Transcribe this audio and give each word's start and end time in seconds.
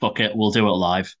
Fuck 0.00 0.20
it, 0.20 0.32
we'll 0.34 0.50
do 0.50 0.68
it 0.68 0.72
live. 0.72 1.14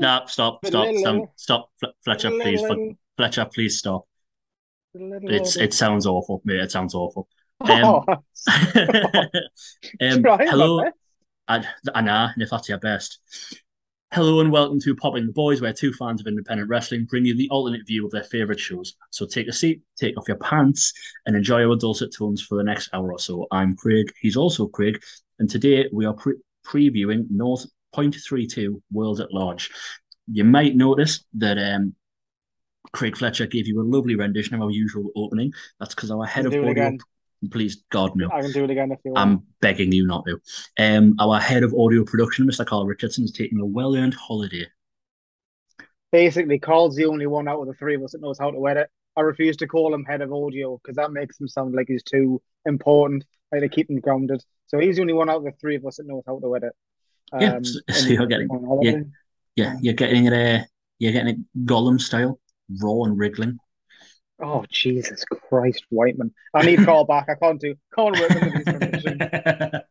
No, 0.00 0.22
stop, 0.26 0.64
stop, 0.66 0.94
stop, 0.96 1.30
stop, 1.36 1.70
Fletcher, 2.04 2.30
please, 2.30 2.62
Fletcher, 3.16 3.44
please 3.46 3.78
stop. 3.78 4.06
It's 5.26 5.56
it 5.56 5.72
sounds 5.74 6.06
awful, 6.06 6.42
mate. 6.44 6.60
It 6.60 6.70
sounds 6.70 6.94
awful. 6.94 7.28
Um, 7.68 8.04
um, 10.00 10.28
hello, 10.46 10.84
and 11.48 11.68
Anna, 11.94 12.34
if 12.38 12.50
that's 12.50 12.68
your 12.68 12.78
best. 12.78 13.20
Hello 14.14 14.38
and 14.38 14.52
welcome 14.52 14.78
to 14.78 14.94
Popping 14.94 15.26
the 15.26 15.32
Boys, 15.32 15.60
where 15.60 15.72
two 15.72 15.92
fans 15.92 16.20
of 16.20 16.28
independent 16.28 16.68
wrestling 16.68 17.04
bring 17.04 17.24
you 17.24 17.36
the 17.36 17.48
alternate 17.50 17.84
view 17.84 18.04
of 18.04 18.12
their 18.12 18.22
favourite 18.22 18.60
shows. 18.60 18.94
So 19.10 19.26
take 19.26 19.48
a 19.48 19.52
seat, 19.52 19.82
take 19.98 20.16
off 20.16 20.28
your 20.28 20.36
pants, 20.36 20.92
and 21.26 21.34
enjoy 21.34 21.68
our 21.68 21.74
dulcet 21.74 22.14
tones 22.16 22.40
for 22.40 22.56
the 22.56 22.62
next 22.62 22.90
hour 22.92 23.10
or 23.10 23.18
so. 23.18 23.48
I'm 23.50 23.74
Craig, 23.74 24.12
he's 24.20 24.36
also 24.36 24.68
Craig, 24.68 25.02
and 25.40 25.50
today 25.50 25.88
we 25.92 26.06
are 26.06 26.12
pre- 26.12 26.36
previewing 26.64 27.26
North 27.28 27.66
Point 27.92 28.14
Three 28.14 28.46
Two 28.46 28.80
World 28.92 29.20
at 29.20 29.34
Large. 29.34 29.72
You 30.30 30.44
might 30.44 30.76
notice 30.76 31.24
that 31.34 31.58
um, 31.58 31.96
Craig 32.92 33.16
Fletcher 33.16 33.48
gave 33.48 33.66
you 33.66 33.80
a 33.80 33.82
lovely 33.82 34.14
rendition 34.14 34.54
of 34.54 34.62
our 34.62 34.70
usual 34.70 35.10
opening. 35.16 35.52
That's 35.80 35.92
because 35.92 36.12
our 36.12 36.24
head 36.24 36.46
of 36.46 36.54
audio 36.54 36.96
Please, 37.50 37.84
God, 37.90 38.12
no. 38.16 38.28
I 38.32 38.40
can 38.40 38.52
do 38.52 38.64
it 38.64 38.70
again 38.70 38.92
if 38.92 38.98
you 39.04 39.12
want. 39.12 39.28
I'm 39.28 39.42
begging 39.60 39.92
you 39.92 40.06
not 40.06 40.24
to. 40.26 40.40
Um, 40.78 41.14
our 41.18 41.38
head 41.38 41.62
of 41.62 41.74
audio 41.74 42.04
production, 42.04 42.46
Mr. 42.46 42.64
Carl 42.64 42.86
Richardson, 42.86 43.24
is 43.24 43.32
taking 43.32 43.60
a 43.60 43.66
well 43.66 43.94
earned 43.94 44.14
holiday. 44.14 44.66
Basically, 46.12 46.58
Carl's 46.58 46.96
the 46.96 47.06
only 47.06 47.26
one 47.26 47.48
out 47.48 47.60
of 47.60 47.66
the 47.66 47.74
three 47.74 47.96
of 47.96 48.02
us 48.02 48.12
that 48.12 48.20
knows 48.20 48.38
how 48.38 48.50
to 48.50 48.68
edit. 48.68 48.88
I 49.16 49.20
refuse 49.20 49.56
to 49.58 49.66
call 49.66 49.94
him 49.94 50.04
head 50.04 50.22
of 50.22 50.32
audio 50.32 50.78
because 50.82 50.96
that 50.96 51.12
makes 51.12 51.40
him 51.40 51.48
sound 51.48 51.74
like 51.74 51.86
he's 51.88 52.02
too 52.02 52.42
important, 52.66 53.24
i 53.52 53.56
like 53.56 53.70
to 53.70 53.74
keep 53.74 53.90
him 53.90 54.00
grounded. 54.00 54.42
So 54.66 54.78
he's 54.78 54.96
the 54.96 55.02
only 55.02 55.12
one 55.12 55.28
out 55.28 55.38
of 55.38 55.44
the 55.44 55.52
three 55.60 55.76
of 55.76 55.86
us 55.86 55.96
that 55.96 56.06
knows 56.06 56.22
how 56.26 56.38
to 56.40 56.56
edit. 56.56 56.72
Um, 57.32 57.40
yeah, 57.40 57.58
so, 57.62 57.78
so 57.92 58.08
you're 58.08 58.26
getting, 58.26 58.48
yeah, 58.82 59.00
yeah, 59.56 59.76
you're 59.80 59.94
getting 59.94 60.26
it, 60.26 60.32
uh, 60.32 60.64
you're 60.98 61.12
getting 61.12 61.34
it 61.34 61.66
Gollum 61.66 62.00
style, 62.00 62.40
raw 62.80 63.04
and 63.04 63.18
wriggling. 63.18 63.58
Oh 64.42 64.64
Jesus 64.70 65.24
Christ, 65.24 65.84
Whiteman! 65.90 66.32
I 66.52 66.64
need 66.66 66.84
call 66.84 67.04
back. 67.06 67.28
I 67.28 67.34
can't 67.34 67.60
do. 67.60 67.74
Can't 67.94 68.18
work 68.18 68.30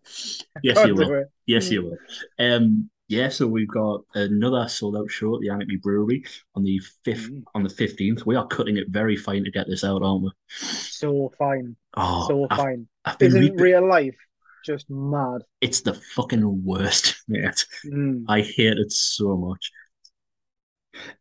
yes, 0.64 0.86
you 0.86 0.96
will. 0.96 1.26
Yes, 1.46 1.72
you 1.72 1.84
will. 1.84 1.98
Um, 2.40 2.90
yeah. 3.08 3.30
So 3.30 3.48
we've 3.48 3.68
got 3.68 4.02
another 4.16 4.68
sold 4.68 4.98
out 4.98 5.10
show 5.10 5.36
at 5.36 5.42
the 5.42 5.50
Anarchy 5.50 5.78
Brewery 5.78 6.26
on 6.56 6.64
the 6.64 6.82
fifth 7.06 7.32
mm. 7.32 7.44
on 7.56 7.64
the 7.64 7.70
fifteenth. 7.70 8.26
We 8.26 8.36
are 8.36 8.48
cutting 8.48 8.78
it 8.78 8.90
very 8.90 9.16
fine 9.16 9.46
to 9.46 9.52
get 9.52 9.68
this 9.68 9.84
out, 9.84 10.04
aren't 10.04 10.24
we? 10.24 10.32
So 10.50 11.32
fine. 11.38 11.78
Oh, 11.96 12.28
so 12.28 12.48
I've, 12.50 12.58
fine. 12.58 12.88
I've 13.06 13.22
Isn't 13.22 13.56
re- 13.56 13.72
real 13.72 13.88
life 13.88 14.16
just 14.64 14.90
mad? 14.90 15.44
It's 15.62 15.82
the 15.82 15.94
fucking 15.94 16.64
worst, 16.66 17.24
mate. 17.28 17.66
Mm. 17.86 18.26
I 18.28 18.42
hate 18.42 18.78
it 18.78 18.92
so 18.92 19.38
much. 19.38 19.72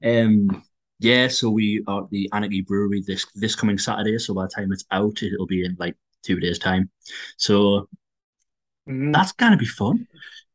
Um 0.05 0.65
yeah, 1.03 1.29
so 1.29 1.51
we 1.51 1.83
are 1.87 2.05
at 2.05 2.11
the 2.11 2.29
Anarchy 2.33 2.63
Brewery 2.63 3.03
this 3.07 3.27
this 3.35 3.55
coming 3.55 3.79
Saturday. 3.79 4.19
So 4.19 4.35
by 4.35 4.45
the 4.45 4.49
time 4.49 4.73
it's 4.73 4.85
out, 4.91 5.23
it'll 5.23 5.47
be 5.47 5.65
in 5.65 5.77
like 5.79 5.97
two 6.23 6.39
days' 6.39 6.59
time. 6.59 6.91
So 7.37 7.89
mm. 8.89 9.13
that's 9.13 9.33
gonna 9.33 9.57
be 9.57 9.67
fun. 9.67 10.07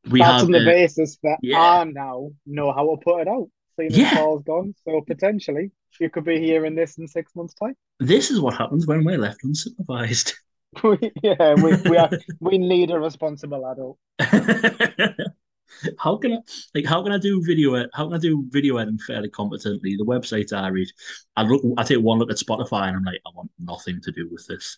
We 0.09 0.20
that's 0.20 0.31
have, 0.31 0.45
on 0.45 0.52
the 0.52 0.62
uh, 0.62 0.66
basis 0.66 1.18
that 1.23 1.40
yeah. 1.42 1.59
I 1.59 1.84
now 1.84 2.30
know 2.45 2.72
how 2.72 2.84
to 2.90 2.98
put 3.03 3.22
it 3.22 3.28
out. 3.28 3.50
Seeing 3.78 3.92
yeah. 3.92 4.16
Paul's 4.16 4.44
gone, 4.44 4.73
so 4.86 5.02
potentially 5.02 5.72
you 6.00 6.09
could 6.09 6.23
be 6.23 6.40
hearing 6.40 6.75
this 6.75 6.98
in 6.98 7.08
six 7.08 7.36
months' 7.36 7.53
time. 7.53 7.75
This 8.00 8.31
is 8.31 8.40
what 8.40 8.56
happens 8.56 8.88
when 8.88 9.03
we're 9.03 9.18
left 9.18 9.44
unsupervised. 9.44 10.34
yeah, 11.23 11.56
we 11.56 11.75
we, 11.90 11.98
are, 11.98 12.09
we 12.40 12.58
need 12.58 12.92
a 12.92 13.00
responsible 13.00 13.66
adult. 13.70 13.98
how 16.00 16.17
can 16.17 16.33
I 16.33 16.38
like 16.73 16.85
how 16.85 17.03
can 17.03 17.11
I 17.11 17.17
do 17.17 17.44
video 17.44 17.75
how 17.94 18.05
can 18.05 18.13
I 18.13 18.19
do 18.19 18.45
video 18.50 18.78
editing 18.78 19.00
fairly 19.00 19.29
competently? 19.29 19.95
The 19.95 20.05
website 20.05 20.53
I 20.53 20.67
read, 20.67 20.89
I 21.35 21.44
look 21.44 21.61
I 21.78 21.83
take 21.83 22.01
one 22.01 22.19
look 22.19 22.31
at 22.31 22.38
Spotify 22.38 22.88
and 22.88 22.97
I'm 22.97 23.03
like, 23.03 23.22
I 23.25 23.29
want 23.35 23.51
nothing 23.59 24.00
to 24.01 24.11
do 24.11 24.28
with 24.31 24.45
this. 24.47 24.78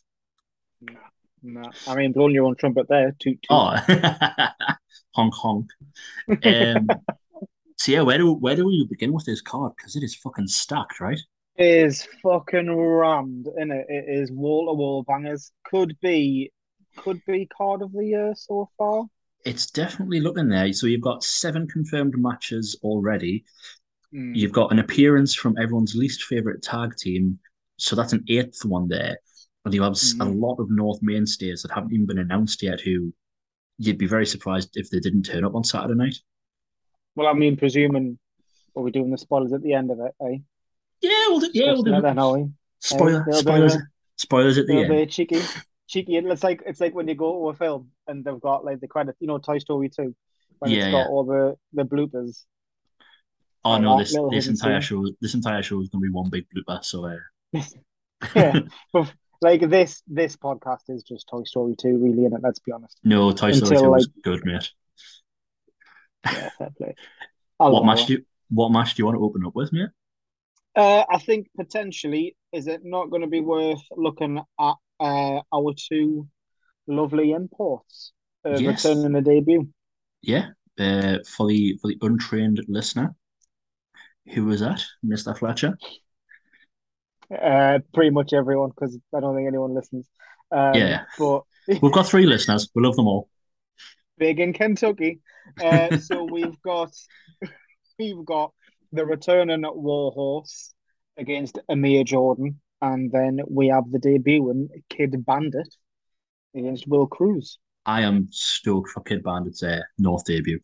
No, 0.82 0.94
no. 1.44 1.72
I 1.88 1.96
mean 1.96 2.12
blowing 2.12 2.34
your 2.34 2.46
own 2.46 2.56
trumpet 2.56 2.88
there, 2.90 3.16
toot 3.20 3.42
toot. 3.42 3.48
Oh 3.50 3.76
honk 5.16 5.34
honk. 5.34 5.68
Um 6.44 6.88
so 7.78 7.92
yeah, 7.92 8.02
where 8.02 8.18
do 8.18 8.34
where 8.34 8.56
do 8.56 8.66
we 8.66 8.86
begin 8.90 9.14
with 9.14 9.26
this 9.26 9.42
card? 9.42 9.74
Because 9.78 9.96
it 9.96 10.04
is 10.04 10.16
fucking 10.16 10.48
stacked, 10.48 11.00
right? 11.00 11.20
It 11.56 11.66
is 11.66 12.08
fucking 12.24 12.74
rammed, 12.74 13.48
isn't 13.58 13.72
it? 13.72 13.86
It 13.90 14.06
is 14.08 14.32
wall 14.32 14.68
to 14.68 14.74
wall 14.74 15.04
bangers. 15.04 15.52
Could 15.66 15.98
be 16.02 16.52
could 16.98 17.22
be 17.26 17.46
card 17.46 17.82
of 17.82 17.92
the 17.92 18.06
year 18.06 18.34
so 18.36 18.70
far 18.78 19.06
it's 19.46 19.72
definitely 19.72 20.20
looking 20.20 20.50
there. 20.50 20.72
So 20.74 20.88
you've 20.88 21.02
got 21.02 21.24
seven 21.24 21.68
confirmed 21.68 22.16
matches 22.18 22.78
already. 22.84 23.46
Mm. 24.14 24.36
You've 24.36 24.52
got 24.52 24.72
an 24.72 24.80
appearance 24.80 25.36
from 25.36 25.58
everyone's 25.58 25.96
least 25.96 26.24
favorite 26.24 26.62
tag 26.62 26.96
team. 26.98 27.40
So 27.78 27.96
that's 27.96 28.14
an 28.14 28.24
eighth 28.28 28.66
one 28.66 28.88
there. 28.88 29.18
And 29.66 29.74
you 29.74 29.84
have 29.84 29.94
mm. 29.94 30.22
a 30.22 30.30
lot 30.30 30.56
of 30.56 30.70
North 30.70 31.00
mainstays 31.02 31.62
that 31.62 31.72
haven't 31.72 31.94
even 31.94 32.06
been 32.06 32.20
announced 32.20 32.64
yet 32.64 32.82
who 32.82 33.14
you'd 33.78 33.98
be 33.98 34.08
very 34.08 34.26
surprised 34.26 34.72
if 34.76 34.90
they 34.90 35.00
didn't 35.00 35.24
turn 35.24 35.46
up 35.46 35.56
on 35.56 35.64
Saturday 35.64 35.96
night. 35.96 36.16
Well, 37.16 37.28
I 37.28 37.34
mean, 37.34 37.58
presuming 37.58 38.18
what 38.74 38.84
we're 38.84 38.92
doing 38.92 39.10
the 39.10 39.18
spoilers 39.18 39.54
at 39.54 39.62
the 39.62 39.74
end 39.74 39.92
of 39.92 40.00
it, 40.00 40.14
eh? 40.22 40.38
Yeah, 41.02 41.28
we'll 41.30 41.40
do, 41.40 41.50
yeah, 41.54 41.72
we'll 41.72 41.84
do. 41.84 42.02
Then, 42.02 42.54
Spoiler, 42.82 43.26
eh? 43.30 43.34
spoilers, 43.34 43.78
spoilers 44.18 44.58
at 44.58 44.68
the 44.68 44.84
end. 44.84 45.10
cheeky 45.10 45.42
cheeky. 45.90 46.16
It's 46.16 46.44
like 46.44 46.64
it's 46.66 46.80
like 46.80 46.94
when 46.94 47.08
you 47.08 47.16
go 47.16 47.44
to 47.44 47.50
a 47.50 47.54
film 47.54 47.90
and 48.08 48.24
they've 48.24 48.40
got 48.40 48.64
like 48.64 48.80
the 48.80 48.88
credit, 48.88 49.16
you 49.20 49.28
know, 49.28 49.40
Toy 49.40 49.58
Story 49.58 49.90
two, 49.90 50.16
when 50.60 50.72
yeah, 50.72 50.86
it's 50.86 50.92
got 50.92 51.00
yeah. 51.00 51.08
all 51.08 51.26
the 51.26 51.58
the 51.74 51.84
bloopers. 51.84 52.44
Oh 53.66 53.78
no, 53.78 54.00
this 54.00 54.16
this 54.32 54.48
entire 54.48 54.80
show 54.80 55.06
this 55.20 55.34
entire 55.34 55.62
show 55.62 55.82
is 55.82 55.90
gonna 55.90 56.04
be 56.04 56.10
one 56.10 56.30
big 56.30 56.46
blooper. 56.56 56.84
So 56.84 57.06
uh... 57.06 57.18
yeah, 58.36 58.60
but 58.94 59.12
like 59.42 59.68
this 59.70 60.02
this 60.08 60.38
podcast 60.38 60.84
is 60.90 61.04
just 61.04 61.28
Toy 61.28 61.44
Story 61.44 61.76
two, 61.78 61.98
really, 61.98 62.26
and 62.26 62.38
let's 62.42 62.60
be 62.60 62.72
honest. 62.72 62.98
No, 63.04 63.32
Toy 63.32 63.52
Story 63.52 63.76
Until, 63.76 63.82
two 63.82 63.90
like... 63.90 64.06
good, 64.24 64.46
mate. 64.46 64.72
Yeah, 66.26 66.50
fair 66.58 66.70
play. 66.78 66.96
what 67.58 67.86
match 67.86 68.06
do 68.06 68.14
you, 68.14 68.26
what 68.50 68.70
match 68.70 68.96
do 68.96 69.02
you 69.02 69.06
want 69.06 69.18
to 69.18 69.24
open 69.24 69.46
up 69.46 69.56
with, 69.56 69.74
mate? 69.74 69.90
Uh, 70.76 71.04
I 71.10 71.18
think 71.18 71.48
potentially 71.58 72.38
is 72.54 72.68
it 72.68 72.82
not 72.84 73.10
going 73.10 73.22
to 73.22 73.28
be 73.28 73.42
worth 73.42 73.82
looking 73.98 74.38
at 74.38 74.76
uh, 75.00 75.42
our 75.54 75.74
two 75.76 76.28
lovely 76.88 77.32
imports 77.32 78.14
uh, 78.46 78.58
yes. 78.58 78.86
returning 78.86 79.14
the 79.14 79.22
debut. 79.22 79.70
Yeah, 80.22 80.48
uh, 80.80 81.20
for 81.28 81.48
the 81.48 81.78
for 81.82 81.88
the 81.88 81.98
untrained 82.02 82.64
listener, 82.68 83.16
who 84.34 84.46
was 84.46 84.60
that, 84.60 84.84
Mister 85.04 85.34
Fletcher? 85.34 85.78
Uh, 87.32 87.80
pretty 87.94 88.10
much 88.10 88.34
everyone, 88.34 88.70
because 88.70 88.98
I 89.16 89.20
don't 89.20 89.36
think 89.36 89.48
anyone 89.48 89.74
listens. 89.74 90.08
Um, 90.52 90.74
yeah, 90.74 91.04
but 91.18 91.44
we've 91.82 91.92
got 91.92 92.08
three 92.08 92.26
listeners. 92.26 92.70
We 92.74 92.84
love 92.84 92.96
them 92.96 93.08
all. 93.08 93.30
Big 94.18 94.40
in 94.40 94.54
Kentucky. 94.54 95.22
Uh, 95.62 95.98
so 96.00 96.24
we've 96.24 96.62
got 96.62 96.92
we've 97.98 98.26
got 98.26 98.54
the 98.92 99.06
returning 99.06 99.64
Warhorse 99.64 100.74
against 101.18 101.60
Amir 101.70 102.04
Jordan. 102.04 102.60
And 102.82 103.12
then 103.12 103.40
we 103.48 103.68
have 103.68 103.92
the 103.92 104.00
debut 104.00 104.50
in 104.52 104.70
Kid 104.90 105.26
Bandit 105.26 105.76
against 106.56 106.88
Will 106.88 107.08
Cruz. 107.08 107.60
I 107.86 108.02
am 108.02 108.28
stoked 108.32 108.92
for 108.92 109.02
Kid 109.02 109.24
Bandit's 109.24 109.64
uh, 109.64 109.82
North 109.98 110.26
debut. 110.26 110.60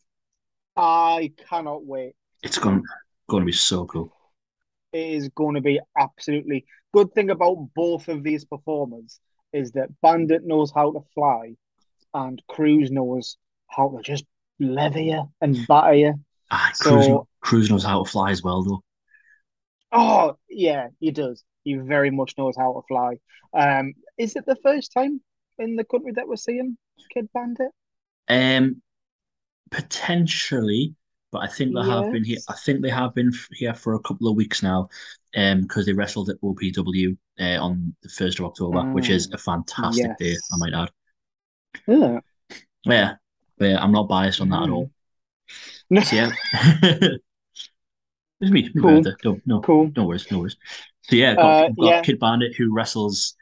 I 0.76 1.32
cannot 1.48 1.84
wait. 1.84 2.14
It's 2.42 2.58
going, 2.58 2.82
going 3.28 3.42
to 3.42 3.46
be 3.46 3.52
so 3.52 3.86
cool. 3.86 4.12
It 4.92 5.14
is 5.14 5.28
going 5.30 5.56
to 5.56 5.60
be 5.60 5.80
absolutely 5.98 6.64
good 6.92 7.12
thing 7.12 7.30
about 7.30 7.68
both 7.74 8.08
of 8.08 8.22
these 8.22 8.44
performers 8.44 9.20
is 9.52 9.72
that 9.72 9.88
Bandit 10.00 10.44
knows 10.44 10.72
how 10.74 10.92
to 10.92 11.00
fly 11.14 11.54
and 12.14 12.42
Cruz 12.48 12.90
knows 12.90 13.36
how 13.68 13.90
to 13.90 14.02
just 14.02 14.24
leather 14.58 15.00
you 15.00 15.30
and 15.40 15.66
batter 15.66 15.94
you. 15.94 16.14
Ah, 16.50 16.70
Cruz, 16.78 17.06
so, 17.06 17.28
Cruz 17.40 17.70
knows 17.70 17.84
how 17.84 18.02
to 18.02 18.10
fly 18.10 18.30
as 18.30 18.42
well, 18.42 18.62
though. 18.62 18.82
Oh, 19.92 20.36
yeah, 20.48 20.88
he 21.00 21.10
does. 21.10 21.44
He 21.66 21.74
very 21.74 22.12
much 22.12 22.38
knows 22.38 22.54
how 22.56 22.72
to 22.74 22.82
fly. 22.86 23.16
Um, 23.52 23.92
is 24.16 24.36
it 24.36 24.46
the 24.46 24.54
first 24.62 24.92
time 24.92 25.20
in 25.58 25.74
the 25.74 25.82
country 25.82 26.12
that 26.14 26.28
we're 26.28 26.36
seeing 26.36 26.78
Kid 27.12 27.28
Bandit? 27.34 27.72
Um, 28.28 28.82
potentially, 29.72 30.94
but 31.32 31.38
I 31.38 31.48
think 31.48 31.74
they 31.74 31.80
yes. 31.80 31.88
have 31.88 32.12
been 32.12 32.22
here. 32.22 32.38
I 32.48 32.54
think 32.54 32.82
they 32.82 32.90
have 32.90 33.16
been 33.16 33.32
here 33.50 33.74
for 33.74 33.94
a 33.94 34.00
couple 34.00 34.28
of 34.28 34.36
weeks 34.36 34.62
now, 34.62 34.88
um, 35.36 35.62
because 35.62 35.86
they 35.86 35.92
wrestled 35.92 36.30
at 36.30 36.40
OPW 36.40 37.16
uh, 37.40 37.60
on 37.60 37.96
the 38.00 38.10
first 38.10 38.38
of 38.38 38.44
October, 38.44 38.82
which 38.92 39.10
is 39.10 39.28
a 39.32 39.38
fantastic 39.38 40.06
yes. 40.06 40.16
day. 40.20 40.36
I 40.52 40.56
might 40.58 40.72
add. 40.72 40.90
Yeah. 41.88 42.20
Yeah, 42.84 43.14
yeah. 43.58 43.82
I'm 43.82 43.90
not 43.90 44.08
biased 44.08 44.40
on 44.40 44.50
that 44.50 44.60
mm. 44.60 44.64
at 44.66 44.70
all. 44.70 44.90
No. 45.90 46.00
So, 46.02 46.14
yeah. 46.14 46.30
It's 48.40 48.50
me. 48.50 48.68
Cool. 48.80 49.02
No, 49.02 49.40
no, 49.46 49.60
cool. 49.60 49.90
No 49.96 50.06
worries. 50.06 50.30
No 50.30 50.40
worries. 50.40 50.56
So 51.02 51.16
yeah, 51.16 51.34
got, 51.34 51.64
uh, 51.64 51.68
got 51.68 51.86
yeah. 51.86 52.02
Kid 52.02 52.18
Bandit 52.18 52.54
who 52.56 52.74
wrestles. 52.74 53.34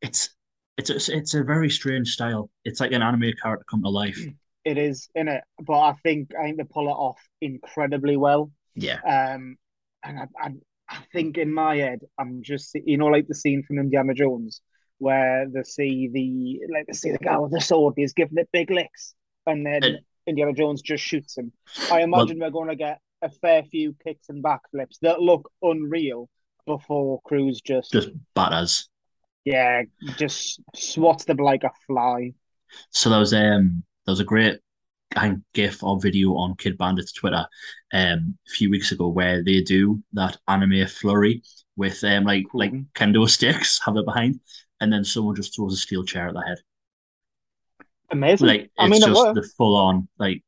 It's 0.00 0.30
It's 0.76 0.90
a, 0.90 1.16
it's 1.16 1.34
a 1.34 1.42
very 1.42 1.70
strange 1.70 2.08
style. 2.12 2.50
It's 2.64 2.80
like 2.80 2.92
an 2.92 3.02
anime 3.02 3.32
character 3.42 3.64
come 3.68 3.82
to 3.82 3.88
life. 3.88 4.18
It 4.64 4.78
is 4.78 5.08
in 5.14 5.28
it, 5.28 5.42
but 5.60 5.80
I 5.80 5.94
think 6.02 6.30
I 6.38 6.44
think 6.44 6.58
they 6.58 6.64
pull 6.64 6.88
it 6.88 6.92
off 6.92 7.20
incredibly 7.40 8.16
well. 8.16 8.50
Yeah. 8.74 8.98
Um, 9.04 9.56
and 10.04 10.20
I, 10.20 10.26
I, 10.38 10.50
I 10.88 10.98
think 11.12 11.38
in 11.38 11.52
my 11.52 11.76
head, 11.76 12.00
I'm 12.18 12.42
just 12.42 12.74
you 12.74 12.96
know 12.96 13.06
like 13.06 13.26
the 13.28 13.34
scene 13.34 13.62
from 13.62 13.78
Indiana 13.78 14.14
Jones 14.14 14.60
where 14.98 15.46
they 15.48 15.62
see 15.62 16.08
the 16.12 16.60
like 16.72 16.86
they 16.86 16.92
see 16.92 17.12
the 17.12 17.18
guy 17.18 17.38
with 17.38 17.52
the 17.52 17.60
sword, 17.60 17.94
he's 17.96 18.12
giving 18.12 18.38
it 18.38 18.48
big 18.52 18.70
licks, 18.70 19.14
and 19.46 19.64
then 19.64 19.82
And- 19.82 19.98
Indiana 20.26 20.52
Jones 20.52 20.82
just 20.82 21.02
shoots 21.02 21.38
him. 21.38 21.52
I 21.90 22.02
imagine 22.02 22.38
we're 22.38 22.50
going 22.50 22.68
to 22.68 22.76
get 22.76 22.98
a 23.22 23.28
fair 23.30 23.62
few 23.64 23.94
kicks 24.04 24.28
and 24.28 24.42
backflips 24.44 24.98
that 25.02 25.20
look 25.20 25.50
unreal 25.62 26.28
before 26.66 27.20
Cruz 27.22 27.60
just, 27.60 27.92
Just 27.92 28.10
badass. 28.36 28.88
yeah 29.44 29.82
just 30.18 30.60
swats 30.76 31.24
them 31.24 31.38
like 31.38 31.64
a 31.64 31.70
fly. 31.86 32.32
So 32.90 33.10
there 33.10 33.18
was 33.18 33.32
um 33.32 33.82
there 34.04 34.12
was 34.12 34.20
a 34.20 34.24
great 34.24 34.60
I 35.16 35.28
think, 35.28 35.42
GIF 35.54 35.82
or 35.82 35.98
video 36.00 36.34
on 36.36 36.56
Kid 36.56 36.76
Bandit's 36.76 37.12
Twitter 37.12 37.46
um 37.92 38.38
a 38.46 38.50
few 38.50 38.70
weeks 38.70 38.92
ago 38.92 39.08
where 39.08 39.42
they 39.42 39.62
do 39.62 40.02
that 40.12 40.36
anime 40.46 40.86
flurry 40.86 41.42
with 41.76 42.02
um 42.04 42.24
like 42.24 42.46
like 42.52 42.72
Mhm. 42.72 42.86
kendo 42.94 43.28
sticks, 43.28 43.80
have 43.84 43.96
it 43.96 44.04
behind, 44.04 44.40
and 44.80 44.92
then 44.92 45.04
someone 45.04 45.34
just 45.36 45.54
throws 45.56 45.72
a 45.74 45.76
steel 45.76 46.04
chair 46.04 46.28
at 46.28 46.34
the 46.34 46.42
head. 46.42 46.58
Amazing. 48.10 48.46
Like 48.48 48.60
it's 48.62 48.72
I 48.78 48.88
mean, 48.88 49.00
just 49.00 49.18
works. 49.18 49.34
the 49.34 49.42
full 49.56 49.76
on 49.76 50.08
like 50.18 50.42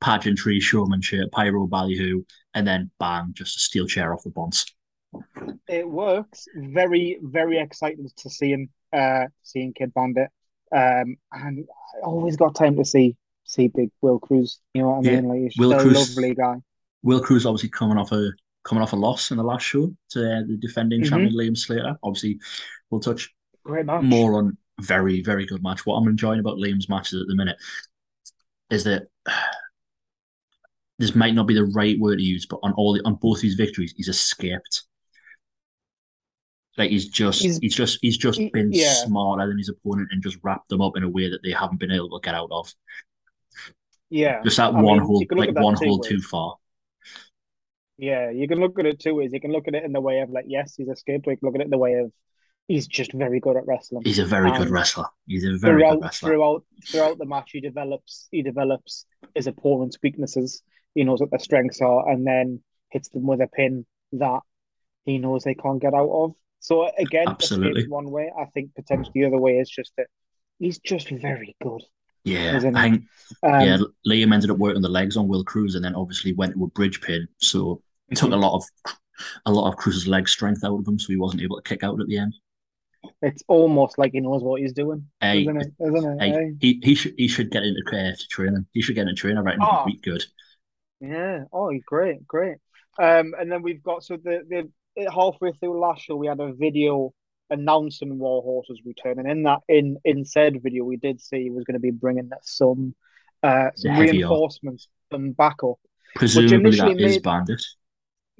pageantry, 0.00 0.60
showmanship, 0.60 1.30
pyro 1.32 1.66
ballyhoo, 1.66 2.22
and 2.54 2.66
then 2.66 2.90
bang, 2.98 3.30
just 3.34 3.56
a 3.56 3.60
steel 3.60 3.86
chair 3.86 4.12
off 4.14 4.22
the 4.22 4.30
bonds. 4.30 4.66
It 5.68 5.88
works. 5.88 6.46
Very, 6.54 7.18
very 7.22 7.58
excited 7.58 8.10
to 8.16 8.30
see 8.30 8.50
him, 8.52 8.70
uh, 8.92 9.26
seeing 9.42 9.72
Kid 9.72 9.92
Bandit. 9.94 10.28
Um, 10.72 11.16
and 11.32 11.66
I 11.96 12.04
always 12.04 12.36
got 12.36 12.54
time 12.54 12.76
to 12.76 12.84
see 12.84 13.16
see 13.44 13.66
Big 13.66 13.90
Will 14.00 14.20
Cruz. 14.20 14.60
You 14.74 14.82
know 14.82 14.90
what 14.90 15.06
I 15.06 15.10
Yeah, 15.10 15.20
mean? 15.20 15.28
Like 15.28 15.40
he's 15.40 15.56
Will 15.58 15.76
Cruz- 15.80 16.16
lovely 16.16 16.34
guy. 16.34 16.56
Will 17.02 17.20
Cruz 17.20 17.44
obviously 17.46 17.70
coming 17.70 17.98
off 17.98 18.12
a 18.12 18.30
coming 18.62 18.82
off 18.82 18.92
a 18.92 18.96
loss 18.96 19.30
in 19.32 19.36
the 19.38 19.42
last 19.42 19.62
show 19.64 19.92
to 20.10 20.20
uh, 20.20 20.42
the 20.46 20.56
defending 20.60 21.00
Mhm. 21.00 21.08
champion 21.08 21.32
Liam 21.34 21.58
Slater. 21.58 21.96
Obviously, 22.04 22.38
we'll 22.90 23.00
touch 23.00 23.34
Great 23.64 23.86
match. 23.86 24.04
more 24.04 24.34
on 24.34 24.56
very, 24.80 25.22
very 25.22 25.46
good 25.46 25.62
match. 25.62 25.84
What 25.84 25.96
I'm 25.96 26.06
enjoying 26.08 26.38
about 26.40 26.58
Liam's 26.58 26.88
matches 26.88 27.20
at 27.20 27.26
the 27.26 27.34
minute 27.34 27.56
is 28.70 28.84
that 28.84 29.08
this 31.00 31.14
might 31.14 31.34
not 31.34 31.46
be 31.46 31.54
the 31.54 31.64
right 31.64 31.98
word 31.98 32.18
to 32.18 32.22
use, 32.24 32.46
but 32.46 32.60
on 32.62 32.72
all 32.74 32.92
the, 32.92 33.00
on 33.04 33.14
both 33.14 33.40
these 33.40 33.54
victories, 33.54 33.94
he's 33.96 34.08
escaped. 34.08 34.82
Like 36.78 36.90
he's 36.90 37.08
just 37.08 37.42
He's- 37.42 37.58
he's, 37.60 37.74
just 37.74 37.98
he's 38.02 38.16
just 38.18 38.38
he- 38.38 38.50
been 38.50 38.70
yeah. 38.72 38.92
smarter 38.92 39.48
than 39.48 39.58
his 39.58 39.68
opponent 39.70 40.08
and 40.12 40.22
just 40.22 40.38
wrapped 40.42 40.68
them 40.68 40.80
up 40.80 40.96
in 40.96 41.02
a 41.02 41.08
way 41.08 41.28
that 41.30 41.40
they 41.42 41.50
haven't 41.52 41.80
been 41.80 41.90
able 41.90 42.10
to 42.10 42.24
get 42.24 42.34
out 42.34 42.50
of. 42.52 42.72
Yeah. 44.10 44.42
Just 44.42 44.58
that 44.58 44.74
I 44.74 44.80
one 44.80 44.98
mean, 44.98 45.06
hole, 45.06 45.20
you 45.20 45.26
can 45.26 45.38
look 45.38 45.48
like 45.54 45.64
one 45.64 45.74
hole 45.74 45.98
ways. 46.00 46.08
too 46.08 46.20
far. 46.20 46.56
Yeah, 47.98 48.30
you 48.30 48.48
can 48.48 48.60
look 48.60 48.78
at 48.78 48.86
it 48.86 48.98
two 49.00 49.14
ways. 49.14 49.30
You 49.32 49.40
can 49.40 49.52
look 49.52 49.68
at 49.68 49.74
it 49.74 49.84
in 49.84 49.92
the 49.92 50.00
way 50.00 50.20
of 50.20 50.30
like, 50.30 50.46
yes, 50.48 50.74
he's 50.76 50.88
escaped, 50.88 51.26
or 51.26 51.32
you 51.32 51.36
can 51.36 51.46
look 51.48 51.54
at 51.56 51.60
it 51.62 51.64
in 51.64 51.70
the 51.70 51.78
way 51.78 51.94
of 51.94 52.12
he's 52.66 52.86
just 52.86 53.12
very 53.12 53.40
good 53.40 53.56
at 53.56 53.66
wrestling. 53.66 54.02
He's 54.04 54.18
a 54.18 54.24
very 54.24 54.50
good 54.52 54.70
wrestler. 54.70 55.06
He's 55.26 55.44
a 55.44 55.56
very 55.58 55.82
good 55.82 56.00
wrestler. 56.02 56.30
throughout 56.30 56.64
throughout 56.86 57.18
the 57.18 57.26
match, 57.26 57.50
he 57.52 57.60
develops 57.60 58.28
he 58.30 58.42
develops 58.42 59.06
his 59.34 59.46
opponent's 59.46 59.98
weaknesses. 60.02 60.62
He 60.94 61.04
knows 61.04 61.20
what 61.20 61.30
their 61.30 61.38
strengths 61.38 61.80
are, 61.80 62.08
and 62.08 62.26
then 62.26 62.62
hits 62.90 63.08
them 63.10 63.26
with 63.26 63.40
a 63.40 63.46
pin 63.46 63.86
that 64.12 64.40
he 65.04 65.18
knows 65.18 65.44
they 65.44 65.54
can't 65.54 65.80
get 65.80 65.94
out 65.94 66.10
of. 66.10 66.34
So 66.58 66.90
again, 66.98 67.28
Absolutely. 67.28 67.88
one 67.88 68.10
way. 68.10 68.30
I 68.38 68.46
think 68.46 68.74
potentially 68.74 69.12
the 69.22 69.26
other 69.26 69.38
way 69.38 69.58
is 69.58 69.70
just 69.70 69.92
that 69.96 70.08
he's 70.58 70.78
just 70.78 71.08
very 71.08 71.56
good. 71.62 71.82
Yeah, 72.24 72.56
I 72.56 72.60
think 72.90 73.04
Um, 73.42 73.60
yeah, 73.62 73.78
Liam 74.06 74.34
ended 74.34 74.50
up 74.50 74.58
working 74.58 74.82
the 74.82 74.88
legs 74.90 75.16
on 75.16 75.26
Will 75.26 75.42
Cruz 75.44 75.74
and 75.74 75.82
then 75.84 75.94
obviously 75.94 76.34
went 76.34 76.54
to 76.54 76.64
a 76.64 76.66
bridge 76.68 77.00
pin. 77.00 77.26
So 77.38 77.82
it 78.10 78.16
took 78.18 78.32
a 78.32 78.36
lot 78.36 78.56
of 78.56 78.64
a 79.46 79.52
lot 79.52 79.68
of 79.70 79.76
Cruz's 79.76 80.06
leg 80.06 80.28
strength 80.28 80.62
out 80.64 80.78
of 80.78 80.86
him, 80.86 80.98
so 80.98 81.06
he 81.08 81.16
wasn't 81.16 81.42
able 81.42 81.56
to 81.56 81.62
kick 81.62 81.82
out 81.82 81.98
at 82.00 82.06
the 82.08 82.18
end. 82.18 82.34
It's 83.22 83.42
almost 83.48 83.96
like 83.98 84.12
he 84.12 84.20
knows 84.20 84.42
what 84.42 84.60
he's 84.60 84.74
doing, 84.74 85.06
Hey, 85.20 85.42
isn't 85.42 85.56
it? 85.62 85.72
Isn't 85.80 86.12
it? 86.12 86.20
hey, 86.20 86.30
Hey? 86.30 86.52
he 86.60 86.80
he 86.82 86.94
should 86.94 87.14
he 87.16 87.28
should 87.28 87.50
get 87.50 87.62
into 87.62 87.82
uh, 87.90 88.12
training. 88.30 88.66
He 88.72 88.82
should 88.82 88.94
get 88.94 89.02
into 89.08 89.14
training. 89.14 89.38
I 89.38 89.42
reckon 89.42 89.62
Ah. 89.62 89.84
he'd 89.86 89.94
be 90.02 90.10
good. 90.10 90.22
Yeah. 91.00 91.44
Oh, 91.52 91.72
great, 91.86 92.26
great. 92.26 92.56
Um, 92.98 93.34
and 93.38 93.50
then 93.50 93.62
we've 93.62 93.82
got 93.82 94.04
so 94.04 94.16
the 94.16 94.68
the 94.96 95.10
halfway 95.10 95.52
through 95.52 95.80
last 95.80 96.08
year 96.08 96.16
we 96.16 96.26
had 96.26 96.40
a 96.40 96.52
video 96.52 97.12
announcing 97.48 98.18
Warhorse 98.18 98.66
was 98.68 98.80
returning. 98.84 99.28
In 99.28 99.44
that 99.44 99.60
in 99.68 99.96
in 100.04 100.24
said 100.24 100.62
video, 100.62 100.84
we 100.84 100.96
did 100.96 101.20
see 101.20 101.44
he 101.44 101.50
was 101.50 101.64
going 101.64 101.74
to 101.74 101.80
be 101.80 101.90
bringing 101.90 102.30
some 102.42 102.94
uh 103.42 103.70
some 103.74 103.92
reinforcements, 103.98 104.88
and 105.10 105.36
backup. 105.36 105.76
Presumably 106.16 106.56
initially 106.58 106.94
that 106.94 107.00
is 107.02 107.16
made- 107.16 107.22
Bandit. 107.22 107.62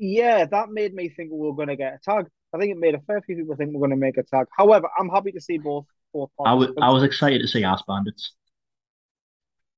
Yeah, 0.03 0.47
that 0.47 0.71
made 0.71 0.95
me 0.95 1.11
think 1.11 1.31
we 1.31 1.39
were 1.39 1.55
going 1.55 1.69
to 1.69 1.77
get 1.77 1.95
a 1.95 1.99
tag. 2.03 2.27
I 2.55 2.59
think 2.59 2.73
it 2.73 2.79
made 2.79 2.95
a 2.95 3.01
fair 3.01 3.21
few 3.21 3.37
people 3.37 3.55
think 3.55 3.73
we're 3.73 3.81
going 3.87 3.91
to 3.91 3.97
make 3.97 4.17
a 4.17 4.23
tag. 4.23 4.47
However, 4.57 4.89
I'm 4.99 5.11
happy 5.11 5.31
to 5.33 5.41
see 5.41 5.59
both 5.59 5.87
both 6.13 6.31
I 6.45 6.55
was 6.55 6.71
I 6.81 6.91
was 6.91 7.03
excited 7.05 7.41
to 7.43 7.49
see 7.49 7.65
Ass 7.65 7.83
Bandits. 7.87 8.33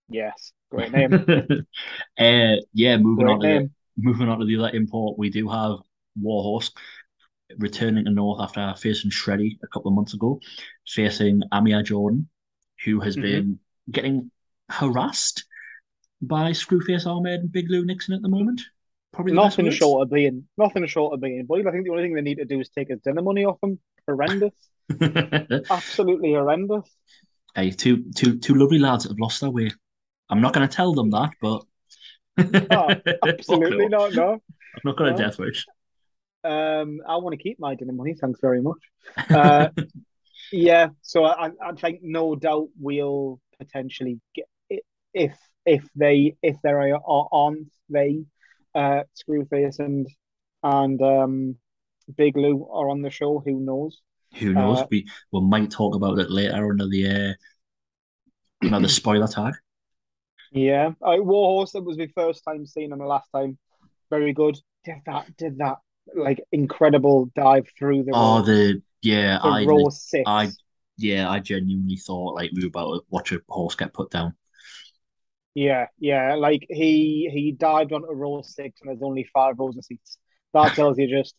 Yes, 0.09 0.53
great 0.73 0.93
name. 0.93 1.13
uh, 2.19 2.57
yeah, 2.73 2.97
moving 2.97 3.27
Great 3.27 3.35
on 3.35 3.41
to 3.41 3.47
the, 3.47 3.71
moving 3.97 4.29
on 4.29 4.39
to 4.41 4.45
the 4.47 4.57
other 4.57 4.75
import, 4.77 5.19
we 5.19 5.31
do 5.31 5.49
have 5.49 5.79
Warhorse 6.21 6.73
returning 7.59 8.07
to 8.07 8.11
North 8.11 8.41
after 8.41 8.75
facing 8.79 9.11
Shreddy 9.11 9.59
a 9.63 9.67
couple 9.69 9.91
of 9.91 9.95
months 9.95 10.15
ago, 10.15 10.41
facing 10.87 11.43
Amir 11.53 11.83
Jordan, 11.83 12.29
who 12.85 13.01
has 13.01 13.17
Mhm. 13.17 13.23
been 13.23 13.59
getting 13.91 14.31
harassed 14.71 15.45
by 16.23 16.53
Screwface 16.53 17.07
Ahmed 17.07 17.41
and 17.41 17.53
Big 17.53 17.69
Lou 17.69 17.85
Nixon 17.85 18.15
at 18.15 18.23
the 18.23 18.29
moment. 18.29 18.63
Probably 19.13 19.35
Nothing 19.35 19.71
short 19.71 20.03
of 20.03 20.11
being 20.11 20.49
nothing 20.57 20.87
short 20.87 21.13
of 21.13 21.21
being 21.21 21.45
bullied. 21.45 21.67
I 21.67 21.71
think 21.73 21.85
the 21.85 21.91
only 21.91 22.05
thing 22.05 22.15
they 22.15 22.23
need 22.23 22.39
to 22.39 22.47
do 22.47 22.61
is 22.61 22.71
take 22.71 22.89
his 22.89 23.01
dinner 23.01 23.21
money 23.21 23.45
off 23.45 23.59
him. 23.63 23.79
Horrendous. 24.09 24.55
Absolutely 25.71 26.33
horrendous. 26.33 26.89
hey, 27.55 27.71
two 27.71 28.11
two 28.17 28.39
two 28.39 28.55
lovely 28.55 28.79
lads 28.79 29.05
that 29.05 29.11
have 29.11 29.19
lost 29.21 29.43
their 29.43 29.51
way. 29.51 29.71
I'm 30.33 30.41
not 30.41 30.55
going 30.55 30.67
to 30.67 30.75
tell 30.75 30.95
them 30.95 31.11
that, 31.11 31.31
but 31.43 31.63
Oh, 32.39 32.89
Absolutely 33.23 33.89
not, 33.89 34.15
no. 34.15 34.33
I'm 34.33 34.81
not 34.83 34.97
going 34.97 35.15
to 35.15 35.21
No. 35.23 35.29
death 35.29 35.39
wish. 35.39 35.67
Um, 36.43 37.01
I 37.07 37.17
want 37.19 37.35
to 37.35 37.43
keep 37.43 37.61
my 37.61 37.75
dinner 37.75 37.93
money. 37.93 38.15
Thanks 38.15 38.41
very 38.41 38.63
much. 38.63 38.79
Uh, 39.31 39.69
yeah, 40.51 40.89
so 41.03 41.25
I, 41.25 41.51
I 41.63 41.73
think 41.73 42.01
no 42.03 42.35
doubt 42.35 42.69
we'll 42.81 43.41
potentially 43.59 44.21
get 44.35 44.47
if 45.13 45.37
if 45.67 45.85
they 45.95 46.37
if 46.43 46.57
there 46.63 46.81
are 46.81 47.01
on 47.05 47.71
they 47.91 48.25
uh 48.75 49.03
Screwface 49.15 49.79
and 49.79 50.07
and 50.63 51.01
um 51.03 51.57
Big 52.17 52.37
Lou 52.37 52.67
are 52.73 52.89
on 52.91 53.03
the 53.03 53.11
show. 53.11 53.43
Who 53.45 53.61
knows? 53.61 54.01
Who 54.39 54.55
knows? 54.55 54.81
Uh, 54.81 54.87
we 54.91 55.07
we 55.31 55.41
might 55.41 55.71
talk 55.71 55.95
about 55.95 56.19
it 56.19 56.31
later 56.31 56.71
under 56.71 56.89
the 56.89 57.07
uh, 57.07 58.67
another 58.67 58.89
spoiler 59.01 59.29
tag. 59.29 59.55
Yeah, 60.53 60.91
I 61.03 61.19
Warhorse. 61.21 61.73
That 61.73 61.85
was 61.85 61.99
my 61.99 62.09
first 62.15 62.45
time 62.45 62.67
seeing 62.67 62.93
him. 62.93 62.99
The 62.99 63.07
last 63.07 63.29
time, 63.35 63.59
very 64.11 64.33
good. 64.33 64.59
Did 64.85 64.97
that? 65.07 65.37
Did 65.37 65.59
that? 65.59 65.79
Like 66.15 66.41
incredible 66.51 67.31
dive 67.35 67.69
through 67.79 68.05
the 68.05 68.13
Oh, 68.13 68.43
the 68.43 68.83
yeah, 69.03 69.39
to 69.43 69.49
I 69.49 69.65
row 69.65 69.89
six. 69.89 70.29
I 70.29 70.51
yeah, 70.99 71.31
I 71.31 71.41
genuinely 71.41 71.97
thought 71.97 72.35
like 72.35 72.51
we 72.55 72.63
were 72.63 72.69
about 72.69 72.95
to 72.95 73.05
watch 73.09 73.33
a 73.33 73.41
horse 73.49 73.75
get 73.77 73.95
put 73.95 74.11
down. 74.11 74.35
Yeah, 75.55 75.87
yeah. 75.99 76.35
Like 76.35 76.67
he 76.69 77.29
he 77.33 77.53
dived 77.53 77.93
onto 77.93 78.09
row 78.09 78.43
six, 78.43 78.81
and 78.81 78.89
there's 78.89 79.03
only 79.03 79.25
five 79.35 79.59
rows 79.59 79.77
of 79.77 79.85
seats. 79.85 80.19
That 80.55 80.73
tells 80.75 80.99
you 80.99 81.09
just 81.09 81.35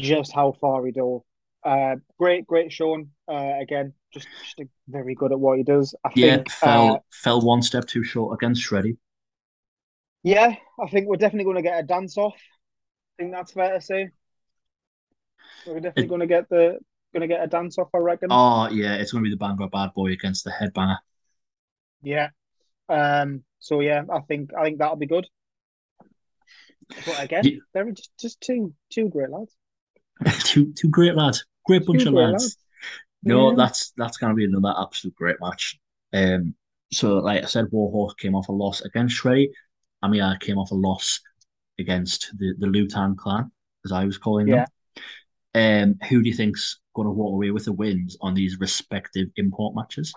just 0.00 0.32
how 0.34 0.52
far 0.60 0.84
he 0.86 0.92
dove. 0.92 1.22
Uh, 1.64 1.96
great, 2.18 2.46
great 2.46 2.72
Sean. 2.72 3.10
Uh, 3.28 3.54
again, 3.60 3.94
just 4.16 4.28
just 4.58 4.70
very 4.88 5.14
good 5.14 5.32
at 5.32 5.40
what 5.40 5.58
he 5.58 5.64
does. 5.64 5.94
I 6.04 6.10
Yeah, 6.14 6.36
think. 6.36 6.50
fell 6.50 6.90
uh, 6.92 6.98
fell 7.12 7.40
one 7.40 7.62
step 7.62 7.86
too 7.86 8.02
short 8.04 8.34
against 8.34 8.62
Shreddy. 8.68 8.96
yeah, 10.22 10.54
I 10.82 10.88
think 10.90 11.06
we're 11.08 11.16
definitely 11.16 11.44
going 11.44 11.56
to 11.56 11.62
get 11.62 11.78
a 11.78 11.82
dance 11.82 12.16
off. 12.18 12.34
I 13.18 13.22
think 13.22 13.32
that's 13.32 13.52
fair 13.52 13.74
to 13.74 13.80
say. 13.80 14.10
We're 15.66 15.80
definitely 15.80 16.04
It- 16.04 16.08
going 16.08 16.20
to 16.20 16.26
get 16.26 16.48
the 16.48 16.78
going 17.12 17.22
to 17.22 17.28
get 17.28 17.42
a 17.42 17.46
dance 17.46 17.78
off. 17.78 17.88
I 17.94 17.98
reckon. 17.98 18.28
Oh 18.30 18.68
yeah, 18.70 18.94
it's 18.96 19.12
gonna 19.12 19.24
be 19.24 19.30
the 19.30 19.36
Bangor 19.36 19.68
bad 19.68 19.94
boy 19.94 20.12
against 20.12 20.44
the 20.44 20.50
headbanger. 20.50 20.98
Yeah. 22.02 22.30
Um. 22.88 23.42
So 23.58 23.80
yeah, 23.80 24.02
I 24.12 24.20
think 24.20 24.50
I 24.54 24.64
think 24.64 24.78
that'll 24.78 24.96
be 24.96 25.06
good. 25.06 25.26
But 27.04 27.22
again, 27.24 27.44
Ye- 27.44 27.60
they're 27.72 27.90
just 27.90 28.10
just 28.18 28.40
two 28.40 28.74
two 28.90 29.08
great 29.08 29.30
lads. 29.30 29.54
two 30.44 30.72
two 30.72 30.88
great 30.88 31.14
lads, 31.14 31.44
great 31.64 31.84
bunch 31.86 32.02
Two 32.02 32.08
of 32.10 32.14
lads. 32.14 32.42
lads. 32.42 32.58
No, 33.22 33.50
Yeah. 33.50 33.56
that's 33.56 33.92
that's 33.96 34.16
gonna 34.18 34.34
be 34.34 34.44
another 34.44 34.74
absolute 34.78 35.14
great 35.16 35.36
match. 35.40 35.78
Um, 36.12 36.54
so 36.92 37.18
like 37.18 37.42
I 37.42 37.46
said, 37.46 37.66
Warhorse 37.70 38.14
came 38.14 38.34
off 38.34 38.48
a 38.48 38.52
loss 38.52 38.80
against 38.82 39.20
Shreddy. 39.20 39.48
Amir 40.02 40.36
came 40.40 40.58
off 40.58 40.70
a 40.70 40.74
loss 40.74 41.20
against 41.78 42.32
the 42.38 42.54
the 42.58 42.66
Lutan 42.66 43.16
clan, 43.16 43.50
as 43.84 43.92
I 43.92 44.04
was 44.04 44.18
calling 44.18 44.46
them. 44.46 44.66
Um, 45.54 45.98
who 46.08 46.22
do 46.22 46.28
you 46.28 46.34
think's 46.34 46.80
going 46.94 47.06
to 47.06 47.12
walk 47.12 47.32
away 47.32 47.50
with 47.50 47.64
the 47.64 47.72
wins 47.72 48.16
on 48.20 48.34
these 48.34 48.60
respective 48.60 49.28
import 49.36 49.74
matches? 49.74 50.12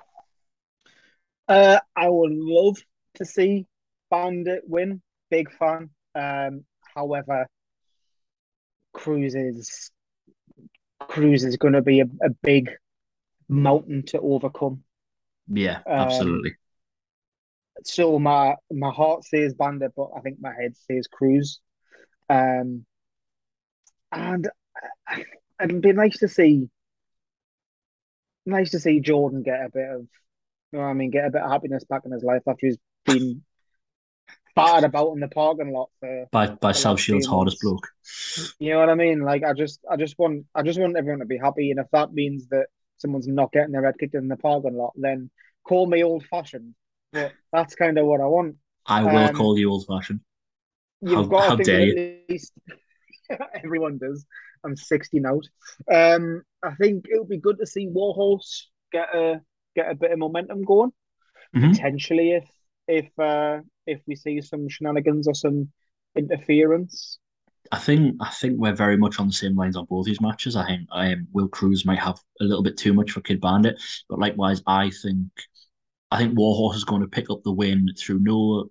Uh, 1.47 1.79
I 1.95 2.09
would 2.09 2.33
love 2.33 2.77
to 3.15 3.25
see 3.25 3.65
Bandit 4.11 4.63
win. 4.67 5.01
Big 5.31 5.49
fan. 5.51 5.91
Um, 6.13 6.65
however, 6.93 7.47
Cruz 8.93 9.33
is 9.33 9.91
Cruz 10.99 11.43
is 11.45 11.55
going 11.55 11.73
to 11.73 11.81
be 11.81 12.01
a, 12.01 12.05
a 12.21 12.29
big 12.43 12.71
mountain 13.49 14.03
to 14.07 14.19
overcome. 14.19 14.83
Yeah, 15.47 15.79
Um, 15.87 15.99
absolutely. 15.99 16.55
So 17.83 18.19
my 18.19 18.55
my 18.71 18.91
heart 18.91 19.25
says 19.25 19.53
Bandit, 19.53 19.93
but 19.95 20.09
I 20.15 20.21
think 20.21 20.39
my 20.39 20.53
head 20.53 20.75
says 20.77 21.07
Cruz. 21.07 21.59
Um, 22.29 22.85
and 24.11 24.49
it'd 25.61 25.81
be 25.81 25.93
nice 25.93 26.19
to 26.19 26.27
see, 26.27 26.69
nice 28.45 28.71
to 28.71 28.79
see 28.79 28.99
Jordan 28.99 29.43
get 29.43 29.65
a 29.65 29.69
bit 29.69 29.89
of, 29.89 30.01
you 30.01 30.07
know 30.73 30.79
what 30.79 30.85
I 30.85 30.93
mean, 30.93 31.11
get 31.11 31.25
a 31.25 31.31
bit 31.31 31.41
of 31.41 31.51
happiness 31.51 31.83
back 31.85 32.03
in 32.05 32.11
his 32.11 32.23
life 32.23 32.43
after 32.47 32.67
he's 32.67 32.77
been 33.05 33.43
battered 34.55 34.83
about 34.83 35.13
in 35.13 35.19
the 35.19 35.27
parking 35.27 35.71
lot 35.71 35.89
for 35.99 36.27
By 36.31 36.47
by 36.47 36.71
South 36.71 36.99
Shield's 36.99 37.27
hardest 37.27 37.61
bloke. 37.61 37.87
You 38.59 38.73
know 38.73 38.79
what 38.79 38.89
I 38.89 38.95
mean? 38.95 39.21
Like 39.21 39.43
I 39.43 39.53
just 39.53 39.79
I 39.89 39.95
just 39.95 40.17
want 40.17 40.45
I 40.53 40.63
just 40.63 40.79
want 40.79 40.97
everyone 40.97 41.19
to 41.19 41.25
be 41.25 41.37
happy. 41.37 41.71
And 41.71 41.79
if 41.79 41.87
that 41.91 42.13
means 42.13 42.47
that 42.49 42.67
someone's 42.99 43.27
not 43.27 43.51
getting 43.51 43.71
their 43.71 43.85
head 43.85 43.95
kicked 43.99 44.15
in 44.15 44.27
the 44.27 44.37
parking 44.37 44.75
lot, 44.75 44.93
then 44.95 45.29
call 45.63 45.87
me 45.87 46.03
old 46.03 46.25
fashioned. 46.25 46.75
But 47.11 47.31
that's 47.51 47.75
kind 47.75 47.97
of 47.97 48.05
what 48.05 48.21
I 48.21 48.25
want. 48.25 48.57
I 48.85 49.03
will 49.03 49.17
Um, 49.29 49.35
call 49.35 49.57
you 49.57 49.71
old 49.71 49.85
fashioned. 49.87 50.21
You've 51.01 51.13
How- 51.15 51.23
got 51.25 51.43
how 51.49 51.55
to 51.55 51.63
think 51.63 51.65
dare 51.65 51.95
that 51.95 52.21
at 52.23 52.29
least 52.29 52.53
everyone 53.63 53.97
does. 53.97 54.25
I'm 54.63 54.75
60 54.75 55.19
now. 55.21 55.39
Um, 55.91 56.43
I 56.61 56.75
think 56.75 57.05
it 57.07 57.17
would 57.19 57.29
be 57.29 57.37
good 57.37 57.57
to 57.59 57.65
see 57.65 57.87
Warhorse 57.87 58.67
get 58.91 59.13
a 59.15 59.41
get 59.75 59.89
a 59.89 59.95
bit 59.95 60.11
of 60.11 60.19
momentum 60.19 60.63
going. 60.63 60.91
Mhm. 61.55 61.71
Potentially, 61.71 62.31
if 62.33 62.47
if 62.87 63.19
uh, 63.19 63.61
if 63.87 64.01
we 64.07 64.15
see 64.15 64.41
some 64.41 64.67
shenanigans 64.67 65.27
or 65.27 65.33
some 65.35 65.71
interference. 66.15 67.19
I 67.71 67.77
think 67.77 68.15
I 68.19 68.29
think 68.29 68.57
we're 68.57 68.73
very 68.73 68.97
much 68.97 69.19
on 69.19 69.27
the 69.27 69.33
same 69.33 69.55
lines 69.55 69.75
on 69.75 69.85
both 69.85 70.05
these 70.05 70.21
matches. 70.21 70.55
I 70.55 70.65
think 70.65 70.89
Will 71.31 71.47
Cruz 71.47 71.85
might 71.85 71.99
have 71.99 72.19
a 72.41 72.43
little 72.43 72.63
bit 72.63 72.77
too 72.77 72.93
much 72.93 73.11
for 73.11 73.21
Kid 73.21 73.39
Bandit, 73.41 73.81
but 74.09 74.19
likewise, 74.19 74.61
I 74.65 74.89
think 74.89 75.27
I 76.11 76.17
think 76.17 76.37
Warhorse 76.37 76.77
is 76.77 76.83
going 76.83 77.01
to 77.01 77.07
pick 77.07 77.29
up 77.29 77.43
the 77.43 77.51
win 77.51 77.89
through 77.97 78.19
no 78.19 78.69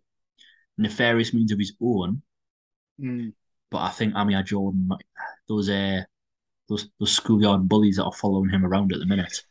nefarious 0.77 1.33
means 1.33 1.53
of 1.53 1.59
his 1.59 1.75
own. 1.81 2.23
Mm. 3.01 3.33
But 3.71 3.79
I 3.79 3.91
think 3.91 4.15
Amir 4.17 4.43
Jordan, 4.43 4.89
might- 4.89 5.05
those 5.49 5.69
uh, 5.69 6.03
those 6.69 6.89
those 6.99 7.13
schoolyard 7.13 7.69
bullies 7.69 7.97
that 7.97 8.05
are 8.05 8.13
following 8.13 8.51
him 8.51 8.65
around 8.65 8.93
at 8.93 8.99
the 8.99 9.07
minute. 9.07 9.45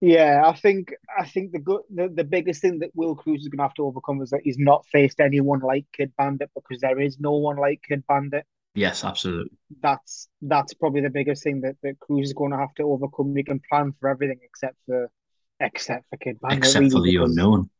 Yeah, 0.00 0.42
I 0.46 0.54
think 0.54 0.94
I 1.18 1.26
think 1.26 1.52
the 1.52 1.58
good 1.58 1.82
the, 1.94 2.08
the 2.08 2.24
biggest 2.24 2.62
thing 2.62 2.78
that 2.78 2.90
Will 2.94 3.14
Cruz 3.14 3.42
is 3.42 3.48
going 3.48 3.58
to 3.58 3.64
have 3.64 3.74
to 3.74 3.84
overcome 3.84 4.22
is 4.22 4.30
that 4.30 4.40
he's 4.42 4.58
not 4.58 4.86
faced 4.86 5.20
anyone 5.20 5.60
like 5.60 5.84
Kid 5.92 6.12
Bandit 6.16 6.50
because 6.54 6.80
there 6.80 6.98
is 6.98 7.20
no 7.20 7.32
one 7.32 7.56
like 7.56 7.82
Kid 7.86 8.04
Bandit. 8.08 8.46
Yes, 8.74 9.04
absolutely. 9.04 9.50
That's 9.82 10.28
that's 10.42 10.74
probably 10.74 11.00
the 11.00 11.10
biggest 11.10 11.42
thing 11.42 11.60
that, 11.62 11.76
that 11.82 11.98
Cruz 11.98 12.28
is 12.28 12.32
going 12.32 12.52
to 12.52 12.58
have 12.58 12.74
to 12.76 12.84
overcome. 12.84 13.34
We 13.34 13.42
can 13.42 13.60
plan 13.68 13.92
for 13.98 14.08
everything 14.08 14.38
except 14.42 14.76
for 14.86 15.10
except 15.58 16.04
for 16.08 16.16
Kid 16.16 16.38
Bandit, 16.40 16.58
Except 16.58 16.74
for 16.92 16.98
really, 17.00 17.10
the 17.10 17.18
because- 17.18 17.30
unknown. 17.36 17.70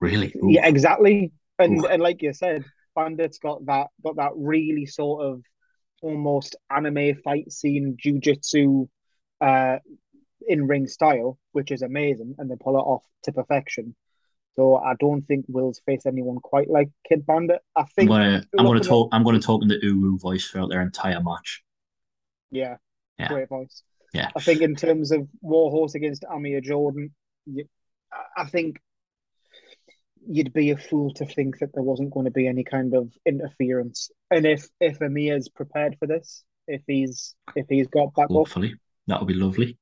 Really. 0.00 0.32
Ooh. 0.42 0.48
Yeah, 0.48 0.66
exactly. 0.66 1.32
And 1.58 1.84
and 1.84 2.02
like 2.02 2.22
you 2.22 2.32
said, 2.32 2.64
Bandit's 2.96 3.38
got 3.38 3.66
that 3.66 3.88
got 4.02 4.16
that 4.16 4.32
really 4.34 4.86
sort 4.86 5.26
of 5.26 5.42
almost 6.02 6.56
anime 6.70 7.16
fight 7.22 7.52
scene, 7.52 7.98
jujitsu, 8.02 8.88
uh, 9.42 9.76
in 10.48 10.66
ring 10.66 10.86
style, 10.86 11.38
which 11.52 11.70
is 11.70 11.82
amazing, 11.82 12.36
and 12.38 12.50
they 12.50 12.56
pull 12.56 12.76
it 12.76 12.80
off 12.80 13.04
to 13.24 13.32
perfection. 13.32 13.94
So 14.56 14.76
I 14.76 14.94
don't 14.98 15.22
think 15.22 15.46
Will's 15.48 15.80
face 15.86 16.06
anyone 16.06 16.38
quite 16.40 16.68
like 16.68 16.90
Kid 17.08 17.24
Bandit. 17.24 17.60
I 17.76 17.84
think, 17.84 18.10
I'm 18.10 18.44
gonna 18.52 18.68
looking 18.68 18.82
talk 18.82 19.08
I'm 19.12 19.22
gonna 19.24 19.40
talk 19.40 19.62
in 19.62 19.68
the 19.68 19.78
Uru 19.82 20.18
voice 20.18 20.46
throughout 20.48 20.70
their 20.70 20.82
entire 20.82 21.22
match. 21.22 21.62
yeah, 22.50 22.76
Yeah. 23.18 23.28
great 23.28 23.48
voice. 23.48 23.82
Yeah. 24.12 24.30
I 24.36 24.40
think 24.40 24.60
in 24.60 24.74
terms 24.74 25.12
of 25.12 25.28
Warhorse 25.40 25.94
against 25.94 26.24
Amir 26.24 26.60
Jordan, 26.60 27.14
you, 27.46 27.64
I- 28.36 28.44
think 28.46 28.80
you'd 30.28 30.52
be 30.52 30.70
a 30.70 30.76
fool 30.76 31.14
to 31.14 31.24
think 31.24 31.60
that 31.60 31.72
there 31.72 31.82
wasn't 31.82 32.10
going 32.12 32.24
to 32.26 32.30
be 32.32 32.46
any 32.48 32.64
kind 32.64 32.94
of 32.94 33.10
interference. 33.24 34.10
And 34.30 34.44
if 34.46 34.68
if 34.80 35.00
Amir's 35.00 35.48
prepared 35.48 35.96
for 35.98 36.06
this, 36.06 36.44
if 36.66 36.82
he's 36.86 37.34
if 37.54 37.66
he's 37.68 37.86
got 37.86 38.14
back 38.14 38.24
up, 38.24 38.30
Hopefully. 38.32 38.74
That'll 39.06 39.26
be 39.26 39.34
lovely. 39.34 39.78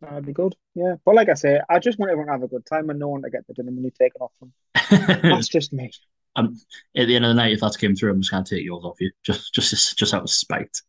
That'd 0.00 0.26
be 0.26 0.32
good. 0.32 0.54
Yeah. 0.74 0.94
But 1.04 1.14
like 1.14 1.28
I 1.28 1.34
say, 1.34 1.60
I 1.68 1.78
just 1.78 1.98
want 1.98 2.10
everyone 2.10 2.28
to 2.28 2.32
have 2.32 2.42
a 2.42 2.48
good 2.48 2.66
time 2.66 2.90
and 2.90 2.98
no 2.98 3.08
one 3.08 3.22
to 3.22 3.30
get 3.30 3.46
the 3.46 3.54
dinner 3.54 3.70
money 3.70 3.90
taken 3.90 4.20
off 4.20 4.32
them. 4.40 4.52
At 4.74 5.22
That's 5.22 5.48
just 5.48 5.72
me. 5.72 5.90
Um, 6.36 6.56
at 6.96 7.06
the 7.06 7.16
end 7.16 7.24
of 7.24 7.30
the 7.30 7.34
night, 7.34 7.52
if 7.52 7.60
that 7.60 7.76
came 7.78 7.96
through, 7.96 8.12
I'm 8.12 8.20
just 8.20 8.30
gonna 8.30 8.44
take 8.44 8.64
yours 8.64 8.84
off 8.84 9.00
you. 9.00 9.10
Just 9.24 9.52
just 9.54 9.98
just 9.98 10.14
out 10.14 10.22
of 10.22 10.30
spite. 10.30 10.80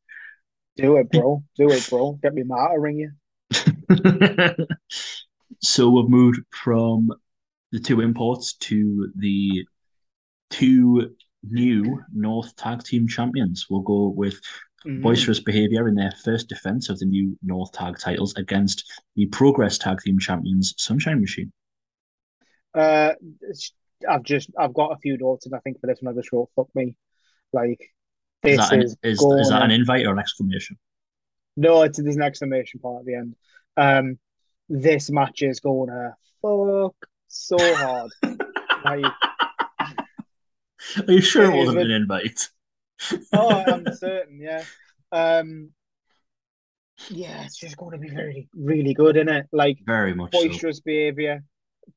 Do 0.76 0.98
it, 0.98 1.12
bro. 1.12 1.44
Do 1.56 1.72
it, 1.72 1.88
bro. 1.90 2.20
Get 2.22 2.34
me 2.34 2.44
ma 2.44 2.68
to 2.68 2.80
ring 2.80 2.98
you. 2.98 3.12
so 5.62 5.90
we've 5.90 6.10
moved 6.10 6.42
from 6.52 7.12
the 7.72 7.80
two 7.80 8.02
imports 8.02 8.54
to 8.54 9.12
the 9.16 9.66
two 10.50 11.16
new 11.44 12.02
North 12.14 12.56
Tag 12.56 12.84
Team 12.84 13.08
champions. 13.08 13.68
We'll 13.70 13.82
go 13.82 14.10
with 14.10 14.40
Mhm. 14.86 15.02
boisterous 15.02 15.42
behaviour 15.42 15.88
in 15.88 15.96
their 15.96 16.12
first 16.24 16.48
defence 16.48 16.90
of 16.90 16.98
the 17.00 17.06
new 17.06 17.38
North 17.44 17.72
Tag 17.74 17.98
titles 18.00 18.34
against 18.36 18.90
the 19.16 19.26
Progress 19.28 19.78
Tag 19.78 20.00
Team 20.00 20.18
champions, 20.20 20.74
Sunshine 20.78 21.20
Machine. 21.20 21.52
Uh, 22.74 23.14
I've 24.08 24.24
just 24.24 24.50
I've 24.58 24.74
got 24.74 24.94
a 24.94 24.98
few 24.98 25.18
notes, 25.18 25.46
and 25.46 25.56
I 25.56 25.60
think 25.60 25.82
for 25.82 25.88
this 25.88 26.00
one 26.02 26.14
I 26.14 26.18
just 26.18 26.32
wrote 26.32 26.50
"fuck 26.56 26.70
me." 26.76 26.96
Like 27.52 27.82
Is 28.44 28.58
this 28.58 28.70
that 28.70 28.74
an, 28.74 28.84
is 28.84 28.98
is, 29.04 29.22
is 29.22 29.50
that 29.50 29.64
an 29.64 29.72
invite 29.72 30.06
or 30.06 30.14
an 30.14 30.20
exclamation? 30.20 30.78
No, 31.58 31.82
it's 31.82 32.02
there's 32.02 32.16
an 32.16 32.22
exclamation 32.22 32.80
point 32.80 33.00
at 33.00 33.06
the 33.06 33.16
end. 33.16 33.36
Um, 33.76 34.20
this 34.70 35.10
match 35.10 35.42
is 35.42 35.60
going 35.60 35.90
to 35.90 36.16
fuck 36.42 36.96
so 37.28 37.58
hard. 37.76 38.12
like, 38.86 39.06
Are 41.08 41.14
you 41.14 41.22
sure 41.22 41.52
it 41.52 41.56
is 41.56 41.66
wasn't 41.66 41.86
an 41.86 41.92
invite? 41.92 42.50
Oh, 43.34 43.50
I'm 43.68 43.86
certain, 43.96 44.40
yeah. 44.40 44.64
Um, 45.12 45.72
yeah, 47.10 47.44
it's 47.46 47.58
just 47.58 47.78
going 47.78 47.92
to 47.94 47.98
be 47.98 48.10
very, 48.10 48.50
really 48.56 48.94
good, 48.94 49.16
isn't 49.16 49.30
it? 49.30 49.46
Like 49.52 49.78
Very 49.86 50.14
much 50.14 50.34
so. 50.34 50.48
boisterous 50.48 50.82
behavior, 50.82 51.44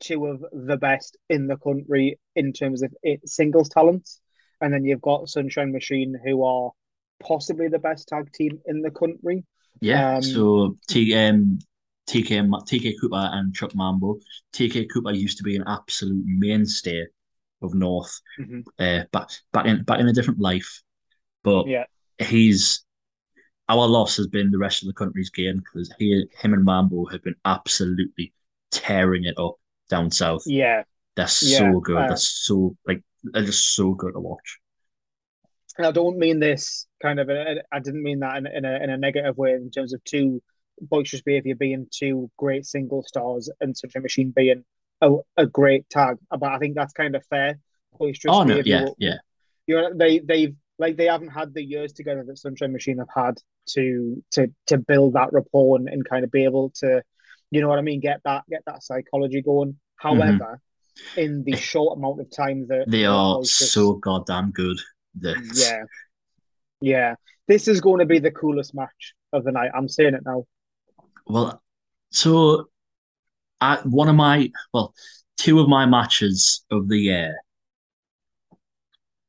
two 0.00 0.26
of 0.26 0.44
the 0.52 0.76
best 0.76 1.16
in 1.28 1.47
the 1.47 1.56
country 1.56 2.18
in 2.37 2.52
terms 2.52 2.82
of 2.82 2.94
it, 3.02 3.28
singles 3.28 3.68
talents, 3.68 4.21
and 4.61 4.73
then 4.73 4.85
you've 4.85 5.02
got 5.02 5.28
Sunshine 5.28 5.73
Machine, 5.73 6.18
who 6.25 6.44
are 6.44 6.71
possibly 7.21 7.68
the 7.68 7.78
best 7.80 8.09
tag 8.09 8.32
team 8.32 8.61
in 8.66 8.80
the 8.80 8.90
country. 8.90 9.44
Yeah, 9.80 10.16
Um, 10.16 10.23
so 10.23 10.76
T, 10.88 11.14
um, 11.14 11.59
TK, 12.09 12.49
TK 12.66 12.94
Cooper 13.00 13.28
and 13.32 13.52
Chuck 13.54 13.75
Mambo. 13.75 14.18
TK 14.52 14.87
Cooper 14.92 15.12
used 15.12 15.38
to 15.38 15.42
be 15.44 15.56
an 15.56 15.64
absolute 15.66 16.23
mainstay 16.26 17.06
of 17.61 17.75
North, 17.75 18.21
Mhm. 18.38 18.64
uh, 18.78 19.04
back 19.12 19.30
back 19.52 19.66
in 19.66 19.82
back 19.85 20.00
in 20.00 20.09
a 20.09 20.12
different 20.12 20.40
life, 20.40 20.82
but 21.42 21.66
Yeah. 21.66 21.84
he's 22.18 22.84
our 23.68 23.87
loss 23.88 24.16
has 24.16 24.26
been 24.26 24.50
the 24.50 24.58
rest 24.58 24.82
of 24.82 24.88
the 24.88 24.94
country's 24.94 25.30
gain 25.30 25.58
because 25.58 25.92
he, 25.99 26.26
him 26.40 26.52
and 26.54 26.64
Mambo 26.64 27.06
have 27.06 27.22
been 27.22 27.37
absolutely 27.44 28.32
tearing 28.70 29.25
it 29.25 29.38
up 29.38 29.56
down 29.90 30.11
south. 30.11 30.42
Yeah, 30.46 30.84
They're 31.16 31.28
Yeah, 31.40 31.75
so 31.75 31.80
good. 31.80 31.99
uh, 31.99 32.08
They're 32.08 32.16
so 32.16 32.76
like 32.87 33.02
they're 33.25 33.44
just 33.44 33.75
so 33.75 33.94
good 33.94 34.14
to 34.14 34.20
watch. 34.20 34.58
I 35.78 35.90
don't 35.90 36.18
mean 36.18 36.38
this 36.38 36.87
kind 37.00 37.18
of. 37.18 37.28
A, 37.30 37.62
I 37.72 37.78
didn't 37.80 38.02
mean 38.02 38.20
that 38.20 38.37
in, 38.37 38.46
in 38.46 38.64
a 38.64 38.75
in 38.82 38.90
a 38.90 38.96
negative 38.96 39.37
way 39.38 39.52
in 39.52 39.70
terms 39.70 39.92
of 39.94 40.02
two 40.04 40.42
boisterous 40.80 41.22
behavior 41.22 41.54
being 41.54 41.87
two 41.90 42.30
great 42.37 42.66
single 42.66 43.02
stars 43.02 43.50
and 43.61 43.76
such 43.76 43.94
a 43.94 44.00
machine 44.00 44.32
being 44.34 44.64
a, 45.00 45.16
a 45.37 45.46
great 45.46 45.88
tag. 45.88 46.18
But 46.30 46.42
I 46.42 46.58
think 46.58 46.75
that's 46.75 46.92
kind 46.92 47.16
of 47.16 47.25
fair. 47.26 47.58
Boisterous 47.99 48.34
Oh 48.34 48.42
no, 48.44 48.56
behavior. 48.56 48.64
yeah, 48.64 48.88
yeah. 48.99 49.18
You 49.66 49.76
know, 49.76 49.90
they 49.94 50.18
they've 50.18 50.54
like 50.82 50.96
they 50.96 51.06
haven't 51.06 51.28
had 51.28 51.54
the 51.54 51.62
years 51.62 51.92
together 51.92 52.24
that 52.26 52.38
Sunshine 52.38 52.72
Machine 52.72 52.98
have 52.98 53.08
had 53.14 53.38
to 53.74 54.22
to 54.32 54.48
to 54.66 54.78
build 54.78 55.14
that 55.14 55.32
rapport 55.32 55.78
and, 55.78 55.88
and 55.88 56.04
kind 56.04 56.24
of 56.24 56.30
be 56.32 56.42
able 56.44 56.70
to, 56.80 57.02
you 57.52 57.60
know 57.60 57.68
what 57.68 57.78
I 57.78 57.82
mean, 57.82 58.00
get 58.00 58.20
that 58.24 58.42
get 58.50 58.62
that 58.66 58.82
psychology 58.82 59.40
going. 59.42 59.78
However, 59.96 60.60
in 61.16 61.44
the 61.44 61.56
short 61.56 61.96
amount 61.96 62.20
of 62.20 62.28
time 62.30 62.66
that 62.66 62.80
Mm-hmm. 62.82 62.90
They 62.90 63.04
are 63.04 63.36
Boisterous- 63.36 63.72
so 63.72 63.92
goddamn 63.94 64.50
good. 64.50 64.78
That 65.20 65.36
yeah. 65.54 65.84
Yeah. 66.80 67.14
This 67.46 67.68
is 67.68 67.80
going 67.80 68.00
to 68.00 68.06
be 68.06 68.18
the 68.18 68.32
coolest 68.32 68.74
match 68.74 69.14
of 69.32 69.44
the 69.44 69.52
night. 69.52 69.70
I'm 69.74 69.88
saying 69.88 70.14
it 70.14 70.24
now. 70.24 70.46
Well, 71.26 71.62
so 72.10 72.68
I, 73.60 73.76
one 73.84 74.08
of 74.08 74.16
my 74.16 74.50
well, 74.74 74.94
two 75.36 75.60
of 75.60 75.68
my 75.68 75.86
matches 75.86 76.64
of 76.70 76.88
the 76.88 76.98
year 76.98 77.36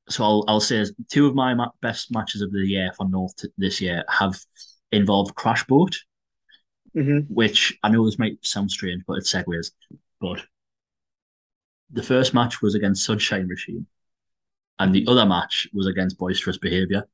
so 0.10 0.24
I'll 0.24 0.46
I'll 0.48 0.60
say 0.60 0.86
two 1.10 1.28
of 1.28 1.36
my 1.36 1.54
ma 1.54 1.70
best 1.82 2.12
matches 2.12 2.42
of 2.42 2.52
the 2.52 2.66
year 2.66 2.92
for 2.98 3.08
North 3.08 3.36
this 3.58 3.82
year 3.82 4.04
have 4.10 4.40
involved 4.92 5.36
Crash 5.36 5.66
Boat, 5.66 5.96
hmm 6.96 7.28
which 7.28 7.78
I 7.84 7.90
know 7.90 8.06
this 8.06 8.20
might 8.20 8.44
sound 8.46 8.72
strange, 8.72 9.04
but 9.08 9.18
it 9.18 9.26
segues. 9.26 9.72
But 10.20 10.46
the 11.92 12.04
first 12.04 12.34
match 12.34 12.62
was 12.62 12.76
against 12.76 13.06
Sunshine 13.06 13.48
Machine, 13.48 13.86
and 14.80 14.94
the 14.94 15.06
other 15.08 15.26
match 15.26 15.68
was 15.74 15.88
against 15.88 16.18
Boisterous 16.18 16.58
Behavior. 16.60 17.06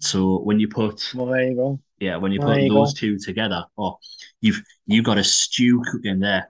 So 0.00 0.40
when 0.40 0.60
you 0.60 0.68
put 0.68 1.14
Well, 1.14 1.26
there 1.26 1.48
you 1.50 1.54
go. 1.56 1.80
yeah, 2.00 2.16
when 2.16 2.32
you 2.32 2.40
put 2.40 2.58
you 2.58 2.68
those 2.68 2.94
go. 2.94 2.98
two 3.00 3.18
together, 3.18 3.64
oh, 3.78 3.98
you've 4.40 4.62
you've 4.86 5.04
got 5.04 5.18
a 5.18 5.24
stew 5.24 5.82
cooking 5.90 6.20
there. 6.20 6.48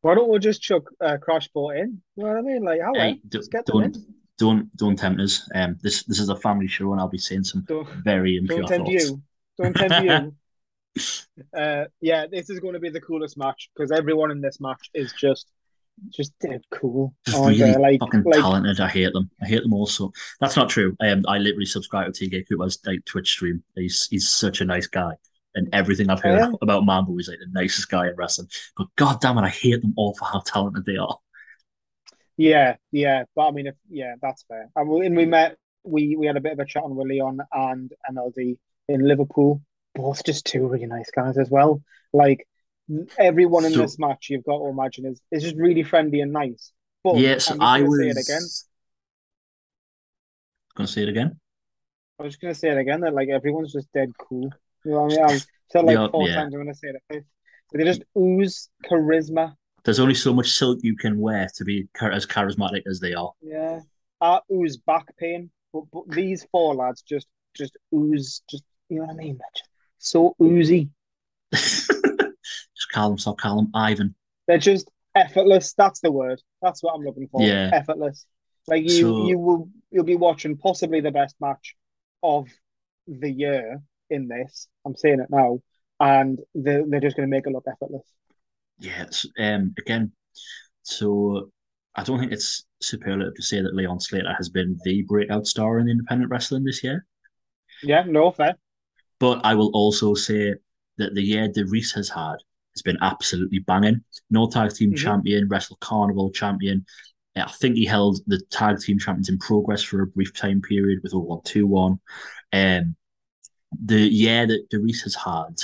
Why 0.00 0.14
don't 0.14 0.30
we 0.30 0.38
just 0.38 0.62
chuck 0.62 0.84
uh, 1.00 1.16
Crash 1.18 1.48
Boat 1.48 1.76
in? 1.76 2.02
You 2.16 2.24
know 2.24 2.30
what 2.30 2.38
I 2.38 2.42
mean? 2.42 2.62
Like, 2.62 2.80
how 2.80 2.94
Hey, 2.94 3.20
d 3.28 3.40
don't 3.66 3.84
in. 3.84 4.17
Don't 4.38 4.74
don't 4.76 4.96
tempt 4.96 5.20
us. 5.20 5.48
Um, 5.54 5.78
this 5.82 6.04
this 6.04 6.20
is 6.20 6.28
a 6.28 6.36
family 6.36 6.68
show, 6.68 6.92
and 6.92 7.00
I'll 7.00 7.08
be 7.08 7.18
saying 7.18 7.44
some 7.44 7.64
Don't 7.68 7.88
very 8.04 8.36
impure 8.36 8.60
don't 8.60 8.68
tempt 8.68 8.88
thoughts. 8.88 9.04
you. 9.04 9.22
Don't 9.58 9.76
tempt 9.76 10.04
you. 10.04 10.34
Uh, 11.56 11.84
yeah, 12.00 12.26
this 12.26 12.50
is 12.50 12.58
going 12.58 12.72
to 12.72 12.80
be 12.80 12.90
the 12.90 13.00
coolest 13.00 13.38
match 13.38 13.70
because 13.72 13.92
everyone 13.92 14.32
in 14.32 14.40
this 14.40 14.58
match 14.60 14.90
is 14.94 15.12
just 15.12 15.46
just 16.10 16.36
dead 16.40 16.60
cool. 16.72 17.14
Just 17.24 17.38
aren't 17.38 17.56
really 17.56 17.72
they? 17.72 17.78
Like 17.78 18.00
fucking 18.00 18.24
like 18.24 18.40
talented. 18.40 18.80
I 18.80 18.88
hate 18.88 19.12
them. 19.12 19.30
I 19.40 19.46
hate 19.46 19.62
them 19.62 19.74
also. 19.74 20.12
That's 20.40 20.56
not 20.56 20.68
true. 20.68 20.96
Um, 20.98 21.24
I 21.28 21.38
literally 21.38 21.66
subscribe 21.66 22.12
to 22.12 22.28
TK 22.28 22.48
Cooper's 22.48 22.80
like 22.84 23.04
Twitch 23.04 23.30
stream. 23.30 23.62
He's 23.76 24.08
he's 24.08 24.28
such 24.28 24.60
a 24.60 24.64
nice 24.64 24.88
guy, 24.88 25.12
and 25.54 25.68
everything 25.72 26.10
I've 26.10 26.18
oh 26.24 26.28
heard 26.28 26.38
yeah, 26.38 26.52
about 26.62 26.84
Mambo 26.84 27.16
is 27.18 27.28
like 27.28 27.38
the 27.38 27.46
nicest 27.52 27.88
guy 27.90 28.08
in 28.08 28.16
wrestling. 28.16 28.48
But 28.76 28.88
god 28.96 29.20
damn 29.20 29.38
it, 29.38 29.42
I 29.42 29.50
hate 29.50 29.80
them 29.82 29.94
all 29.96 30.14
for 30.14 30.24
how 30.24 30.40
talented 30.40 30.84
they 30.84 30.96
are. 30.96 31.16
Yeah, 32.38 32.76
yeah. 32.92 33.24
But 33.34 33.48
I 33.48 33.50
mean, 33.50 33.66
if 33.66 33.74
yeah, 33.90 34.14
that's 34.22 34.44
fair. 34.44 34.70
And 34.74 34.88
we, 34.88 35.04
and 35.04 35.16
we 35.16 35.26
mm. 35.26 35.30
met. 35.30 35.56
We 35.84 36.16
we 36.16 36.26
had 36.26 36.36
a 36.36 36.40
bit 36.40 36.52
of 36.52 36.58
a 36.58 36.64
chat 36.64 36.84
on 36.84 36.94
with 36.94 37.08
Leon 37.08 37.40
and 37.52 37.92
MLD 38.10 38.56
in 38.88 39.06
Liverpool. 39.06 39.60
Both 39.94 40.24
just 40.24 40.46
two 40.46 40.66
really 40.66 40.86
nice 40.86 41.10
guys 41.10 41.36
as 41.36 41.50
well. 41.50 41.82
Like 42.12 42.46
everyone 43.18 43.64
in 43.64 43.72
So 43.72 43.80
this 43.80 43.98
match, 43.98 44.28
you've 44.30 44.44
got 44.44 44.58
to 44.58 44.66
imagine 44.66 45.06
is 45.06 45.20
is 45.30 45.42
just 45.42 45.56
really 45.56 45.82
friendly 45.82 46.20
and 46.20 46.32
nice. 46.32 46.72
But 47.02 47.18
yes, 47.18 47.50
I 47.50 47.80
gonna 47.80 47.96
say 47.96 48.08
it 48.08 48.18
again. 48.18 48.42
was 48.42 48.66
gonna 50.76 50.86
say 50.86 51.02
it 51.02 51.08
again. 51.08 51.40
I 52.18 52.22
was 52.22 52.32
just 52.32 52.40
gonna 52.40 52.54
say 52.54 52.70
it 52.70 52.78
again 52.78 53.00
that 53.00 53.14
like 53.14 53.28
everyone's 53.28 53.72
just 53.72 53.92
dead 53.92 54.12
cool. 54.18 54.50
You 54.84 54.92
know 54.92 55.02
what 55.02 55.12
I 55.12 55.16
mean? 55.16 55.24
I've 55.24 55.46
said 55.70 55.84
like 55.84 56.10
four 56.10 56.28
yeah. 56.28 56.34
times. 56.36 56.54
I'm 56.54 56.60
gonna 56.60 56.74
say 56.74 56.88
it 56.88 57.02
a. 57.10 57.20
They 57.72 57.84
just 57.84 58.02
ooze 58.16 58.70
charisma. 58.84 59.54
There's 59.88 60.00
only 60.00 60.12
so 60.12 60.34
much 60.34 60.50
silk 60.50 60.80
you 60.82 60.94
can 60.94 61.18
wear 61.18 61.48
to 61.56 61.64
be 61.64 61.88
as 62.02 62.26
charismatic 62.26 62.82
as 62.86 63.00
they 63.00 63.14
are. 63.14 63.32
Yeah, 63.40 63.80
I 64.20 64.40
ooze 64.52 64.76
back 64.76 65.06
pain, 65.16 65.48
but, 65.72 65.84
but 65.90 66.02
these 66.10 66.46
four 66.52 66.74
lads 66.74 67.00
just 67.00 67.26
just 67.56 67.74
ooze. 67.94 68.42
Just 68.50 68.64
you 68.90 68.98
know 68.98 69.06
what 69.06 69.12
I 69.12 69.16
mean? 69.16 69.38
So 69.96 70.36
oozy. 70.42 70.90
Just 71.52 72.92
call 72.92 73.08
them, 73.08 73.18
stop 73.18 73.38
call 73.38 73.56
them 73.56 73.70
Ivan. 73.72 74.14
They're 74.46 74.58
just 74.58 74.90
effortless. 75.14 75.72
That's 75.72 76.00
the 76.00 76.12
word. 76.12 76.42
That's 76.60 76.82
what 76.82 76.94
I'm 76.94 77.02
looking 77.02 77.28
for. 77.28 77.40
Yeah. 77.40 77.70
Effortless. 77.72 78.26
Like 78.66 78.82
you, 78.82 78.90
So 78.90 79.26
you 79.26 79.38
will 79.38 79.70
you'll 79.90 80.04
be 80.04 80.16
watching 80.16 80.58
possibly 80.58 81.00
the 81.00 81.12
best 81.12 81.34
match 81.40 81.76
of 82.22 82.46
the 83.06 83.30
year 83.30 83.80
in 84.10 84.28
this. 84.28 84.68
I'm 84.84 84.96
saying 84.96 85.20
it 85.20 85.30
now, 85.30 85.62
and 85.98 86.38
they're 86.54 86.84
they're 86.86 87.00
just 87.00 87.16
going 87.16 87.26
to 87.26 87.34
make 87.34 87.46
it 87.46 87.52
look 87.54 87.64
effortless. 87.66 88.06
Yeah, 88.78 89.02
it's, 89.02 89.26
um, 89.38 89.74
again, 89.78 90.12
so 90.82 91.50
I 91.96 92.04
don't 92.04 92.20
think 92.20 92.32
it's 92.32 92.64
superlative 92.80 93.34
to 93.36 93.42
say 93.42 93.62
that 93.62 93.74
Leon 93.74 94.00
Slater 94.00 94.34
has 94.36 94.48
been 94.48 94.78
the 94.84 95.02
breakout 95.02 95.46
star 95.46 95.78
in 95.78 95.88
independent 95.88 96.30
wrestling 96.30 96.64
this 96.64 96.84
year. 96.84 97.06
Yeah, 97.82 98.04
no 98.06 98.30
fair. 98.30 98.56
But 99.20 99.40
I 99.44 99.54
will 99.54 99.70
also 99.74 100.14
say 100.14 100.54
that 100.98 101.14
the 101.14 101.22
year 101.22 101.48
DeReiss 101.48 101.94
has 101.94 102.08
had 102.08 102.36
has 102.74 102.82
been 102.84 102.98
absolutely 103.00 103.60
banging. 103.60 104.02
No 104.30 104.48
tag 104.48 104.72
team 104.74 104.92
hmm 104.92 104.94
champion, 104.94 105.48
Wrestle 105.48 105.78
Carnival 105.80 106.30
champion. 106.30 106.84
I 107.36 107.50
think 107.52 107.76
he 107.76 107.84
held 107.84 108.18
the 108.26 108.40
tag 108.50 108.80
team 108.80 108.98
champions 108.98 109.28
in 109.28 109.38
progress 109.38 109.82
for 109.82 110.02
a 110.02 110.06
brief 110.06 110.34
time 110.34 110.60
period 110.60 111.00
with 111.02 111.12
a 111.12 111.18
1 111.18 111.42
2 111.44 111.66
1. 111.66 112.00
Um, 112.52 112.96
the 113.84 114.00
year 114.00 114.46
that 114.46 114.70
DeReiss 114.70 115.02
has 115.04 115.14
had 115.14 115.56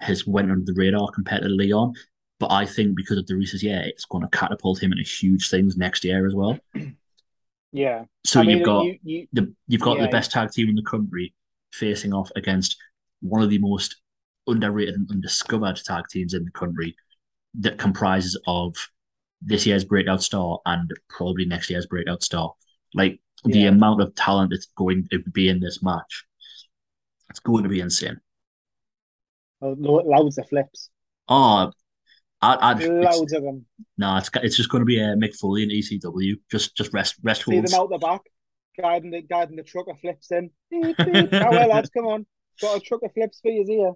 has 0.00 0.26
went 0.26 0.50
under 0.50 0.64
the 0.64 0.74
radar 0.74 1.10
compared 1.12 1.42
to 1.42 1.48
Leon. 1.48 1.94
But 2.38 2.52
I 2.52 2.66
think 2.66 2.96
because 2.96 3.18
of 3.18 3.26
DeReiss's 3.26 3.62
year, 3.62 3.82
it's 3.84 4.04
going 4.04 4.22
to 4.22 4.36
catapult 4.36 4.82
him 4.82 4.92
into 4.92 5.04
huge 5.04 5.50
things 5.50 5.76
next 5.76 6.04
year 6.04 6.26
as 6.26 6.34
well. 6.34 6.58
Yeah, 7.70 8.04
So 8.24 8.40
I 8.40 8.44
you've 8.44 8.64
got 8.64 8.84
you 8.84 8.98
you 9.02 9.28
the 9.34 9.54
you've 9.66 9.82
got 9.82 9.98
the 9.98 10.08
best 10.08 10.30
tag 10.30 10.50
team 10.50 10.70
in 10.70 10.74
the 10.74 10.82
country 10.82 11.34
facing 11.70 12.14
off 12.14 12.30
against 12.34 12.78
one 13.20 13.42
of 13.42 13.50
the 13.50 13.58
most 13.58 13.96
underrated 14.46 14.94
and 14.94 15.10
undiscovered 15.10 15.76
tag 15.76 16.04
teams 16.10 16.32
in 16.32 16.44
the 16.46 16.50
country 16.50 16.96
that 17.60 17.76
comprises 17.76 18.40
of 18.46 18.74
this 19.42 19.66
year's 19.66 19.84
breakout 19.84 20.22
star 20.22 20.60
and 20.64 20.90
probably 21.08 21.44
next 21.44 21.68
year's 21.70 21.86
breakout 21.86 22.22
star. 22.22 22.54
Like 22.94 23.20
the 23.44 23.60
yeah. 23.60 23.68
amount 23.68 24.00
of 24.00 24.14
talent 24.14 24.50
that's 24.50 24.66
going 24.76 25.06
to 25.10 25.18
be 25.18 25.48
in 25.48 25.60
this 25.60 25.82
match, 25.82 26.24
it's 27.28 27.40
going 27.40 27.64
to 27.64 27.68
be 27.68 27.80
insane. 27.80 28.18
Oh, 29.60 29.74
lo- 29.78 30.02
loads 30.06 30.38
of 30.38 30.48
flips, 30.48 30.90
Oh, 31.28 31.70
I, 32.40 32.70
I'd 32.70 32.90
loads 33.00 33.32
of 33.32 33.42
them. 33.42 33.66
no, 33.96 34.16
it's 34.16 34.30
it's 34.42 34.56
just 34.56 34.70
going 34.70 34.80
to 34.80 34.86
be 34.86 35.00
a 35.00 35.16
Mick 35.16 35.36
Foley 35.36 35.62
and 35.62 35.72
ECW. 35.72 36.40
Just 36.50 36.76
just 36.76 36.92
rest 36.92 37.16
rest 37.22 37.44
See 37.48 37.60
them 37.60 37.74
out 37.74 37.90
the 37.90 37.98
back, 37.98 38.22
guiding 38.80 39.10
the 39.10 39.22
guiding 39.22 39.56
the 39.56 39.62
truck 39.62 39.88
of 39.88 39.98
flips 40.00 40.30
in. 40.30 40.50
Oh 41.40 41.52
well, 41.52 41.68
lads, 41.68 41.90
come 41.90 42.06
on, 42.06 42.26
got 42.60 42.76
a 42.76 42.80
truck 42.80 43.02
of 43.02 43.12
flips 43.12 43.40
for 43.40 43.50
you 43.50 43.64
here. 43.66 43.92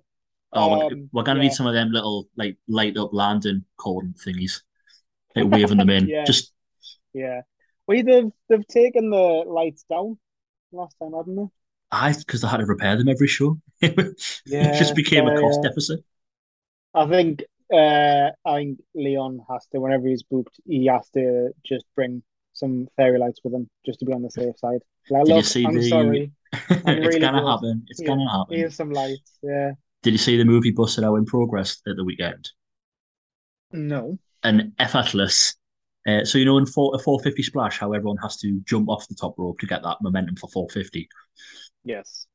Oh, 0.54 0.70
we're, 0.70 0.80
Um, 0.86 1.10
we're 1.12 1.22
gonna 1.22 1.40
need 1.40 1.52
some 1.54 1.66
of 1.66 1.74
them 1.74 1.90
little 1.92 2.28
like 2.36 2.56
light 2.68 2.96
up 2.96 3.12
landing 3.12 3.64
cordon 3.78 4.14
thingies, 4.14 4.62
like 5.36 5.48
waving 5.50 5.78
them 5.78 5.90
in. 5.90 6.14
yeah, 6.24 6.24
Just 6.24 6.52
yeah. 7.14 7.42
Well, 7.86 8.02
they've 8.04 8.32
they've 8.48 8.66
taken 8.68 9.10
the 9.10 9.44
lights 9.46 9.84
down 9.90 10.18
last 10.72 10.96
time, 11.00 11.12
haven't 11.14 11.36
they? 11.36 11.48
I 11.92 12.12
because 12.14 12.40
they 12.40 12.48
had 12.48 12.56
to 12.58 12.66
repair 12.66 12.96
them 12.96 13.08
every 13.08 13.28
show. 13.28 13.60
It 14.60 14.72
just 14.72 14.94
Yeah, 14.94 14.94
became 14.94 15.26
a 15.26 15.32
cost 15.32 15.60
yeah. 15.60 15.62
deficit. 15.62 16.04
I 16.94 17.06
think 17.06 17.42
uh, 17.72 18.30
I 18.44 18.56
think 18.56 18.80
Leon 18.94 19.40
has 19.50 19.66
to, 19.72 19.80
whenever 19.80 20.06
he's 20.08 20.22
booked, 20.22 20.60
he 20.66 20.86
has 20.86 21.08
to 21.10 21.50
just 21.64 21.84
bring 21.94 22.22
some 22.52 22.88
fairy 22.96 23.18
lights 23.18 23.40
with 23.44 23.54
him 23.54 23.68
just 23.86 23.98
to 24.00 24.04
be 24.06 24.12
on 24.12 24.22
the 24.22 24.30
safe 24.30 24.58
side. 24.58 24.80
Like, 25.10 25.24
Did 25.24 25.36
you 25.36 25.42
see 25.42 25.64
I'm 25.66 25.74
the? 25.74 25.82
sorry, 25.82 26.32
I'm 26.86 26.98
it's 27.02 27.06
really 27.06 27.20
gonna 27.20 27.40
good. 27.40 27.48
happen. 27.48 27.84
It's 27.88 28.00
Here, 28.00 28.08
gonna 28.08 28.30
happen. 28.30 28.56
here's 28.56 28.76
some 28.76 28.90
lights. 28.90 29.38
Yeah. 29.42 29.72
Did 30.02 30.12
you 30.12 30.18
see 30.18 30.36
the 30.36 30.44
movie 30.44 30.70
Busted 30.72 31.04
Out 31.04 31.16
in 31.16 31.24
Progress 31.26 31.80
at 31.86 31.96
the 31.96 32.04
weekend? 32.04 32.50
No. 33.72 34.18
An 34.44 34.72
effortless. 34.78 35.56
Uh, 36.06 36.24
so 36.24 36.36
you 36.38 36.44
know 36.44 36.58
in 36.58 36.66
four, 36.66 36.94
a 36.94 36.98
450 36.98 37.42
splash, 37.44 37.78
how 37.78 37.92
everyone 37.92 38.16
has 38.18 38.36
to 38.38 38.60
jump 38.66 38.88
off 38.88 39.06
the 39.08 39.14
top 39.14 39.34
rope 39.38 39.58
to 39.60 39.66
get 39.66 39.82
that 39.82 39.98
momentum 40.02 40.36
for 40.36 40.48
450. 40.50 41.08
Yes. 41.84 42.26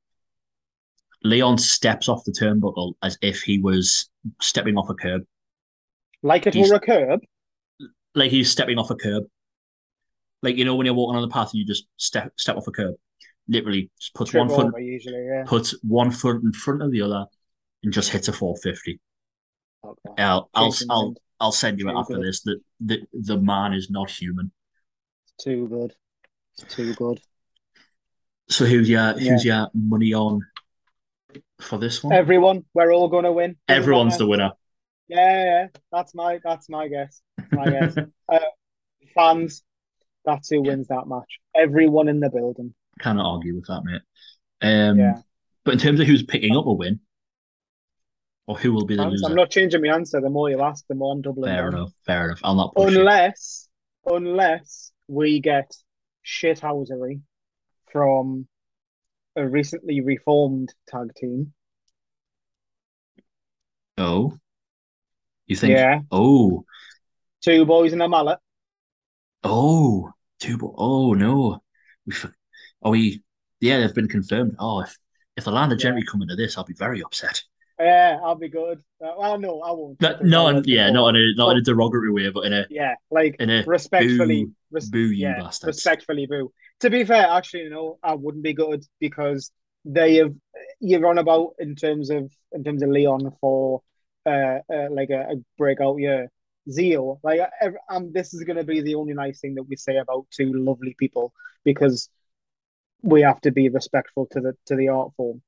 Leon 1.27 1.57
steps 1.57 2.09
off 2.09 2.23
the 2.25 2.31
turnbuckle 2.31 2.93
as 3.03 3.17
if 3.21 3.41
he 3.41 3.59
was 3.59 4.09
stepping 4.41 4.77
off 4.77 4.89
a 4.89 4.95
curb. 4.95 5.23
Like 6.21 6.45
it 6.45 6.53
He's 6.53 6.69
were 6.69 6.73
a 6.73 6.79
curb. 6.79 7.21
like 8.15 8.31
he's 8.31 8.51
stepping 8.51 8.77
off 8.77 8.89
a 8.91 8.95
curb. 8.95 9.23
Like 10.43 10.55
you 10.57 10.65
know 10.65 10.75
when 10.75 10.85
you're 10.85 10.95
walking 10.95 11.15
on 11.15 11.21
the 11.21 11.33
path 11.33 11.51
and 11.53 11.59
you 11.59 11.65
just 11.65 11.85
step 11.97 12.31
step 12.37 12.57
off 12.57 12.67
a 12.67 12.71
curb. 12.71 12.95
Literally 13.47 13.89
just 13.99 14.13
puts 14.13 14.31
Trip 14.31 14.39
one 14.39 14.49
foot 14.49 14.75
usually, 14.77 15.25
yeah. 15.25 15.45
puts 15.45 15.71
one 15.83 16.11
foot 16.11 16.41
in 16.43 16.51
front 16.53 16.81
of 16.83 16.91
the 16.91 17.01
other 17.01 17.25
and 17.83 17.93
just 17.93 18.11
hits 18.11 18.27
a 18.27 18.33
450. 18.33 18.99
Okay. 19.83 20.17
I'll 20.17 20.49
I'll 20.53 20.75
I'll. 20.89 21.15
I'll 21.39 21.51
send 21.51 21.79
you 21.79 21.89
it 21.89 21.95
after 21.95 22.17
good. 22.17 22.23
this. 22.23 22.41
That 22.43 22.59
the, 22.79 23.01
the 23.13 23.37
man 23.39 23.73
is 23.73 23.89
not 23.91 24.09
human. 24.09 24.51
It's 25.25 25.43
Too 25.43 25.67
good. 25.67 25.95
It's 26.57 26.75
too 26.75 26.93
good. 26.95 27.21
So 28.49 28.65
who's 28.65 28.89
your 28.89 29.13
Yeah. 29.15 29.31
who's 29.31 29.45
your 29.45 29.69
money 29.73 30.13
on 30.13 30.41
for 31.61 31.77
this 31.77 32.03
one? 32.03 32.13
Everyone, 32.13 32.65
we're 32.73 32.91
all 32.93 33.07
gonna 33.07 33.31
win. 33.31 33.55
Doesn't 33.67 33.81
Everyone's 33.83 34.17
the 34.17 34.27
winner. 34.27 34.51
Yeah, 35.07 35.43
yeah. 35.43 35.67
That's 35.91 36.13
my 36.13 36.39
that's 36.43 36.69
my 36.69 36.87
guess. 36.87 37.21
My 37.51 37.69
guess. 37.69 37.95
Uh, 38.29 38.39
fans, 39.15 39.63
that's 40.25 40.49
who 40.49 40.61
wins 40.61 40.89
that 40.89 41.07
match. 41.07 41.39
Everyone 41.55 42.09
in 42.09 42.19
the 42.19 42.29
building. 42.29 42.73
Cannot 42.99 43.25
argue 43.35 43.55
with 43.55 43.67
that, 43.67 43.83
mate. 43.85 44.01
Um, 44.61 44.99
Yeah. 44.99 45.21
but 45.63 45.75
in 45.75 45.79
terms 45.79 46.01
of 46.01 46.07
who's 46.07 46.23
picking 46.23 46.57
up 46.57 46.65
a 46.65 46.73
win 46.73 46.99
or 48.45 48.57
who 48.57 48.73
will 48.73 48.85
be 48.85 48.97
the 48.97 49.03
I'm 49.03 49.11
loser, 49.11 49.33
not 49.33 49.49
changing 49.49 49.81
my 49.81 49.93
answer. 49.95 50.19
The 50.19 50.29
more 50.29 50.49
you 50.49 50.61
ask, 50.61 50.85
the 50.89 50.95
more 50.95 51.13
I'm 51.13 51.21
doubling 51.21 51.49
fair 51.53 51.69
down. 51.71 51.73
enough. 51.79 51.91
Fair 52.05 52.25
enough. 52.25 52.41
I'll 52.43 52.55
not. 52.55 52.73
Unless, 52.75 53.69
unless 54.05 54.91
we 55.07 55.39
get 55.39 55.71
shithousery 56.25 57.21
from 57.93 58.45
a 59.37 59.47
recently 59.47 60.01
reformed 60.01 60.73
tag 60.89 61.15
team. 61.15 61.53
Oh, 63.97 64.39
you 65.47 65.55
think? 65.55 65.73
Yeah, 65.73 66.01
Oh, 66.11 66.65
two 67.41 67.65
boys 67.65 67.93
and 67.93 68.01
a 68.01 68.07
mallet. 68.09 68.39
oh, 69.43 70.11
two. 70.39 70.57
bo- 70.57 70.75
Oh 70.77 71.13
no, 71.13 71.61
we 72.05 72.13
are 72.83 72.91
we 72.91 73.23
yeah 73.59 73.79
they've 73.79 73.93
been 73.95 74.07
confirmed. 74.07 74.55
Oh, 74.59 74.81
if 74.81 74.97
if 75.35 75.43
the 75.45 75.51
land 75.51 75.71
of 75.71 75.79
Yeah. 75.79 75.83
gentry 75.83 76.03
come 76.03 76.21
into 76.21 76.35
this, 76.35 76.57
I'll 76.57 76.63
be 76.63 76.73
very 76.73 77.01
upset. 77.03 77.43
Yeah, 77.79 78.19
I'll 78.23 78.35
be 78.35 78.49
good. 78.49 78.79
Uh, 79.03 79.13
well, 79.17 79.37
no, 79.39 79.61
I 79.61 79.71
won't. 79.71 79.99
But 79.99 80.25
not 80.25 80.55
love 80.55 80.67
yeah, 80.67 80.89
not 80.89 81.09
in 81.09 81.21
a 81.21 81.33
not 81.35 81.51
in 81.51 81.57
a 81.57 81.61
derogatory 81.61 82.11
way, 82.11 82.29
but 82.29 82.45
in 82.45 82.53
a 82.53 82.65
yeah, 82.69 82.95
like 83.11 83.39
in 83.39 83.49
a 83.49 83.63
respectfully, 83.65 84.45
boo 84.45 84.51
res 84.71 84.89
boo 84.89 84.99
you 84.99 85.27
yeah, 85.27 85.35
bastards. 85.35 85.77
respectfully, 85.77 86.25
boo. 86.27 86.51
To 86.81 86.89
be 86.89 87.03
fair, 87.03 87.27
actually, 87.27 87.63
you 87.63 87.69
know, 87.69 87.97
I 88.03 88.13
wouldn't 88.13 88.43
be 88.43 88.53
good 88.53 88.83
because 88.99 89.51
they 89.83 90.15
have 90.15 90.33
you're 90.79 91.07
on 91.07 91.17
about 91.17 91.55
in 91.59 91.75
terms 91.75 92.09
of 92.09 92.31
in 92.51 92.63
terms 92.63 92.83
of 92.83 92.89
Leon 92.89 93.33
for 93.41 93.81
uh, 94.25 94.59
uh 94.71 94.87
like 94.91 95.09
a, 95.09 95.21
a 95.31 95.35
breakout 95.57 95.97
year. 95.97 96.29
Zeal, 96.69 97.21
like 97.23 97.39
ev 97.61 97.75
um, 97.89 98.11
this 98.11 98.33
is 98.33 98.43
going 98.43 98.57
to 98.57 98.65
be 98.65 98.81
the 98.81 98.95
only 98.95 99.13
nice 99.13 99.39
thing 99.39 99.55
that 99.55 99.63
we 99.63 99.77
say 99.77 99.95
about 99.97 100.25
two 100.31 100.51
lovely 100.51 100.95
people 100.99 101.31
because 101.63 102.09
we 103.01 103.21
have 103.21 103.39
to 103.41 103.51
be 103.51 103.69
respectful 103.69 104.27
to 104.31 104.41
the 104.41 104.53
to 104.65 104.75
the 104.75 104.89
art 104.89 105.13
form. 105.15 105.41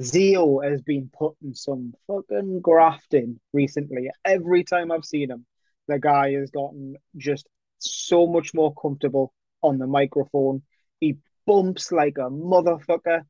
Zeal 0.00 0.60
has 0.60 0.80
been 0.80 1.10
putting 1.12 1.54
some 1.54 1.92
fucking 2.06 2.60
grafting 2.62 3.38
recently. 3.52 4.10
Every 4.24 4.64
time 4.64 4.90
I've 4.90 5.04
seen 5.04 5.30
him, 5.30 5.46
the 5.86 5.98
guy 5.98 6.32
has 6.32 6.50
gotten 6.50 6.96
just 7.16 7.46
so 7.78 8.26
much 8.26 8.54
more 8.54 8.74
comfortable 8.74 9.32
on 9.64 9.78
the 9.78 9.86
microphone. 9.86 10.62
He 11.00 11.16
bumps 11.46 11.90
like 11.90 12.18
a 12.18 12.28
motherfucker. 12.30 13.22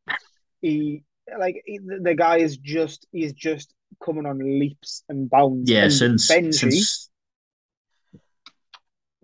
He 0.60 1.04
like 1.38 1.62
he, 1.64 1.78
the 1.78 2.14
guy 2.14 2.38
is 2.38 2.56
just 2.58 3.06
he's 3.12 3.32
just 3.32 3.72
coming 4.04 4.26
on 4.26 4.38
leaps 4.38 5.02
and 5.08 5.30
bounds. 5.30 5.70
Yeah, 5.70 5.84
and 5.84 5.92
since 5.92 6.30
Benji, 6.30 6.54
since 6.54 7.08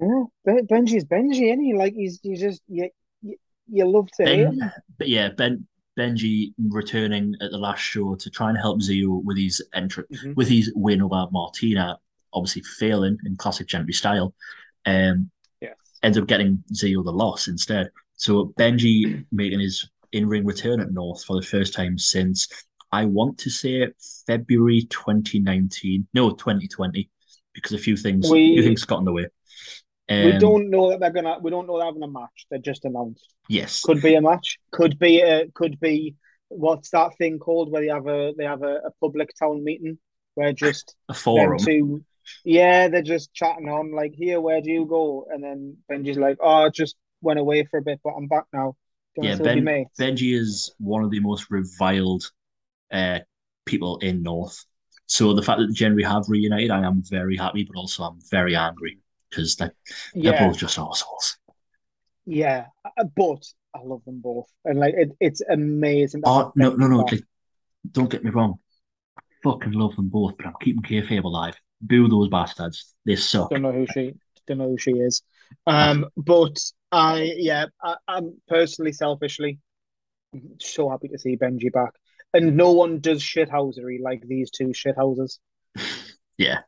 yeah, 0.01 0.25
Ben- 0.45 0.67
Benji's 0.67 1.05
Benji, 1.05 1.53
and 1.53 1.63
he 1.63 1.75
like 1.75 1.95
he's 1.95 2.21
he's 2.23 2.41
just 2.41 2.63
you, 2.69 2.89
you, 3.23 3.37
you 3.69 3.87
love 3.87 4.09
to 4.13 4.25
Ben, 4.25 4.73
but 4.99 5.09
yeah, 5.09 5.29
Ben 5.31 5.67
Benji 5.99 6.55
returning 6.71 7.35
at 7.43 7.51
the 7.51 7.59
last 7.59 7.81
show 7.81 8.15
to 8.15 8.31
try 8.31 8.49
and 8.49 8.59
help 8.59 8.81
Zio 8.81 9.21
with 9.25 9.37
his 9.37 9.63
entry 9.75 10.05
Mhm. 10.13 10.37
with 10.37 10.49
his 10.49 10.73
win 10.75 11.03
over 11.03 11.27
Martina, 11.31 11.99
obviously 12.33 12.63
failing 12.63 13.19
in 13.27 13.37
classic 13.37 13.67
gentry 13.67 13.93
style. 13.93 14.35
Um. 14.87 15.31
Ends 16.03 16.19
up 16.19 16.27
getting 16.27 16.63
Zio 16.75 17.03
the 17.03 17.13
loss 17.13 17.49
instead. 17.49 17.91
So 18.17 18.53
Benji 18.59 19.25
making 19.33 19.61
his 19.61 19.89
in-ring 20.13 20.45
return 20.45 20.81
at 20.81 20.93
North 20.93 21.25
for 21.25 21.37
the 21.41 21.47
first 21.47 21.73
time 21.75 21.99
since 21.99 22.49
I 22.93 23.05
want 23.05 23.39
to 23.39 23.51
say 23.51 23.87
February 24.27 24.83
2019, 24.91 26.09
no 26.15 26.31
2020, 26.31 27.09
because 27.55 27.73
a 27.73 27.79
few 27.79 27.97
things 27.97 28.27
a 28.27 28.35
few 28.35 28.57
We 28.57 28.63
things 28.63 28.85
got 28.85 28.99
in 28.99 29.05
the 29.05 29.13
way. 29.13 29.27
we 30.09 30.33
Um, 30.33 30.39
don't 30.41 30.71
know 30.71 30.91
that 30.91 30.99
they're 31.01 31.13
gonna. 31.13 31.39
We 31.41 31.51
don't 31.51 31.67
know 31.69 31.79
they're 31.79 31.87
having 31.87 32.03
a 32.03 32.09
match. 32.09 32.47
They're 32.51 32.59
just 32.59 32.85
announced. 32.85 33.33
yes, 33.49 33.83
Could 33.83 34.03
be 34.03 34.15
a 34.17 34.21
match. 34.21 34.59
Could 34.73 34.99
be 34.99 35.21
a. 35.21 35.49
Could 35.55 35.79
be 35.79 36.17
what's 36.49 36.91
that 36.91 37.17
thing 37.17 37.39
called 37.39 37.71
where 37.71 37.83
they 37.83 37.89
have 37.89 38.09
a 38.09 38.33
they 38.37 38.45
have 38.45 38.63
a, 38.63 38.75
a 38.87 38.91
public 39.01 39.31
town 39.39 39.63
meeting 39.63 39.99
where 40.35 40.53
just 40.53 40.97
a 41.09 41.15
forum. 41.15 41.59
two. 41.59 42.05
Yeah, 42.45 42.89
they're 42.89 43.03
just 43.03 43.33
chatting 43.35 43.69
on 43.69 43.93
like, 43.93 44.15
here, 44.15 44.41
where 44.41 44.61
do 44.61 44.71
you 44.71 44.87
go? 44.87 45.27
And 45.31 45.43
then 45.45 45.77
Benji's 45.91 46.19
like, 46.19 46.39
oh, 46.41 46.67
I 46.67 46.69
just 46.71 46.97
went 47.23 47.39
away 47.39 47.65
for 47.65 47.79
a 47.79 47.83
bit, 47.83 48.01
but 48.03 48.15
I'm 48.17 48.29
back 48.29 48.45
now. 48.53 48.77
Do 49.15 49.21
you 49.21 49.23
Yeah, 49.23 49.31
want 49.31 49.35
to 49.37 49.37
still 49.37 49.51
be 49.51 49.61
Ben? 49.61 49.87
Benji 49.99 50.35
is 50.39 50.73
one 50.79 51.05
of 51.05 51.11
the 51.11 51.21
most 51.21 51.51
reviled 51.51 52.31
uh, 52.93 53.21
people 53.67 53.99
in 53.99 54.23
North. 54.23 54.65
So 55.07 55.35
the 55.35 55.43
fact 55.43 55.61
that 55.61 55.69
the 55.69 55.75
Gentry 55.75 56.05
have 56.05 56.25
reunited, 56.29 56.71
I 56.71 56.85
am 56.87 57.03
very 57.05 57.37
happy, 57.37 57.65
but 57.65 57.79
also 57.79 58.05
I'm 58.05 58.21
very 58.31 58.57
angry 58.57 58.99
because 59.31 59.57
they're, 59.57 59.75
they're 60.23 60.35
Yeah, 60.35 60.35
both 60.35 60.59
just 60.59 60.79
assholes. 60.79 61.39
yeah, 62.27 62.67
Uh, 62.85 63.05
but 63.17 63.43
I 63.75 63.81
love 63.83 64.05
them 64.05 64.21
both, 64.21 64.47
and 64.65 64.79
like 64.79 64.95
it, 64.97 65.11
it's 65.21 65.41
amazing 65.43 66.23
Oh 66.25 66.53
no, 66.57 66.71
no, 66.75 66.87
no! 66.87 67.03
Like, 67.03 67.25
don't 67.93 68.11
get 68.11 68.25
me 68.25 68.31
wrong. 68.31 68.61
I 69.19 69.23
fucking 69.45 69.73
love 69.73 69.97
them 69.97 70.09
both, 70.11 70.37
but 70.39 70.47
I'm 70.47 70.55
keeping 70.63 70.83
kayfabe 70.83 71.25
alive. 71.25 71.57
Boo 71.81 72.09
those 72.09 72.29
bastards. 72.29 72.95
They 73.07 73.17
suck. 73.17 73.51
Don't 73.51 73.63
know 73.63 73.73
who 73.73 73.87
she 73.93 74.15
don't 74.47 74.59
know 74.59 74.69
who 74.69 74.79
she 74.79 74.93
is. 74.93 75.23
Um, 75.67 76.07
but 76.17 76.59
I 76.91 77.33
yeah, 77.37 77.67
I, 77.83 77.97
I'm 78.09 78.37
personally 78.49 78.93
selfishly 78.93 79.59
so 80.59 80.89
happy 80.89 81.09
to 81.09 81.19
see 81.19 81.37
Benji 81.37 81.73
back. 81.73 81.93
And 82.33 82.57
no 82.57 82.73
one 82.73 83.01
does 83.01 83.23
shithousery 83.23 84.01
like 84.01 84.23
these 84.27 84.51
two 84.51 84.69
shithouses. 84.69 85.39
Yeah. 86.39 86.61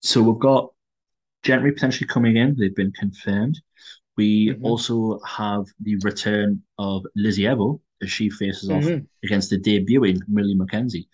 So 0.00 0.20
we've 0.20 0.38
got 0.38 0.70
Gentry 1.44 1.72
potentially 1.72 2.06
coming 2.06 2.36
in. 2.36 2.54
They've 2.58 2.74
been 2.76 2.92
confirmed. 2.92 3.58
We 4.18 4.48
Mhm. 4.50 4.64
also 4.64 5.18
have 5.20 5.64
the 5.80 5.96
return 6.02 6.62
of 6.78 7.06
Lizzie 7.14 7.44
Evo 7.44 7.80
as 8.02 8.10
she 8.10 8.28
faces 8.28 8.68
off 8.68 8.84
Mhm. 8.84 9.06
against 9.24 9.48
the 9.48 9.58
debuting 9.58 10.20
Millie 10.28 10.54
McKenzie. 10.56 11.08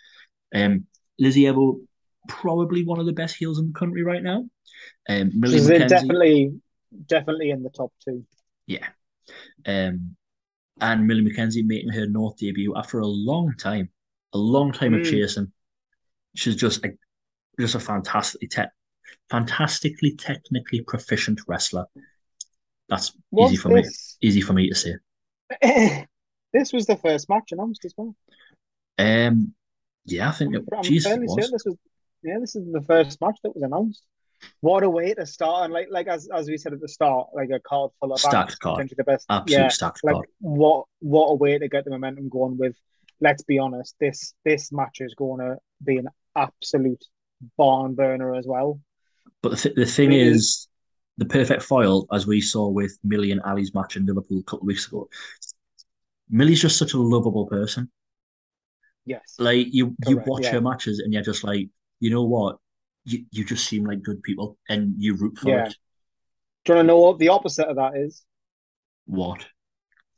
Um, 0.53 0.87
Lizzie 1.21 1.43
Evo, 1.45 1.87
probably 2.29 2.85
one 2.85 3.01
of 3.01 3.07
the 3.07 3.13
best 3.13 3.37
heels 3.37 3.59
in 3.59 3.69
the 3.69 3.79
country 3.79 4.03
right 4.03 4.23
now. 4.23 4.45
Um, 5.09 5.33
Millie 5.35 5.59
She's 5.59 5.69
McKenzie, 5.69 5.89
definitely 5.89 6.61
definitely 7.07 7.51
in 7.51 7.63
the 7.63 7.71
top 7.71 7.93
two. 8.05 8.25
yeah. 8.67 8.87
Um, 9.67 10.17
and 10.81 11.07
Millie 11.07 11.23
McKenzie 11.25 11.65
making 11.65 11.91
her 11.91 12.07
North 12.07 12.37
debut 12.37 12.75
after 12.77 13.01
a 13.01 13.07
long 13.07 13.55
time, 13.59 13.91
a 14.33 14.39
long 14.39 14.73
time 14.73 14.95
of 14.95 15.01
Mm. 15.03 15.11
chasing. 15.11 15.53
She's 16.35 16.57
just 16.57 16.85
a 16.85 16.91
just 17.61 17.75
a 17.75 17.81
fantastically 17.81 18.49
te 18.49 18.63
fantastically 19.31 20.17
technically 20.17 20.83
proficient 20.83 21.41
wrestler. 21.47 21.87
That's 22.89 23.13
easy 23.39 23.57
Was 23.57 23.61
for 23.61 23.69
me. 23.69 23.85
Easy 24.23 24.41
for 24.41 24.53
me 24.53 24.69
to 24.69 24.75
say. 24.75 24.95
this 26.53 26.73
was 26.73 26.87
the 26.87 26.97
first 26.97 27.29
match 27.29 27.53
announced 27.53 27.85
as 27.85 27.95
well. 27.97 28.15
Um, 28.99 29.55
yeah, 30.05 30.29
I 30.29 30.33
think 30.33 30.55
it, 30.55 30.65
I'm 30.77 30.83
geez, 30.83 31.07
it 31.07 31.21
was. 31.21 31.37
this 31.37 31.65
was 31.65 31.77
yeah, 32.23 32.39
this 32.41 32.57
is 32.57 32.71
the 32.73 32.83
first 32.83 33.21
match 33.21 33.39
that 33.43 33.55
was 33.55 33.63
announced. 33.63 34.03
What 34.61 34.83
a 34.83 34.91
way 34.91 35.15
to 35.15 35.25
start, 35.25 35.65
and 35.65 35.73
like 35.73 35.89
like 35.91 36.09
as 36.09 36.29
as 36.35 36.49
we 36.49 36.57
said 36.57 36.73
at 36.73 36.81
the 36.81 36.89
start, 36.89 37.29
like 37.33 37.51
a 37.51 37.61
card 37.61 37.91
full 38.01 38.13
of 38.13 38.19
Stacked 38.19 38.59
card. 38.59 38.93
the 38.97 39.05
best. 39.05 39.27
Absolute 39.31 39.61
Yeah, 39.61 39.69
stacked 39.69 40.01
like 40.03 40.15
card. 40.15 40.27
what 40.41 40.87
what 40.99 41.27
a 41.29 41.35
way 41.35 41.59
to 41.59 41.69
get 41.69 41.85
the 41.85 41.91
momentum 41.91 42.29
going 42.29 42.59
with. 42.59 42.77
Let's 43.21 43.45
be 43.45 43.59
honest, 43.59 43.95
this 44.01 44.35
this 44.45 44.73
match 44.73 45.01
is 45.01 45.15
going 45.15 45.41
to 45.41 45.59
be 45.85 45.99
an 45.99 46.09
absolute 46.35 47.05
barn 47.57 47.95
burner 47.95 48.35
as 48.35 48.47
well. 48.47 48.81
But 49.43 49.51
the, 49.53 49.57
th- 49.57 49.75
the 49.77 49.87
thing 49.87 50.09
Really? 50.09 50.23
is, 50.23 50.67
the 51.19 51.25
perfect 51.25 51.63
foil, 51.63 52.07
as 52.13 52.27
we 52.27 52.41
saw 52.41 52.69
with 52.69 52.99
Millie 53.05 53.31
and 53.33 53.43
Ali's 53.43 53.75
match 53.75 53.97
in 53.97 54.07
Liverpool 54.07 54.39
a 54.41 54.43
couple 54.45 54.61
of 54.65 54.67
weeks 54.67 54.87
ago, 54.87 55.09
Millie's 56.31 56.61
just 56.63 56.79
such 56.79 56.95
a 56.95 56.99
lovable 56.99 57.47
person. 57.47 57.91
Yes, 59.05 59.35
Like 59.39 59.67
you, 59.73 59.97
you 60.07 60.19
watch 60.27 60.45
yeah. 60.45 60.53
her 60.53 60.61
matches 60.61 61.01
and 61.01 61.13
you're 61.13 61.23
just 61.23 61.43
like, 61.45 61.69
you 62.03 62.11
know 62.11 62.25
what? 62.25 62.57
You, 63.05 63.25
you 63.31 63.45
just 63.45 63.67
seem 63.69 63.85
like 63.85 64.03
good 64.03 64.23
people 64.25 64.59
and 64.69 64.95
you 64.99 65.15
root 65.15 65.39
for 65.39 65.51
Yeah. 65.51 65.67
it. 65.67 65.75
do 66.65 66.73
you 66.73 66.77
want 66.77 66.85
to 66.85 66.89
know 66.89 66.99
what 66.99 67.19
the 67.21 67.29
opposite 67.29 67.69
of 67.69 67.77
that 67.77 67.97
is? 67.97 68.23
What? 69.07 69.47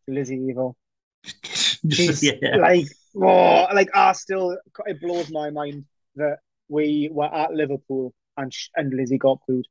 Lizzie 0.08 0.40
Evil. 0.48 0.76
She's 1.44 2.22
yeah. 2.22 2.56
like, 2.56 2.86
oh, 3.16 3.66
like 3.74 3.90
I 3.94 4.12
still 4.12 4.56
it 4.86 5.00
blows 5.00 5.30
my 5.30 5.50
mind 5.50 5.84
that 6.16 6.38
we 6.68 7.10
were 7.12 7.32
at 7.42 7.52
Liverpool 7.52 8.14
and 8.38 8.52
sh- 8.52 8.68
and 8.76 8.92
Lizzie 8.94 9.18
got 9.18 9.38
booed. 9.46 9.66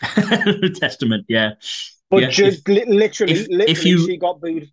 Testament, 0.76 1.24
yeah. 1.28 1.52
But 2.10 2.22
Yeah, 2.24 2.30
just 2.30 2.68
li- 2.68 2.84
literally, 2.86 3.32
if- 3.32 3.40
if 3.42 3.48
literally, 3.48 3.90
you- 3.90 4.06
she 4.06 4.16
got 4.18 4.40
booed 4.40 4.68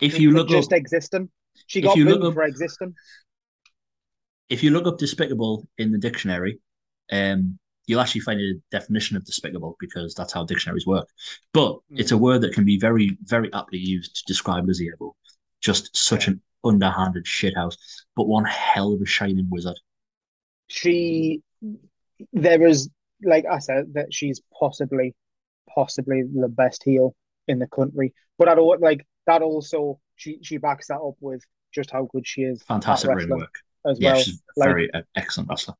If 0.00 0.18
you 0.18 0.30
look 0.32 0.48
just 0.48 0.72
up, 0.72 0.78
existing. 0.78 1.30
She 1.66 1.80
got 1.82 1.96
booed 1.96 2.22
up- 2.22 2.34
for 2.34 2.42
existing. 2.44 2.94
If 4.52 4.62
you 4.62 4.70
look 4.70 4.86
up 4.86 4.98
despicable 4.98 5.66
in 5.78 5.92
the 5.92 5.98
dictionary, 5.98 6.60
um, 7.10 7.58
you'll 7.86 8.00
actually 8.00 8.20
find 8.20 8.40
a 8.40 8.52
definition 8.70 9.16
of 9.16 9.24
despicable 9.24 9.76
because 9.80 10.14
that's 10.14 10.32
how 10.32 10.44
dictionaries 10.44 10.86
work. 10.86 11.08
But 11.52 11.72
Mm. 11.90 12.00
it's 12.00 12.12
a 12.12 12.18
word 12.18 12.42
that 12.42 12.52
can 12.52 12.64
be 12.64 12.78
very, 12.78 13.16
very 13.22 13.52
aptly 13.52 13.78
used 13.78 14.16
to 14.16 14.22
describe 14.26 14.66
Lizzie 14.66 14.90
Evo. 14.90 15.12
Just 15.60 15.96
such 15.96 16.26
Yeah. 16.26 16.34
an 16.34 16.42
underhanded 16.64 17.24
shithouse, 17.24 17.76
but 18.14 18.28
one 18.28 18.44
hell 18.44 18.92
of 18.92 19.00
a 19.00 19.06
shining 19.06 19.48
wizard. 19.50 19.78
She, 20.68 21.42
there 22.32 22.66
is, 22.66 22.90
like 23.22 23.46
I 23.46 23.58
said, 23.58 23.94
that 23.94 24.12
she's 24.12 24.40
possibly, 24.60 25.14
possibly 25.68 26.22
the 26.22 26.48
best 26.48 26.84
heel 26.84 27.14
in 27.48 27.58
the 27.58 27.66
country. 27.68 28.12
But 28.38 28.48
I 28.48 28.54
don't 28.54 28.80
like 28.80 29.06
that. 29.26 29.42
Also, 29.42 30.00
she 30.16 30.38
she 30.42 30.58
backs 30.58 30.88
that 30.88 31.00
up 31.00 31.16
with 31.20 31.42
just 31.72 31.90
how 31.90 32.04
good 32.12 32.26
she 32.26 32.42
is 32.42 32.62
Fantastic 32.62 33.10
ring 33.14 33.28
work. 33.30 33.54
As 33.86 34.00
Yeah, 34.00 34.12
well. 34.14 34.22
she's 34.22 34.42
like- 34.56 34.68
very 34.68 34.92
uh, 34.94 35.02
excellent 35.16 35.48
wrestler. 35.50 35.74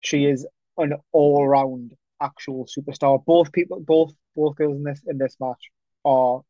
She 0.00 0.24
is 0.26 0.46
an 0.76 0.94
all-round 1.12 1.94
actual 2.20 2.66
superstar. 2.66 3.24
Both 3.24 3.52
people, 3.52 3.80
both 3.80 4.12
both 4.36 4.54
girls 4.56 4.76
in 4.76 4.84
this 4.84 5.02
in 5.06 5.18
this 5.18 5.36
match 5.40 5.70
are 6.04 6.42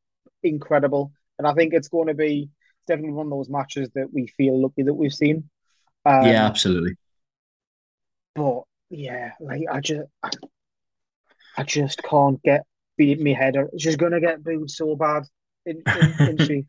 incredible, 0.43 1.13
and 1.39 1.47
I 1.47 1.55
think 1.55 1.73
it's 1.73 1.89
going 1.89 2.09
to 2.09 2.15
be 2.15 2.51
definitely 2.87 3.13
one 3.13 3.27
of 3.27 3.31
those 3.31 3.49
matches 3.49 3.89
that 3.95 4.13
we 4.13 4.27
feel 4.27 4.61
lucky 4.61 4.83
that 4.83 4.95
we've 4.95 5.13
seen. 5.15 5.49
Um, 6.05 6.27
yeah, 6.27 6.47
absolutely. 6.47 6.97
but 8.35 8.63
yeah, 8.91 9.33
like 9.41 9.63
I 9.71 9.81
just, 9.81 10.09
I, 10.23 10.31
I 11.57 11.63
just 11.65 12.03
can't 12.03 12.43
get 12.43 12.65
beat 12.97 13.21
me 13.21 13.33
head. 13.35 13.57
She's 13.79 13.97
gonna 13.97 14.21
get 14.21 14.43
booed 14.45 14.71
so 14.71 14.95
bad, 14.97 15.25
in, 15.67 15.83
in, 15.87 16.29
in 16.29 16.39
she? 16.47 16.65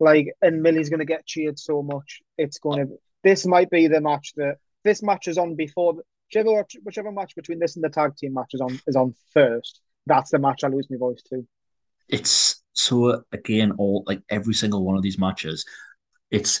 Like, 0.00 0.28
and 0.42 0.62
Millie's 0.62 0.90
gonna 0.90 1.04
get 1.04 1.26
cheered 1.26 1.58
so 1.58 1.82
much. 1.82 2.20
It's 2.36 2.58
gonna. 2.58 2.86
This 3.24 3.46
might 3.46 3.70
be 3.70 3.86
the 3.88 4.00
match 4.00 4.32
that 4.36 4.56
this 4.84 5.02
match 5.02 5.28
is 5.28 5.38
on 5.38 5.54
before. 5.54 5.94
Whichever 6.32 6.64
whichever 6.82 7.12
match 7.12 7.34
between 7.34 7.58
this 7.58 7.76
and 7.76 7.84
the 7.84 7.88
tag 7.88 8.16
team 8.16 8.34
match 8.34 8.50
is 8.52 8.60
on 8.60 8.80
is 8.86 8.96
on 8.96 9.14
first. 9.32 9.80
That's 10.06 10.30
the 10.30 10.38
match 10.38 10.64
I 10.64 10.68
lose 10.68 10.88
my 10.90 10.98
voice 10.98 11.22
to. 11.30 11.46
It's 12.08 12.62
so 12.74 13.22
again, 13.32 13.72
all 13.78 14.04
like 14.06 14.22
every 14.30 14.54
single 14.54 14.84
one 14.84 14.96
of 14.96 15.02
these 15.02 15.18
matches, 15.18 15.64
it's 16.30 16.60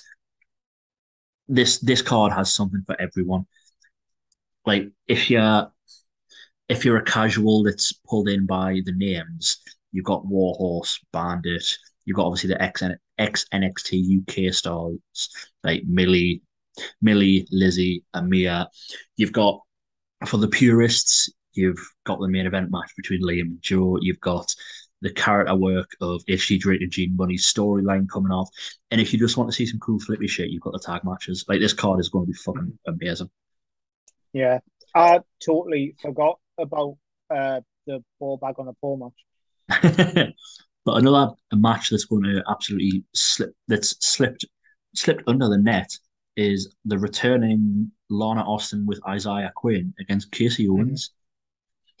this 1.48 1.78
this 1.78 2.02
card 2.02 2.32
has 2.32 2.52
something 2.52 2.82
for 2.86 3.00
everyone. 3.00 3.46
Like 4.66 4.90
if 5.06 5.30
you're 5.30 5.70
if 6.68 6.84
you're 6.84 6.98
a 6.98 7.04
casual 7.04 7.62
that's 7.62 7.92
pulled 7.92 8.28
in 8.28 8.46
by 8.46 8.80
the 8.84 8.92
names, 8.92 9.58
you've 9.92 10.04
got 10.04 10.26
Warhorse, 10.26 11.00
Bandit, 11.12 11.76
you've 12.04 12.16
got 12.16 12.26
obviously 12.26 12.50
the 12.50 12.62
ex 12.62 13.46
NXT 13.52 14.48
UK 14.48 14.52
stars 14.52 15.30
like 15.64 15.82
Millie, 15.86 16.42
Millie, 17.00 17.46
Lizzie, 17.50 18.04
and 18.14 18.28
Mia. 18.28 18.68
You've 19.16 19.32
got 19.32 19.60
for 20.26 20.36
the 20.36 20.48
purists, 20.48 21.30
you've 21.52 21.78
got 22.04 22.20
the 22.20 22.28
main 22.28 22.46
event 22.46 22.70
match 22.70 22.90
between 22.96 23.22
Liam 23.22 23.42
and 23.42 23.62
Joe. 23.62 23.98
You've 24.00 24.20
got 24.20 24.54
the 25.00 25.12
character 25.12 25.54
work 25.54 25.90
of 26.00 26.24
HG 26.28 26.58
Drake 26.58 26.80
and 26.80 26.90
Gene 26.90 27.16
Munny's 27.16 27.52
storyline 27.52 28.08
coming 28.08 28.32
off. 28.32 28.48
And 28.90 29.00
if 29.00 29.12
you 29.12 29.18
just 29.18 29.36
want 29.36 29.48
to 29.48 29.54
see 29.54 29.66
some 29.66 29.78
cool 29.78 30.00
flippy 30.00 30.26
shit, 30.26 30.50
you've 30.50 30.62
got 30.62 30.72
the 30.72 30.80
tag 30.84 31.04
matches. 31.04 31.44
Like 31.48 31.60
this 31.60 31.72
card 31.72 32.00
is 32.00 32.08
going 32.08 32.26
to 32.26 32.32
be 32.32 32.38
fucking 32.38 32.78
amazing. 32.86 33.30
Yeah, 34.32 34.58
I 34.94 35.20
totally 35.44 35.94
forgot 36.00 36.38
about 36.58 36.96
uh, 37.30 37.60
the 37.86 38.02
ball 38.18 38.36
bag 38.36 38.56
on 38.58 38.68
a 38.68 38.72
pole 38.74 39.12
match. 39.68 40.32
but 40.84 40.96
another 40.96 41.34
match 41.52 41.90
that's 41.90 42.04
going 42.04 42.24
to 42.24 42.42
absolutely 42.50 43.04
slip 43.14 43.54
that's 43.68 43.96
slipped 44.04 44.44
slipped 44.94 45.22
under 45.26 45.48
the 45.48 45.58
net 45.58 45.90
is 46.38 46.74
the 46.84 46.98
returning 46.98 47.90
Lana 48.08 48.42
Austin 48.42 48.86
with 48.86 49.00
Isaiah 49.06 49.52
Quinn 49.54 49.92
against 49.98 50.30
Casey 50.30 50.64
mm-hmm. 50.64 50.80
Owens. 50.80 51.10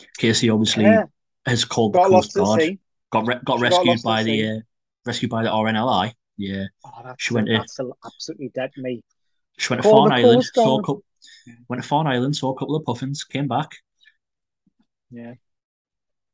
Mm-hmm. 0.00 0.06
Casey 0.16 0.48
obviously 0.48 0.84
yeah. 0.84 1.04
has 1.44 1.64
called 1.64 1.94
got 1.94 2.08
the 2.08 2.14
Coast 2.14 2.34
Guard, 2.34 2.78
got 3.10 3.26
re- 3.26 3.40
got 3.44 3.60
rescued 3.60 3.96
got 3.96 4.02
by 4.04 4.22
the 4.22 4.48
uh, 4.48 4.60
rescued 5.04 5.30
by 5.30 5.42
the 5.42 5.50
RNLI. 5.50 6.12
Yeah, 6.36 6.66
oh, 6.86 7.14
she 7.18 7.34
went 7.34 7.48
to 7.48 7.64
absolutely 8.06 8.50
dead 8.54 8.70
me. 8.76 9.02
She 9.58 9.72
went 9.72 9.82
to 9.82 9.88
Farne 9.88 10.12
Island, 10.12 10.44
saw 10.44 10.78
a 10.78 10.82
couple, 10.82 11.04
went 11.68 11.82
to 11.82 11.88
Farne 11.88 12.06
Island, 12.06 12.36
saw 12.36 12.52
a 12.52 12.56
couple 12.56 12.76
of 12.76 12.84
puffins, 12.84 13.24
came 13.24 13.48
back. 13.48 13.72
Yeah. 15.10 15.34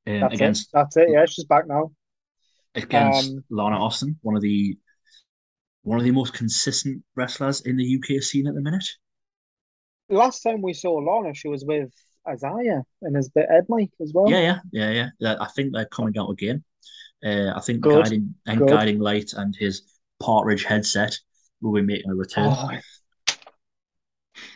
Um, 0.07 0.21
that's 0.21 0.35
against 0.35 0.63
it. 0.65 0.71
that's 0.75 0.97
it. 0.99 1.09
Yeah, 1.11 1.25
she's 1.25 1.47
back 1.47 1.67
now. 1.67 1.93
Against 2.75 3.31
um, 3.31 3.45
Lana 3.49 3.83
Austin, 3.83 4.19
one 4.21 4.37
of 4.37 4.43
the 4.43 4.77
one 5.85 5.99
of 5.99 6.05
the 6.05 6.11
most 6.11 6.33
consistent 6.33 7.03
wrestlers 7.15 7.61
in 7.63 7.77
the 7.77 7.99
UK 7.99 8.23
scene 8.23 8.47
at 8.47 8.55
the 8.55 8.61
minute. 8.61 8.87
Last 10.09 10.43
time 10.43 10.61
we 10.61 10.73
saw 10.73 10.95
Lana, 10.95 11.35
she 11.35 11.49
was 11.49 11.65
with 11.65 11.91
Isaiah 12.27 12.83
and 13.03 13.17
his 13.17 13.29
bit 13.29 13.47
Ed 13.51 13.67
Mike 13.69 13.93
as 14.01 14.13
well. 14.13 14.31
Yeah, 14.31 14.59
yeah, 14.73 14.91
yeah, 14.91 15.09
yeah. 15.19 15.37
I 15.41 15.47
think 15.55 15.73
they're 15.73 15.87
coming 15.87 16.17
out 16.19 16.31
again. 16.31 16.65
Uh, 17.25 17.53
I 17.55 17.61
think 17.61 17.81
Good. 17.81 18.03
guiding 18.03 18.35
and 18.47 18.59
Good. 18.59 18.69
guiding 18.69 18.99
light 18.99 19.33
and 19.35 19.55
his 19.55 19.83
partridge 20.21 20.65
headset 20.65 21.17
will 21.61 21.73
be 21.73 21.83
making 21.83 22.11
a 22.11 22.15
return. 22.15 22.49
Oh, 22.49 22.71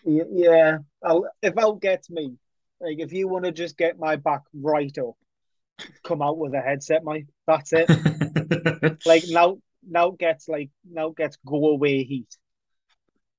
yeah, 0.04 0.78
I'll, 1.02 1.28
if 1.42 1.56
I'll 1.56 1.78
me, 2.10 2.34
like 2.80 2.98
if 2.98 3.12
you 3.12 3.28
want 3.28 3.44
to 3.44 3.52
just 3.52 3.76
get 3.76 3.98
my 3.98 4.16
back 4.16 4.42
right 4.54 4.96
up, 4.98 5.16
come 6.04 6.22
out 6.22 6.38
with 6.38 6.54
a 6.54 6.60
headset, 6.60 7.04
mic. 7.04 7.26
That's 7.46 7.72
it. 7.72 7.88
like 9.06 9.24
now, 9.28 9.58
now 9.86 10.10
gets 10.10 10.48
like 10.48 10.70
now 10.90 11.10
gets 11.10 11.38
go 11.46 11.68
away 11.68 12.04
heat. 12.04 12.34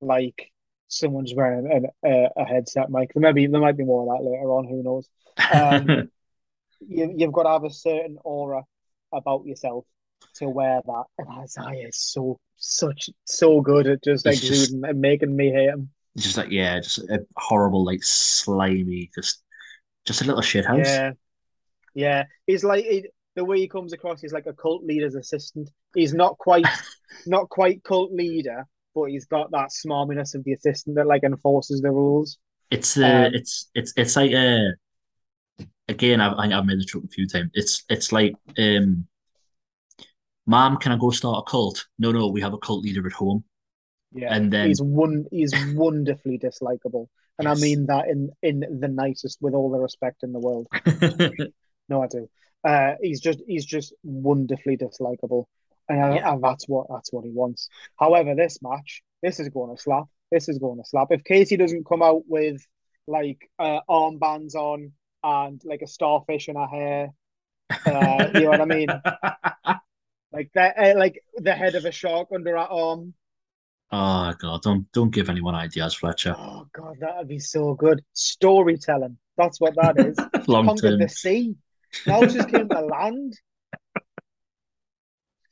Like 0.02 0.52
someone's 0.88 1.34
wearing 1.34 1.91
a, 2.04 2.08
a, 2.08 2.30
a 2.38 2.45
headset, 2.45 2.89
mic. 2.89 3.12
There 3.13 3.21
might 3.21 3.36
be 3.36 3.47
there 3.47 3.62
might 3.62 3.78
be 3.78 3.84
more 3.84 4.02
of 4.04 4.19
that 4.19 4.30
later 4.30 4.52
on. 4.52 4.67
Who 4.67 4.84
knows? 4.84 5.08
Um, 5.54 6.10
you, 6.88 7.13
you've 7.17 7.34
got 7.34 7.43
to 7.43 7.49
have 7.49 7.63
a 7.63 7.69
certain 7.69 8.17
aura 8.23 8.63
about 9.12 9.45
yourself 9.45 9.86
to 10.36 10.49
wear 10.49 10.82
that. 10.86 11.04
And 11.17 11.28
Isaiah 11.39 11.88
is 11.88 11.97
so 11.97 12.39
such 12.58 13.10
so 13.25 13.62
good 13.62 13.88
at 13.88 14.04
just 14.04 14.25
exuding 14.25 14.84
and 14.84 14.99
making 14.99 15.36
me 15.36 15.52
hate 15.52 15.69
him 15.69 15.89
just 16.17 16.38
like 16.38 16.52
yeah, 16.52 16.80
just 16.80 16.99
a 16.99 17.25
horrible, 17.36 17.86
like 17.86 18.04
slimy, 18.04 19.10
just 19.15 19.43
just 20.06 20.21
a 20.21 20.25
little 20.25 20.41
shithouse. 20.41 20.86
Yeah, 20.86 21.12
yeah. 21.93 22.23
He's 22.45 22.63
like 22.63 22.86
he, 22.86 23.10
the 23.36 23.45
way 23.45 23.60
he 23.60 23.67
comes 23.67 23.93
across. 23.93 24.21
He's 24.21 24.34
like 24.34 24.47
a 24.47 24.54
cult 24.54 24.84
leader's 24.84 25.15
assistant. 25.15 25.69
He's 25.95 26.13
not 26.13 26.38
quite, 26.38 26.65
not 27.25 27.49
quite 27.49 27.84
cult 27.84 28.12
leader, 28.12 28.65
but 28.93 29.06
he's 29.06 29.25
got 29.25 29.52
that 29.52 29.69
smarminess 29.69 30.36
of 30.36 30.43
the 30.43 30.54
assistant 30.54 30.95
that 30.95 31.08
like 31.08 31.23
enforces 31.23 31.82
the 31.82 31.91
rules. 31.91 32.38
It's 32.71 32.97
uh, 32.97 33.25
um, 33.28 33.34
it's 33.34 33.69
it's 33.73 33.93
it's 33.97 34.15
like 34.15 34.32
uh, 34.34 35.65
again. 35.88 36.21
I've 36.21 36.38
I've 36.38 36.65
made 36.65 36.80
the 36.80 36.86
joke 36.86 37.06
a 37.06 37.08
few 37.08 37.28
times. 37.28 37.49
It's 37.54 37.84
it's 37.89 38.12
like 38.12 38.34
um, 38.58 39.08
mom, 40.45 40.78
can 40.78 40.91
I 40.91 40.97
go 40.97 41.12
start 41.12 41.43
a 41.47 41.49
cult? 41.49 41.88
No, 41.97 42.12
no, 42.12 42.28
we 42.28 42.41
have 42.41 42.54
a 42.54 42.58
cult 42.58 42.84
leader 42.84 43.06
at 43.06 43.13
home. 43.13 43.43
Yeah, 44.12 44.34
and 44.34 44.52
then 44.52 44.67
he's 44.67 44.82
one 44.82 45.25
he's 45.32 45.54
wonderfully 45.75 46.39
dislikable, 46.39 47.08
and 47.38 47.47
yes. 47.47 47.58
I 47.58 47.62
mean 47.62 47.86
that 47.88 48.08
in 48.08 48.32
in 48.41 48.80
the 48.80 48.88
nicest, 48.88 49.38
with 49.41 49.54
all 49.54 49.69
the 49.69 49.80
respect 49.80 50.23
in 50.23 50.32
the 50.32 50.39
world. 50.39 50.67
no, 51.89 52.04
I 52.04 52.08
do. 52.08 52.30
Uh, 52.63 52.95
he's 53.02 53.21
just 53.21 53.39
he's 53.47 53.65
just 53.65 53.93
wonderfully 54.04 54.78
dislikable, 54.78 55.45
and, 55.89 56.15
yeah. 56.15 56.32
and 56.32 56.43
that's 56.43 56.67
what 56.67 56.88
that's 56.89 57.12
what 57.12 57.25
he 57.25 57.32
wants. 57.32 57.69
However, 57.99 58.36
this 58.36 58.60
match, 58.62 59.02
this 59.21 59.39
is 59.39 59.49
going 59.49 59.75
to 59.75 59.82
slap. 59.82 60.06
This 60.32 60.47
is 60.47 60.60
going 60.60 60.78
to 60.78 60.88
slap. 60.88 61.08
If 61.12 61.23
Casey 61.23 61.58
doesn't 61.58 61.88
come 61.88 62.04
out 62.04 62.23
with 62.28 62.65
like 63.08 63.49
uh, 63.58 63.80
armbands 63.89 64.56
on 64.56 64.91
and 65.23 65.62
like 65.65 65.82
a 65.82 65.88
starfish 65.88 66.47
in 66.47 66.56
her 66.56 66.67
hair, 66.67 67.10
uh, 67.86 68.30
you 68.34 68.41
know 68.41 68.49
what 68.49 68.62
I 68.62 68.65
mean? 68.65 68.88
like 70.32 70.52
that, 70.54 70.78
uh, 70.78 70.97
like 70.97 71.23
the 71.36 71.54
head 71.54 71.75
of 71.75 71.86
a 71.86 71.91
shark 71.91 72.30
under 72.34 72.52
her 72.52 72.58
arm. 72.58 73.13
Oh 73.91 74.34
god, 74.38 74.62
don't 74.62 74.91
don't 74.91 75.10
give 75.10 75.30
anyone 75.30 75.56
ideas, 75.56 75.95
Fletcher. 75.95 76.36
Oh 76.38 76.67
god, 76.71 76.97
that'd 76.99 77.28
be 77.28 77.39
so 77.39 77.73
good. 77.73 78.04
Storytelling. 78.13 79.17
That's 79.38 79.60
what 79.60 79.75
that 79.75 79.99
is. 79.99 80.17
Long 80.47 80.67
Conquered 80.67 80.91
term. 80.91 80.99
the 80.99 81.10
sea. 81.10 81.56
Now 82.06 82.21
just 82.23 82.49
came 82.49 82.69
to 82.69 82.82
land. 82.82 83.34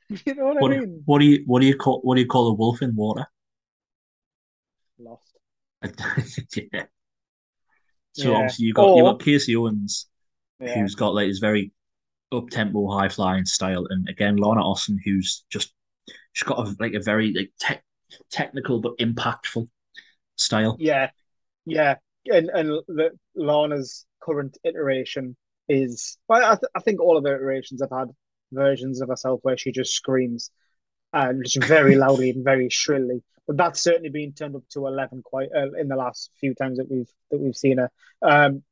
You 0.26 0.36
know 0.36 0.46
what, 0.46 0.62
what, 0.62 0.72
I 0.74 0.80
mean? 0.80 1.02
What 1.06 1.20
do 1.20 1.26
you 1.26 1.44
what 1.46 1.60
do 1.60 1.68
you 1.68 1.76
call 1.76 2.00
what 2.02 2.16
do 2.16 2.22
you 2.22 2.28
call 2.28 2.48
a 2.48 2.54
wolf 2.54 2.82
in 2.82 2.96
water? 2.96 3.26
Lost. 4.98 5.38
yeah. 5.84 6.86
So 8.14 8.32
yeah. 8.32 8.36
obviously 8.38 8.66
you 8.66 8.74
got 8.74 8.88
or, 8.88 8.98
you 8.98 9.04
got 9.04 9.22
Casey 9.22 9.56
Owens, 9.56 10.08
yeah. 10.60 10.80
who's 10.80 10.96
got 10.96 11.14
like 11.14 11.28
his 11.28 11.40
very 11.40 11.72
up 12.32 12.50
tempo, 12.50 12.90
high 12.90 13.10
flying 13.10 13.46
style, 13.46 13.86
and 13.90 14.08
again 14.10 14.38
Lana 14.38 14.62
Austin, 14.62 15.00
who's 15.04 15.44
just 15.50 15.74
she's 16.34 16.48
got 16.48 16.68
a, 16.68 16.76
like 16.80 16.94
a 16.94 17.02
very 17.02 17.34
like 17.34 17.52
tech 17.60 17.84
technical 18.32 18.80
but 18.80 18.98
impactful 18.98 19.68
style. 20.36 20.78
Yeah, 20.80 21.10
yeah, 21.66 21.96
and 22.28 22.50
and 22.50 22.70
the, 22.88 23.12
Lana's 23.36 24.06
current 24.22 24.58
iteration 24.64 25.36
is. 25.70 26.18
Well, 26.28 26.44
I, 26.44 26.56
th- 26.56 26.72
I 26.76 26.80
think 26.80 27.02
all 27.02 27.18
of 27.18 27.24
the 27.24 27.36
iterations 27.36 27.82
have 27.82 27.92
had 27.92 28.08
versions 28.52 29.02
of 29.02 29.10
herself 29.10 29.40
where 29.44 29.58
she 29.58 29.72
just 29.72 29.94
screams 29.94 30.52
and 31.14 31.44
just 31.44 31.64
very 31.68 31.96
loudly 31.96 32.32
and 32.32 32.44
very 32.44 32.70
shrilly. 32.70 33.24
But 33.46 33.58
that's 33.58 33.82
certainly 33.82 34.10
been 34.10 34.34
turned 34.34 34.56
up 34.56 34.68
to 34.72 34.88
eleven 34.88 35.22
quite 35.24 35.50
uh, 35.56 35.72
in 35.74 35.88
the 35.88 35.96
last 35.96 36.32
few 36.40 36.54
times 36.54 36.78
that 36.78 36.92
we've 36.92 37.10
that 37.32 37.40
we've 37.40 37.56
seen 37.56 37.78
her. 37.78 37.90
Um, 38.22 38.64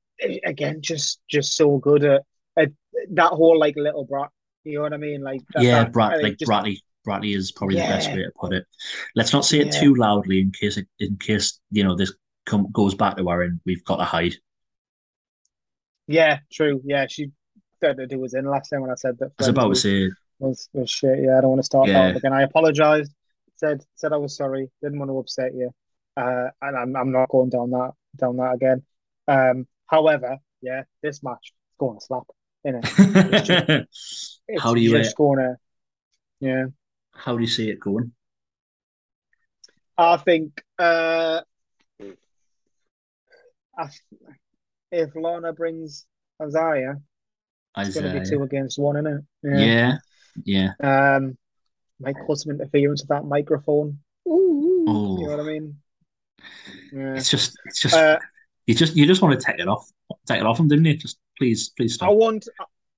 again, 0.44 0.82
just 0.82 1.22
just 1.30 1.56
so 1.56 1.78
good 1.78 2.04
at, 2.04 2.24
at 2.58 2.72
that 3.12 3.30
whole 3.30 3.58
like 3.58 3.76
little 3.78 4.06
brat. 4.06 4.30
You 4.64 4.76
know 4.76 4.82
what 4.82 4.94
I 4.94 4.98
mean? 4.98 5.22
Like 5.22 5.42
that, 5.54 5.64
yeah, 5.64 5.84
that, 5.84 5.94
brat, 5.94 6.22
like 6.22 6.38
just, 6.38 6.52
bratty 6.52 6.80
Bradley 7.06 7.34
is 7.34 7.52
probably 7.54 7.78
yeah. 7.78 7.88
the 7.88 7.94
best 7.94 8.10
way 8.10 8.24
to 8.24 8.32
put 8.38 8.52
it. 8.52 8.66
Let's 9.16 9.32
not 9.32 9.46
say 9.46 9.60
it 9.60 9.68
yeah. 9.68 9.80
too 9.80 9.96
loudly 9.96 10.42
in 10.42 10.52
case 10.52 10.76
it, 10.76 10.88
in 11.00 11.16
case 11.18 11.60
you 11.72 11.84
know 11.84 11.96
this 11.96 12.14
come, 12.46 12.68
goes 12.74 12.96
back 12.96 13.16
to 13.16 13.30
Aaron. 13.30 13.62
We've 13.66 13.86
got 13.86 13.98
to 13.98 14.04
hide. 14.04 14.36
Yeah, 16.08 16.40
true. 16.52 16.82
Yeah, 16.84 17.06
she 17.08 17.32
said 17.80 17.98
that 17.98 18.12
it 18.12 18.20
was 18.20 18.34
in 18.34 18.46
last 18.46 18.70
time 18.70 18.82
when 18.82 18.92
I 18.92 18.96
said 18.96 19.18
that. 19.20 19.32
I 19.40 19.44
was 19.44 19.48
about 19.48 19.70
to 19.70 19.76
say 19.76 20.10
was, 20.40 20.70
was 20.74 20.90
shit. 20.90 21.20
Yeah, 21.24 21.38
I 21.38 21.42
don't 21.42 21.52
want 21.52 21.60
to 21.60 21.66
start 21.66 21.88
yeah. 21.88 22.08
that 22.08 22.18
again. 22.18 22.34
I 22.34 22.44
apologized. 22.44 23.12
Said 23.58 23.84
said 23.96 24.12
I 24.12 24.18
was 24.18 24.36
sorry. 24.36 24.70
Didn't 24.82 25.00
want 25.00 25.10
to 25.10 25.18
upset 25.18 25.54
you. 25.54 25.72
Uh, 26.18 26.50
and 26.62 26.78
I'm 26.78 26.96
I'm 26.96 27.12
not 27.12 27.30
going 27.30 27.50
down 27.50 27.72
that 27.72 27.92
down 28.18 28.38
that 28.38 28.54
again. 28.56 28.84
Um, 29.28 29.68
however, 29.88 30.38
yeah, 30.62 30.84
this 31.02 31.24
match 31.24 31.54
is 31.54 31.78
going 31.80 32.00
to 32.00 32.06
slap. 32.06 32.24
In 32.64 32.76
it. 32.76 32.86
It's 32.98 33.48
just, 33.48 34.42
it's 34.48 34.62
How 34.62 34.74
do 34.74 34.82
you 34.82 34.90
just 34.98 35.16
going 35.16 35.38
to, 35.38 35.56
yeah. 36.40 36.66
How 37.14 37.36
do 37.36 37.42
you 37.42 37.48
see 37.48 37.70
it 37.70 37.80
going? 37.80 38.12
I 39.98 40.18
think 40.18 40.64
uh, 40.80 41.42
if 44.92 45.16
Lana 45.16 45.54
brings 45.54 46.06
Isaiah, 46.42 46.96
It's 47.78 48.00
going 48.00 48.14
to 48.14 48.20
be 48.20 48.26
two 48.30 48.44
against 48.44 48.80
one, 48.80 48.98
isn't 48.98 49.08
it? 49.08 49.24
Yeah, 49.44 49.98
yeah. 50.46 50.72
Yeah. 50.82 51.16
Um, 51.16 51.38
might 52.00 52.16
cause 52.26 52.44
some 52.44 52.52
interference 52.52 53.02
with 53.02 53.10
that 53.10 53.26
microphone. 53.26 54.00
Ooh, 54.28 54.86
Oh. 54.88 55.20
you 55.20 55.28
know 55.28 55.38
what 55.38 55.40
I 55.40 55.44
mean? 55.44 55.78
Yeah. 56.92 57.16
It's 57.16 57.30
just, 57.30 57.58
it's 57.66 57.80
just, 57.80 57.96
Uh, 57.96 58.20
you 58.68 58.76
just, 58.76 58.96
you 58.96 59.06
just 59.06 59.22
want 59.22 59.40
to 59.40 59.46
take 59.46 59.60
it 59.60 59.68
off, 59.68 59.90
take 60.28 60.40
it 60.40 60.46
off 60.46 60.58
them, 60.58 60.68
didn't 60.68 60.86
you? 60.86 60.96
Just 60.98 61.18
please, 61.38 61.70
please 61.70 61.94
stop. 61.96 62.10
I 62.10 62.14
want 62.14 62.48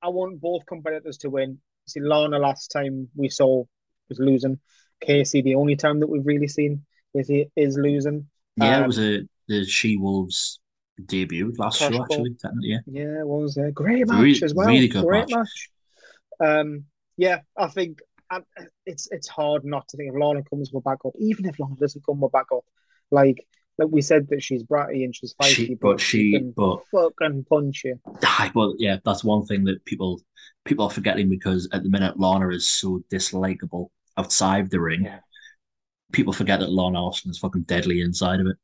I 0.01 0.09
want 0.09 0.39
both 0.39 0.65
competitors 0.65 1.17
to 1.19 1.29
win. 1.29 1.59
See, 1.87 1.99
Lana 1.99 2.37
last 2.39 2.69
time 2.69 3.09
we 3.15 3.29
saw 3.29 3.63
was 4.09 4.19
losing. 4.19 4.59
Casey, 5.01 5.41
the 5.41 5.55
only 5.55 5.75
time 5.75 5.99
that 5.99 6.07
we've 6.07 6.25
really 6.25 6.47
seen 6.47 6.85
Casey 7.15 7.51
is 7.55 7.77
losing. 7.77 8.27
Yeah, 8.57 8.77
um, 8.77 8.83
it 8.83 8.87
was 8.87 8.99
a 8.99 9.27
the 9.47 9.65
She 9.65 9.97
Wolves 9.97 10.59
debut 11.05 11.53
last 11.57 11.77
Crash 11.79 11.91
show, 11.91 11.97
Ball. 11.97 12.03
actually. 12.05 12.33
Technically, 12.35 12.69
yeah. 12.69 12.79
Yeah, 12.87 13.19
it 13.21 13.27
was 13.27 13.57
a 13.57 13.71
great 13.71 14.07
match 14.07 14.19
Really- 14.21 14.43
as 14.43 14.53
well. 14.53 14.67
really 14.67 14.87
good 14.87 15.05
great 15.05 15.29
match. 15.29 15.69
match. 16.39 16.49
Um, 16.59 16.85
yeah, 17.17 17.39
I 17.57 17.67
think 17.67 17.99
I, 18.29 18.41
it's 18.85 19.07
it's 19.11 19.27
hard 19.27 19.63
not 19.65 19.87
to 19.89 19.97
think 19.97 20.13
if 20.13 20.19
Lana 20.19 20.43
comes 20.43 20.71
with 20.71 20.83
back 20.83 20.99
up, 21.05 21.13
even 21.19 21.45
if 21.45 21.59
Lana 21.59 21.75
doesn't 21.75 22.05
come 22.05 22.19
with 22.21 22.31
back 22.31 22.47
up. 22.53 22.63
Like 23.11 23.47
like 23.77 23.89
we 23.89 24.01
said 24.01 24.27
that 24.29 24.41
she's 24.43 24.63
bratty 24.63 25.03
and 25.05 25.15
she's 25.15 25.33
feisty, 25.35 25.53
She, 25.67 25.75
but 25.75 25.99
she, 26.01 26.39
but 26.55 26.79
fucking 26.91 27.45
punch 27.49 27.83
you. 27.85 27.99
Well, 28.55 28.75
yeah, 28.79 28.97
that's 29.05 29.23
one 29.23 29.45
thing 29.45 29.63
that 29.65 29.85
people 29.85 30.19
people 30.65 30.85
are 30.85 30.91
forgetting 30.91 31.29
because 31.29 31.69
at 31.71 31.83
the 31.83 31.89
minute 31.89 32.19
Lana 32.19 32.49
is 32.49 32.65
so 32.67 33.01
dislikable 33.11 33.87
outside 34.17 34.69
the 34.71 34.79
ring. 34.79 35.03
Yeah. 35.03 35.19
People 36.11 36.33
forget 36.33 36.59
that 36.59 36.71
Lana 36.71 37.03
Austin 37.05 37.31
is 37.31 37.37
fucking 37.37 37.63
deadly 37.63 38.01
inside 38.01 38.39
of 38.39 38.47
it. 38.47 38.57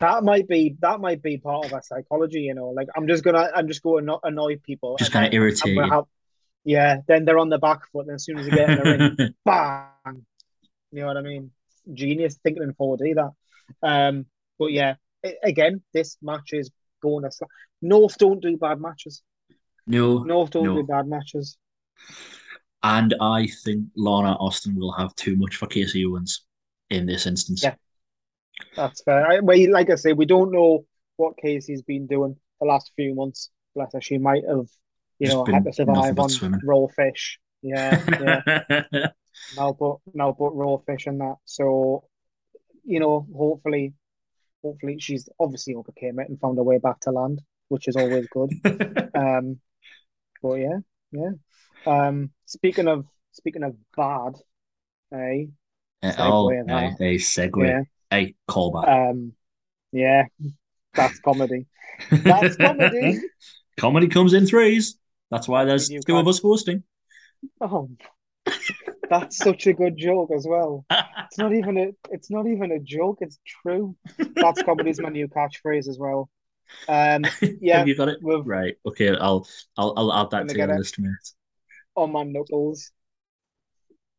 That 0.00 0.24
might 0.24 0.46
be 0.46 0.76
that 0.80 1.00
might 1.00 1.22
be 1.22 1.38
part 1.38 1.64
of 1.66 1.72
our 1.72 1.82
psychology, 1.82 2.40
you 2.42 2.54
know. 2.54 2.68
Like 2.68 2.88
I'm 2.96 3.06
just 3.06 3.24
gonna 3.24 3.50
I'm 3.54 3.66
just 3.68 3.82
going 3.82 4.06
to 4.06 4.18
annoy 4.24 4.56
people. 4.58 4.96
Just 4.98 5.10
kind 5.12 5.24
of 5.24 5.30
then 5.32 5.40
I'm 5.40 5.42
irritating. 5.42 5.88
have- 5.88 6.04
yeah, 6.64 6.98
then 7.06 7.24
they're 7.24 7.38
on 7.38 7.48
the 7.48 7.58
back 7.58 7.86
foot, 7.92 8.06
and 8.06 8.16
as 8.16 8.24
soon 8.24 8.38
as 8.38 8.46
you 8.46 8.52
get 8.52 8.68
in 8.70 8.76
the 8.76 9.16
ring, 9.18 9.34
bang. 9.44 10.26
You 10.92 11.00
know 11.00 11.06
what 11.06 11.16
I 11.16 11.22
mean? 11.22 11.52
Genius 11.94 12.38
thinking 12.42 12.62
in 12.64 12.72
4D 12.74 13.14
that. 13.14 13.30
Um, 13.82 14.26
but 14.58 14.72
yeah, 14.72 14.94
a- 15.24 15.36
again, 15.44 15.82
this 15.94 16.16
match 16.20 16.52
is 16.52 16.70
going 17.00 17.22
to 17.22 17.28
sla- 17.28 17.46
North 17.82 18.18
don't 18.18 18.40
do 18.42 18.56
bad 18.56 18.80
matches. 18.80 19.22
no, 19.86 20.24
North 20.24 20.50
don't 20.50 20.64
No. 20.64 20.74
do 20.74 20.82
bad 20.82 21.06
matches. 21.06 21.56
and 22.82 23.14
I 23.20 23.46
think 23.64 23.86
Lana 23.96 24.32
Austin 24.40 24.74
will 24.76 24.92
have 24.92 25.14
too 25.14 25.36
much 25.36 25.56
for 25.56 25.66
Casey 25.66 26.04
Owens 26.04 26.42
in 26.90 27.06
this 27.06 27.26
instance. 27.26 27.62
Yeah. 27.62 27.74
That's 28.74 29.02
fair. 29.02 29.26
I, 29.26 29.40
well, 29.40 29.70
like 29.70 29.90
I 29.90 29.94
say, 29.96 30.12
we 30.12 30.26
don't 30.26 30.52
know 30.52 30.84
what 31.16 31.36
Casey's 31.36 31.82
been 31.82 32.06
doing 32.06 32.36
the 32.60 32.66
last 32.66 32.92
few 32.96 33.14
months. 33.14 33.50
Bless 33.74 33.92
her, 33.92 34.00
she 34.00 34.18
might 34.18 34.44
have, 34.48 34.66
you 35.18 35.28
Just 35.28 35.36
know, 35.36 35.44
had 35.46 35.64
to 35.64 35.72
survive 35.72 36.18
on 36.18 36.28
swimming. 36.28 36.60
raw 36.62 36.86
fish. 36.88 37.38
Yeah, 37.62 38.02
yeah. 38.20 38.42
now 39.56 39.72
but 39.78 39.96
now 40.14 40.32
but 40.38 40.54
raw 40.56 40.76
fish 40.78 41.06
and 41.06 41.20
that. 41.20 41.36
So, 41.44 42.04
you 42.84 43.00
know, 43.00 43.26
hopefully, 43.36 43.94
hopefully 44.62 44.98
she's 45.00 45.28
obviously 45.40 45.74
overcame 45.74 46.18
it 46.20 46.28
and 46.28 46.40
found 46.40 46.58
her 46.58 46.64
way 46.64 46.78
back 46.78 47.00
to 47.00 47.10
land, 47.12 47.42
which 47.68 47.88
is 47.88 47.96
always 47.96 48.26
good. 48.28 48.52
Um, 49.14 49.60
but 50.42 50.54
yeah, 50.56 50.78
yeah. 51.12 51.30
Um, 51.86 52.30
speaking 52.46 52.88
of 52.88 53.06
speaking 53.32 53.62
of 53.64 53.76
bad, 53.96 54.34
eh? 55.14 55.46
oh, 56.18 56.48
Segue 56.48 56.62
a, 56.62 56.64
that. 56.66 57.00
a 57.00 57.16
segue, 57.18 57.54
Yeah. 57.64 57.82
A 58.12 58.34
callback. 58.48 58.88
Um, 59.10 59.32
yeah, 59.92 60.24
that's 60.94 61.18
comedy. 61.20 61.66
That's 62.10 62.56
comedy. 62.56 63.20
Comedy 63.76 64.08
comes 64.08 64.32
in 64.32 64.46
threes. 64.46 64.96
That's 65.30 65.46
why 65.46 65.66
there's 65.66 65.88
two 65.88 66.16
of 66.16 66.26
us 66.26 66.38
hosting. 66.38 66.82
Oh, 67.60 67.90
that's 69.10 69.36
such 69.36 69.66
a 69.66 69.74
good 69.74 69.96
joke 69.96 70.30
as 70.34 70.46
well. 70.48 70.84
It's 71.26 71.38
not 71.38 71.52
even 71.52 71.76
a. 71.76 71.88
It's 72.10 72.30
not 72.30 72.46
even 72.46 72.72
a 72.72 72.78
joke. 72.78 73.18
It's 73.20 73.38
true. 73.62 73.96
That's 74.36 74.62
comedy's 74.62 75.00
my 75.00 75.08
new 75.10 75.28
catchphrase 75.28 75.88
as 75.88 75.98
well. 75.98 76.30
Um, 76.88 77.24
yeah, 77.60 77.78
Have 77.78 77.88
you 77.88 77.96
got 77.96 78.08
it? 78.08 78.18
Right. 78.22 78.76
Okay. 78.86 79.10
I'll 79.10 79.46
I'll 79.76 79.92
I'll 79.96 80.12
add 80.12 80.30
that 80.30 80.48
to 80.48 80.56
your 80.56 80.78
list, 80.78 80.98
mate. 80.98 81.10
on 81.96 82.12
my 82.12 82.22
knuckles. 82.22 82.92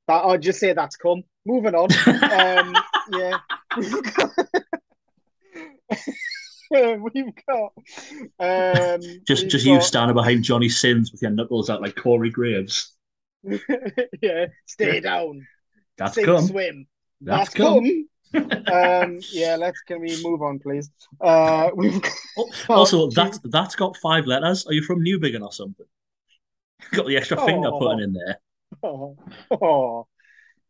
That 0.07 0.25
I'll 0.25 0.37
just 0.37 0.59
say 0.59 0.73
that's 0.73 0.97
come. 0.97 1.23
Moving 1.45 1.75
on. 1.75 1.89
Um, 2.05 2.75
yeah. 3.13 3.37
We've 6.69 7.33
got 7.47 7.71
um 8.39 9.01
Just 9.25 9.43
we've 9.43 9.51
just 9.51 9.65
you 9.65 9.79
standing 9.81 10.15
behind 10.15 10.43
Johnny 10.43 10.67
Sins 10.69 11.11
with 11.11 11.21
your 11.21 11.31
knuckles 11.31 11.69
out 11.69 11.81
like 11.81 11.95
Corey 11.95 12.29
Graves. 12.29 12.93
yeah, 14.21 14.47
stay 14.65 14.99
down. 14.99 15.47
That's 15.97 16.15
Sink, 16.15 16.25
come. 16.27 16.45
swim. 16.45 16.87
That's 17.21 17.53
That's 17.53 17.55
come. 17.55 18.05
come. 18.33 18.63
um 18.73 19.19
yeah, 19.31 19.55
let's 19.55 19.79
can 19.81 20.01
we 20.01 20.21
move 20.21 20.41
on 20.41 20.59
please? 20.59 20.89
Uh 21.21 21.69
we've 21.75 22.01
got 22.01 22.11
Oh, 22.37 22.49
also, 22.69 23.03
Oh, 23.03 23.09
that's 23.11 23.39
that's 23.45 23.75
got 23.75 23.95
five 23.97 24.25
letters. 24.25 24.67
Are 24.67 24.73
you 24.73 24.81
from 24.81 24.99
Newbiggin 25.03 25.41
or 25.41 25.53
something? 25.53 25.85
Got 26.91 27.07
the 27.07 27.15
extra 27.17 27.37
finger 27.45 27.69
Oh. 27.71 27.79
putting 27.79 28.01
in 28.01 28.13
there. 28.13 28.39
oh, 28.83 29.17
oh, 29.51 30.07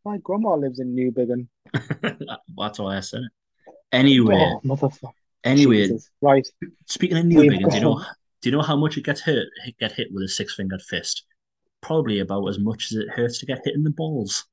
my 0.08 0.18
grandma 0.18 0.54
lives 0.54 0.80
in 0.80 0.94
Newbiggin. 0.96 1.46
That's 2.56 2.78
why 2.78 2.96
I 2.96 3.00
said 3.00 3.22
it. 3.24 3.72
Anyway, 3.92 4.34
Oh, 4.34 4.60
motherfucker. 4.64 5.12
anyway, 5.44 5.82
Jesus. 5.82 6.10
Right. 6.22 6.46
speaking 6.86 7.18
of 7.18 7.24
Newbiggin, 7.24 7.68
do 7.70 7.76
you 7.76 7.82
know 7.82 8.02
do 8.40 8.48
you 8.48 8.56
know 8.56 8.62
how 8.62 8.76
much 8.76 8.96
it 8.96 9.04
gets 9.04 9.20
hurt 9.20 9.46
get 9.78 9.92
hit 9.92 10.08
with 10.12 10.24
a 10.24 10.28
six 10.28 10.54
fingered 10.54 10.80
fist? 10.82 11.24
Probably 11.82 12.20
about 12.20 12.46
as 12.48 12.58
much 12.58 12.90
as 12.90 12.96
it 12.98 13.08
hurts 13.10 13.38
to 13.40 13.46
get 13.46 13.60
hit 13.64 13.74
in 13.74 13.82
the 13.84 13.90
balls. 13.90 14.46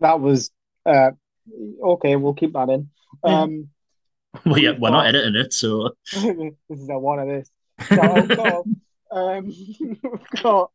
That 0.00 0.20
was 0.20 0.50
uh 0.84 1.10
okay, 1.82 2.16
we'll 2.16 2.34
keep 2.34 2.52
that 2.54 2.68
in. 2.70 2.90
Um 3.24 3.68
Well, 4.44 4.58
yeah, 4.58 4.72
we're 4.78 4.90
not 4.90 5.06
editing 5.10 5.36
it, 5.36 5.52
so 5.52 5.90
this 6.12 6.24
is 6.70 6.88
a 6.88 6.98
one 6.98 7.20
of 7.20 7.28
this. 7.28 7.48
Carl. 7.78 8.66
Um 9.12 9.46
we've 9.80 10.42
got, 10.42 10.72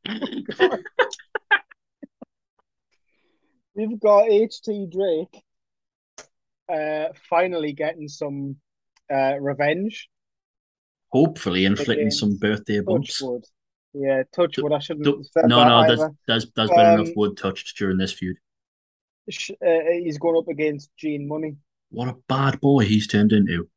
we've 3.88 4.00
got 4.00 4.26
HT 4.30 4.92
Drake 4.92 5.44
uh 6.72 7.06
finally 7.30 7.74
getting 7.74 8.08
some 8.08 8.56
uh 9.12 9.36
revenge. 9.40 10.10
hopefully 11.12 11.66
inflicting 11.66 12.12
some 12.12 12.38
birthday 12.38 12.80
bumps. 12.82 13.18
Touchwood. 13.20 13.46
Yeah, 13.94 14.24
Touchwood. 14.36 14.72
I 14.74 14.80
shouldn't 14.80 15.06
Do- 15.06 15.24
No, 15.46 15.64
no, 15.68 15.88
there's 15.88 16.00
either. 16.00 16.14
there's 16.28 16.52
there's 16.56 16.70
been 16.70 16.94
enough 16.94 17.08
Um, 17.08 17.14
wood 17.16 17.38
touched 17.38 17.76
during 17.78 17.98
this 17.98 18.14
feud. 18.14 18.38
Sh- 19.30 19.52
Uh, 19.66 19.92
he's 20.04 20.18
going 20.20 20.38
up 20.38 20.48
against 20.48 20.92
Gene 20.98 21.28
Munny. 21.28 21.56
What 21.90 22.08
a 22.10 22.18
bad 22.28 22.60
boy 22.62 22.86
he's 22.86 23.08
turned 23.08 23.32
into. 23.32 23.68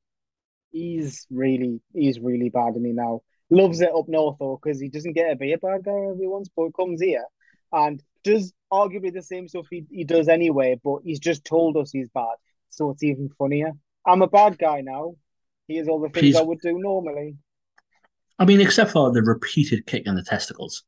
He's 0.70 1.26
really, 1.30 1.80
he's 1.94 2.18
really 2.20 2.48
bad, 2.50 2.74
and 2.74 2.84
he 2.86 2.92
now 2.92 3.20
loves 3.50 3.80
it 3.80 3.90
up 3.94 4.08
north 4.08 4.36
though, 4.38 4.58
because 4.62 4.80
he 4.80 4.88
doesn't 4.88 5.12
get 5.14 5.30
to 5.30 5.36
be 5.36 5.52
a 5.52 5.58
bad 5.58 5.84
guy 5.84 5.92
every 6.10 6.26
once, 6.28 6.48
but 6.54 6.74
comes 6.74 7.00
here 7.00 7.24
and 7.72 8.02
does 8.24 8.52
arguably 8.72 9.12
the 9.12 9.22
same 9.22 9.48
stuff 9.48 9.66
he, 9.70 9.84
he 9.90 10.04
does 10.04 10.28
anyway, 10.28 10.78
but 10.82 11.00
he's 11.04 11.20
just 11.20 11.44
told 11.44 11.76
us 11.76 11.90
he's 11.92 12.08
bad, 12.14 12.36
so 12.70 12.90
it's 12.90 13.02
even 13.02 13.28
funnier. 13.38 13.72
I'm 14.06 14.22
a 14.22 14.28
bad 14.28 14.58
guy 14.58 14.80
now. 14.80 15.14
He 15.68 15.74
Here's 15.74 15.88
all 15.88 16.00
the 16.00 16.08
things 16.08 16.34
Please. 16.34 16.36
I 16.36 16.42
would 16.42 16.60
do 16.60 16.78
normally. 16.78 17.36
I 18.38 18.44
mean, 18.44 18.60
except 18.60 18.90
for 18.90 19.12
the 19.12 19.22
repeated 19.22 19.86
kick 19.86 20.06
in 20.06 20.14
the 20.14 20.22
testicles. 20.22 20.84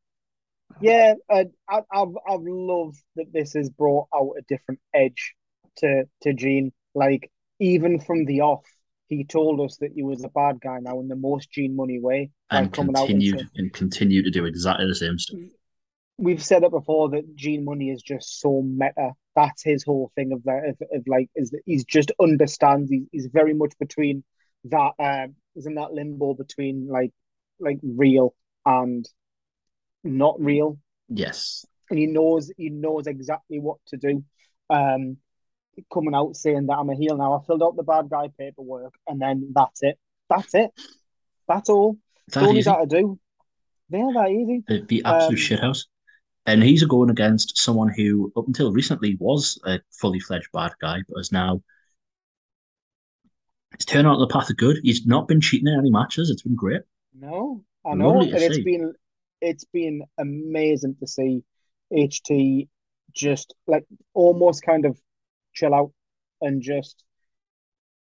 Yeah, 0.80 1.14
uh, 1.30 1.44
I, 1.68 1.82
I've 1.92 2.14
I've 2.28 2.42
loved 2.42 3.00
that 3.16 3.32
this 3.32 3.52
has 3.52 3.70
brought 3.70 4.08
out 4.14 4.32
a 4.38 4.42
different 4.48 4.80
edge 4.92 5.34
to 5.76 6.04
to 6.22 6.32
Gene. 6.32 6.72
Like 6.94 7.30
even 7.60 8.00
from 8.00 8.24
the 8.24 8.40
off, 8.40 8.64
he 9.08 9.24
told 9.24 9.60
us 9.60 9.76
that 9.78 9.92
he 9.94 10.02
was 10.02 10.24
a 10.24 10.28
bad 10.28 10.60
guy 10.60 10.78
now 10.80 11.00
in 11.00 11.08
the 11.08 11.16
most 11.16 11.50
Gene 11.52 11.76
Munny 11.76 12.00
way. 12.00 12.30
and 12.50 12.72
coming 12.72 12.96
out 12.96 13.08
and 13.08 13.20
continued 13.20 13.48
and 13.54 13.72
continue 13.72 14.22
to 14.22 14.30
do 14.30 14.44
exactly 14.46 14.86
the 14.86 14.94
same 14.94 15.18
stuff. 15.18 15.38
We've 16.16 16.42
said 16.42 16.62
it 16.62 16.70
before 16.70 17.10
that 17.10 17.34
Gene 17.34 17.64
Munny 17.64 17.90
is 17.90 18.02
just 18.02 18.40
so 18.40 18.62
meta. 18.62 19.12
That's 19.34 19.62
his 19.64 19.82
whole 19.82 20.12
thing 20.14 20.32
of 20.32 20.44
that 20.44 20.62
of, 20.68 20.76
of 20.92 21.02
like 21.08 21.28
is 21.34 21.50
that 21.50 21.62
he's 21.66 21.84
just 21.84 22.12
understands. 22.20 22.90
He's, 22.90 23.04
he's 23.10 23.26
very 23.26 23.52
much 23.52 23.72
between 23.80 24.22
that. 24.64 24.92
Um, 24.98 25.34
he's 25.54 25.66
in 25.66 25.74
that 25.74 25.92
limbo 25.92 26.34
between 26.34 26.86
like 26.88 27.10
like 27.58 27.78
real 27.82 28.34
and 28.64 29.04
not 30.04 30.40
real, 30.40 30.78
Yes. 31.08 31.66
and 31.90 31.98
he 31.98 32.06
knows 32.06 32.52
he 32.56 32.70
knows 32.70 33.06
exactly 33.08 33.58
what 33.58 33.78
to 33.88 33.96
do. 33.96 34.24
Um, 34.70 35.16
coming 35.92 36.14
out 36.14 36.36
saying 36.36 36.66
that 36.66 36.74
I'm 36.76 36.90
a 36.90 36.94
heel 36.94 37.16
now. 37.16 37.34
I 37.34 37.44
filled 37.44 37.62
out 37.62 37.74
the 37.76 37.82
bad 37.82 38.08
guy 38.08 38.28
paperwork, 38.38 38.94
and 39.08 39.20
then 39.20 39.52
that's 39.54 39.82
it. 39.82 39.98
That's 40.30 40.54
it. 40.54 40.70
That's 41.48 41.68
all. 41.68 41.94
That 42.28 42.34
That's 42.34 42.46
all 42.46 42.54
he's 42.54 42.64
got 42.64 42.80
to 42.80 42.86
do. 42.86 43.18
They're 43.90 44.12
that 44.14 44.30
easy. 44.30 44.62
The, 44.66 44.80
the 44.86 45.02
absolute 45.04 45.38
Um, 45.52 45.58
shithouse. 45.58 45.86
And 46.46 46.62
he's 46.62 46.84
going 46.84 47.10
against 47.10 47.56
someone 47.56 47.88
who, 47.88 48.32
up 48.36 48.46
until 48.46 48.72
recently, 48.72 49.16
was 49.18 49.58
a 49.64 49.80
fully 49.90 50.20
fledged 50.20 50.48
bad 50.52 50.72
guy, 50.80 51.00
but 51.08 51.20
is 51.20 51.32
now. 51.32 51.62
He's 53.76 53.86
turned 53.86 54.06
out 54.06 54.18
the 54.18 54.26
path 54.26 54.50
of 54.50 54.56
good. 54.56 54.78
He's 54.82 55.06
not 55.06 55.26
been 55.26 55.40
cheating 55.40 55.68
in 55.68 55.78
any 55.78 55.90
matches. 55.90 56.30
It's 56.30 56.42
been 56.42 56.54
great. 56.54 56.82
No, 57.18 57.64
I 57.84 57.94
know, 57.94 58.20
and 58.20 58.32
it's 58.32 58.56
see. 58.56 58.62
been 58.62 58.92
it's 59.40 59.64
been 59.64 60.02
amazing 60.18 60.96
to 61.00 61.06
see 61.06 61.42
HT 61.92 62.68
just 63.14 63.54
like 63.66 63.84
almost 64.12 64.62
kind 64.64 64.84
of 64.84 64.98
chill 65.52 65.74
out 65.74 65.92
and 66.40 66.62
just 66.62 67.04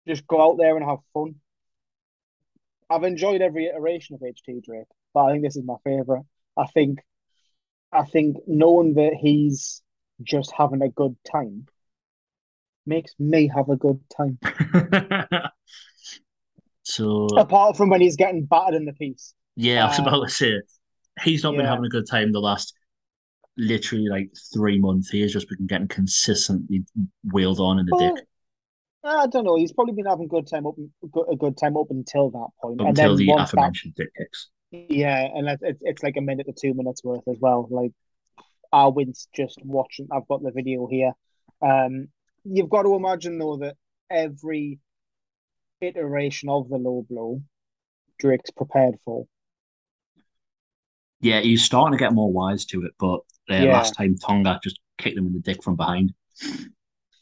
just 0.07 0.27
go 0.27 0.41
out 0.41 0.57
there 0.59 0.77
and 0.77 0.85
have 0.85 0.99
fun. 1.13 1.37
I've 2.89 3.05
enjoyed 3.05 3.43
every 3.43 3.67
iteration 3.67 4.15
of 4.15 4.21
HT 4.21 4.63
Drake, 4.63 4.87
but 5.13 5.25
I 5.25 5.33
think 5.33 5.45
this 5.45 5.57
is 5.57 5.65
my 5.65 5.77
favorite. 5.85 6.23
I 6.57 6.67
think 6.67 7.01
I 7.97 8.05
think 8.05 8.37
knowing 8.47 8.95
that 8.95 9.15
he's 9.15 9.83
just 10.23 10.53
having 10.57 10.83
a 10.83 10.89
good 10.89 11.17
time 11.31 11.67
makes 12.85 13.15
me 13.19 13.51
have 13.55 13.69
a 13.69 13.77
good 13.77 14.01
time. 14.17 14.39
so 16.83 17.27
apart 17.37 17.77
from 17.77 17.91
when 17.91 18.01
he's 18.01 18.17
getting 18.17 18.45
battered 18.45 18.75
in 18.75 18.85
the 18.85 18.93
piece. 18.93 19.35
Yeah, 19.57 19.85
I 19.85 19.89
was 19.89 19.99
um, 19.99 20.07
about 20.07 20.25
to 20.25 20.31
say 20.31 20.61
he's 21.23 21.43
not 21.43 21.55
yeah. 21.55 21.61
been 21.61 21.67
having 21.67 21.85
a 21.85 21.89
good 21.89 22.07
time 22.09 22.33
the 22.33 22.41
last 22.41 22.75
literally 23.57 24.09
like 24.09 24.31
three 24.53 24.79
months. 24.79 25.09
He 25.11 25.21
has 25.23 25.33
just 25.33 25.49
been 25.49 25.67
getting 25.67 25.89
consistently 25.89 26.85
wheeled 27.33 27.61
on 27.61 27.79
in 27.79 27.87
the 27.87 27.97
well, 27.97 28.15
dick. 28.15 28.25
I 29.05 29.27
don't 29.27 29.45
know. 29.45 29.57
He's 29.57 29.73
probably 29.73 29.95
been 29.95 30.07
having 30.07 30.27
a 30.27 30.29
good 30.29 30.49
time 30.49 30.67
up 30.67 30.75
a 31.31 31.37
good 31.37 31.57
time 31.57 31.77
up 31.77 31.87
until 31.91 32.31
that 32.31 32.49
point. 32.61 32.81
Up 32.81 32.89
until 32.89 33.17
the 33.17 33.31
aforementioned 33.31 33.95
that, 33.97 34.05
dick 34.05 34.13
kicks. 34.17 34.51
Yeah, 34.71 35.29
and 35.35 35.49
it's 35.49 35.81
it's 35.83 36.03
like 36.03 36.17
a 36.17 36.21
minute 36.21 36.47
to 36.47 36.53
two 36.53 36.75
minutes 36.75 37.05
worth 37.05 37.27
as 37.29 37.39
well. 37.41 37.69
Like 37.71 37.93
Arwin's 38.73 39.29
just 39.35 39.61
watching. 39.65 40.09
I've 40.13 40.29
got 40.29 40.43
the 40.43 40.51
video 40.51 40.87
here. 40.87 41.13
Um, 41.63 42.09
you've 42.45 42.69
got 42.69 42.83
to 42.83 42.95
imagine 42.95 43.39
though 43.39 43.59
that 43.59 43.77
every 44.11 44.79
iteration 45.81 46.49
of 46.49 46.69
the 46.69 46.77
low 46.77 47.07
blow, 47.09 47.43
Drake's 48.19 48.51
prepared 48.51 48.97
for. 49.05 49.27
Yeah, 51.21 51.41
he's 51.41 51.65
starting 51.65 51.97
to 51.97 52.03
get 52.03 52.13
more 52.13 52.31
wise 52.31 52.67
to 52.67 52.85
it, 52.85 52.93
but 52.99 53.21
uh, 53.51 53.55
yeah. 53.55 53.73
last 53.73 53.95
time 53.95 54.17
Tonga 54.17 54.61
just 54.63 54.81
kicked 54.99 55.17
him 55.17 55.27
in 55.27 55.33
the 55.33 55.41
dick 55.41 55.63
from 55.63 55.77
behind. 55.77 56.13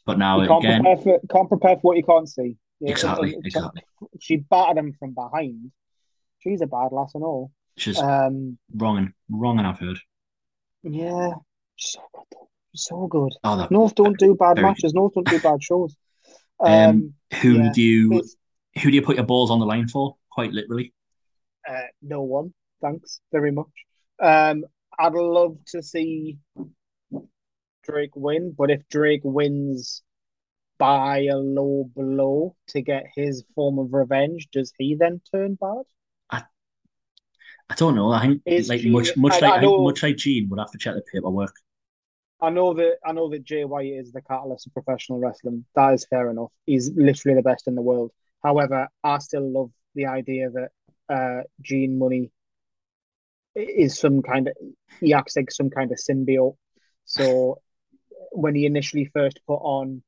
But 0.07 0.19
now 0.19 0.41
you 0.41 0.49
can't 0.49 0.65
again, 0.65 0.83
prepare 0.83 1.03
for, 1.03 1.21
can't 1.31 1.49
prepare 1.49 1.77
for 1.77 1.81
what 1.83 1.97
you 1.97 2.03
can't 2.03 2.29
see. 2.29 2.57
Exactly, 2.81 3.37
exactly. 3.45 3.83
She 4.21 4.37
battered 4.37 4.79
him 4.79 4.93
from 4.99 5.15
behind. 5.15 5.71
She's 6.45 6.61
a 6.61 6.67
bad 6.67 6.93
lass 6.93 7.15
and 7.15 7.25
all. 7.25 7.51
She's 7.77 7.99
um, 7.99 8.59
wrong 8.75 8.99
and 8.99 9.13
wrong, 9.31 9.59
and 9.59 9.67
I've 9.67 9.79
heard. 9.79 9.99
Yeah, 10.83 11.33
so 11.77 12.01
good. 12.13 12.49
So 12.75 13.07
good. 13.07 13.33
Oh, 13.43 13.67
North 13.71 13.95
don't 13.95 14.19
do 14.19 14.35
bad 14.35 14.61
matches. 14.61 14.93
Good. 14.93 14.99
North 14.99 15.15
don't 15.15 15.29
do 15.29 15.39
bad 15.41 15.63
shows. 15.63 15.97
Um, 16.61 16.73
um 16.73 17.15
who 17.41 17.55
yeah, 17.55 17.73
do 17.73 17.83
you 17.83 18.23
who 18.83 18.91
do 18.91 18.95
you 18.95 19.03
put 19.03 19.17
your 19.17 19.25
balls 19.25 19.51
on 19.51 19.59
the 19.59 19.67
line 19.67 19.89
for? 19.89 20.17
Quite 20.31 20.53
literally. 20.53 20.93
Uh, 21.67 21.87
no 22.03 22.23
one. 22.23 22.53
Thanks 22.83 23.21
very 23.33 23.51
much. 23.51 23.67
Um, 24.21 24.65
I'd 24.99 25.15
love 25.15 25.57
to 25.69 25.83
see 25.83 26.39
Drake 27.85 28.15
win, 28.15 28.55
but 28.57 28.71
if 28.71 28.87
Drake 28.89 29.23
wins 29.25 30.03
by 30.79 31.27
a 31.31 31.37
low 31.37 31.91
blow 31.95 32.57
to 32.69 32.83
get 32.83 33.07
his 33.15 33.45
form 33.55 33.79
of 33.79 33.95
revenge, 33.95 34.49
does 34.53 34.73
he 34.79 34.97
then 34.97 35.21
turn 35.33 35.55
bad? 35.55 35.85
I, 37.71 37.75
don't 37.75 37.95
know. 37.95 38.11
I 38.11 38.21
think 38.21 38.43
Is 38.47 38.69
like 38.69 38.81
Gene, 38.81 38.93
much 38.93 39.17
much 39.17 39.43
I, 39.43 39.49
like 39.49 39.59
I 39.59 39.63
know, 39.63 39.83
much 39.83 40.03
like 40.03 40.17
Gene 40.17 40.49
would 40.49 40.59
have 40.59 40.71
to 40.73 40.79
check 40.79 40.95
the 40.95 41.03
paperwork. 41.13 41.55
I 42.41 42.51
know 42.51 42.75
that 42.75 42.99
I 43.05 43.13
know 43.13 43.31
that 43.31 43.45
Jay 43.45 43.65
White 43.65 43.93
is 43.93 44.13
the 44.13 44.21
catalyst 44.21 44.67
of 44.67 44.75
professional 44.75 45.19
wrestling. 45.19 45.65
That 45.75 45.95
is 45.95 46.07
fair 46.09 46.31
enough. 46.31 46.53
He's 46.67 46.91
literally 46.95 47.37
the 47.37 47.43
best 47.43 47.67
in 47.67 47.75
the 47.75 47.83
world. 47.83 48.11
However, 48.43 48.89
I 49.03 49.19
still 49.19 49.51
love 49.51 49.71
the 49.95 50.07
idea 50.07 50.51
that 50.51 50.71
uh, 51.09 51.43
Gene 51.63 51.99
Munny 51.99 52.31
is 53.55 53.99
some 53.99 54.21
kind 54.23 54.49
of 54.49 54.55
he 55.01 55.15
acts 55.15 55.37
like 55.37 55.51
some 55.51 55.71
kind 55.71 55.91
of 55.91 55.99
symbiote. 55.99 56.57
So 57.05 57.61
when 58.31 58.55
he 58.55 58.67
initially 58.67 59.07
first 59.07 59.41
put 59.47 59.57
on 59.57 60.03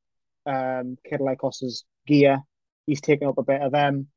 um 0.44 0.98
Kid 1.08 1.20
Lykos's 1.20 1.84
gear, 2.06 2.40
he's 2.86 3.00
taken 3.00 3.28
up 3.28 3.38
a 3.38 3.42
bit 3.42 3.62
of 3.62 3.72
them. 3.72 4.08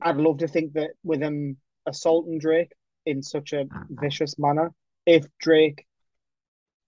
I'd 0.00 0.16
love 0.16 0.38
to 0.38 0.48
think 0.48 0.72
that 0.72 0.90
with 1.04 1.20
him 1.20 1.58
assaulting 1.86 2.38
Drake 2.38 2.72
in 3.06 3.22
such 3.22 3.52
a 3.52 3.66
vicious 3.88 4.38
manner, 4.38 4.72
if 5.06 5.26
Drake 5.40 5.86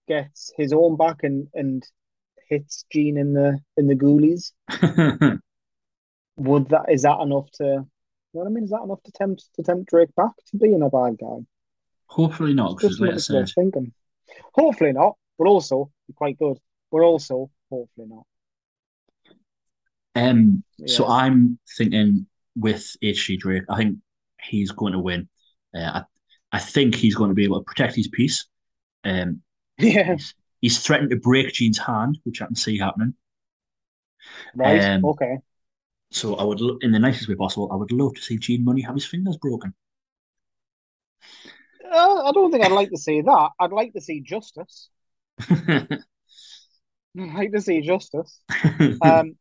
gets 0.07 0.51
his 0.57 0.73
own 0.73 0.97
back 0.97 1.23
and 1.23 1.47
and 1.53 1.83
hits 2.49 2.85
Gene 2.91 3.17
in 3.17 3.33
the 3.33 3.59
in 3.77 3.87
the 3.87 3.95
ghoulies, 3.95 4.51
would 6.37 6.69
that 6.69 6.85
is 6.89 7.03
that 7.03 7.19
enough 7.21 7.49
to 7.53 7.63
you 8.33 8.39
know 8.39 8.45
what 8.45 8.47
I 8.47 8.49
mean? 8.49 8.63
Is 8.63 8.71
that 8.71 8.83
enough 8.83 9.03
to 9.03 9.11
tempt 9.11 9.47
to 9.55 9.63
tempt 9.63 9.89
Drake 9.89 10.13
back 10.15 10.31
to 10.47 10.57
being 10.57 10.81
a 10.81 10.89
bad 10.89 11.17
guy? 11.19 11.45
Hopefully 12.07 12.53
not, 12.53 12.77
because 12.77 12.99
like 12.99 13.13
I 13.13 13.17
said, 13.17 13.49
thinking. 13.49 13.93
Hopefully 14.53 14.93
not, 14.93 15.15
but 15.37 15.47
also 15.47 15.91
quite 16.15 16.37
good. 16.37 16.57
But 16.91 17.01
also 17.01 17.49
hopefully 17.69 18.07
not. 18.07 18.25
Um. 20.15 20.63
Yeah. 20.77 20.95
So 20.95 21.07
I'm 21.07 21.59
thinking 21.77 22.27
with 22.55 22.95
HT 23.03 23.39
Drake, 23.39 23.63
I 23.69 23.77
think 23.77 23.97
he's 24.43 24.71
going 24.71 24.93
to 24.93 24.99
win. 24.99 25.29
Uh, 25.75 26.01
I, 26.01 26.03
I 26.51 26.59
think 26.59 26.95
he's 26.95 27.15
going 27.15 27.29
to 27.29 27.35
be 27.35 27.45
able 27.45 27.59
to 27.59 27.65
protect 27.65 27.95
his 27.95 28.07
peace. 28.07 28.47
Um. 29.03 29.41
Yeah. 29.77 30.13
He's, 30.13 30.35
he's 30.61 30.79
threatened 30.79 31.09
to 31.09 31.17
break 31.17 31.51
Gene's 31.53 31.79
hand, 31.79 32.19
which 32.23 32.41
I 32.41 32.45
can 32.45 32.55
see 32.55 32.77
happening. 32.77 33.15
Right. 34.55 34.83
Um, 34.83 35.05
okay. 35.05 35.37
So 36.11 36.35
I 36.35 36.43
would, 36.43 36.61
in 36.81 36.91
the 36.91 36.99
nicest 36.99 37.27
way 37.27 37.35
possible, 37.35 37.69
I 37.71 37.75
would 37.75 37.91
love 37.91 38.13
to 38.13 38.21
see 38.21 38.37
Gene 38.37 38.63
Munny 38.63 38.81
have 38.81 38.93
his 38.93 39.05
fingers 39.05 39.37
broken. 39.37 39.73
Uh, 41.91 42.23
I 42.23 42.31
don't 42.31 42.51
think 42.51 42.63
I'd 42.63 42.71
like 42.71 42.91
to 42.91 42.97
see 42.97 43.21
that. 43.21 43.49
I'd 43.59 43.71
like 43.71 43.93
to 43.93 44.01
see 44.01 44.21
justice. 44.21 44.89
I'd 45.49 45.99
like 47.15 47.51
to 47.51 47.61
see 47.61 47.81
justice. 47.81 48.41
Um, 49.01 49.37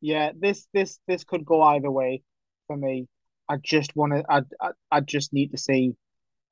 yeah, 0.00 0.32
this 0.36 0.66
this 0.72 0.98
this 1.08 1.24
could 1.24 1.44
go 1.44 1.62
either 1.62 1.90
way 1.90 2.22
for 2.66 2.76
me. 2.76 3.08
I 3.48 3.56
just 3.56 3.94
want 3.96 4.12
to. 4.12 4.24
I, 4.28 4.42
I 4.60 4.70
I 4.90 5.00
just 5.00 5.32
need 5.32 5.52
to 5.52 5.58
see. 5.58 5.94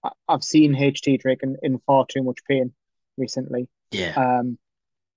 I, 0.04 0.10
have 0.28 0.44
seen 0.44 0.74
HT 0.74 1.20
Drake 1.20 1.40
in, 1.42 1.56
in 1.62 1.78
far 1.86 2.06
too 2.08 2.22
much 2.22 2.38
pain 2.48 2.72
recently. 3.16 3.68
Yeah. 3.90 4.14
Um, 4.14 4.58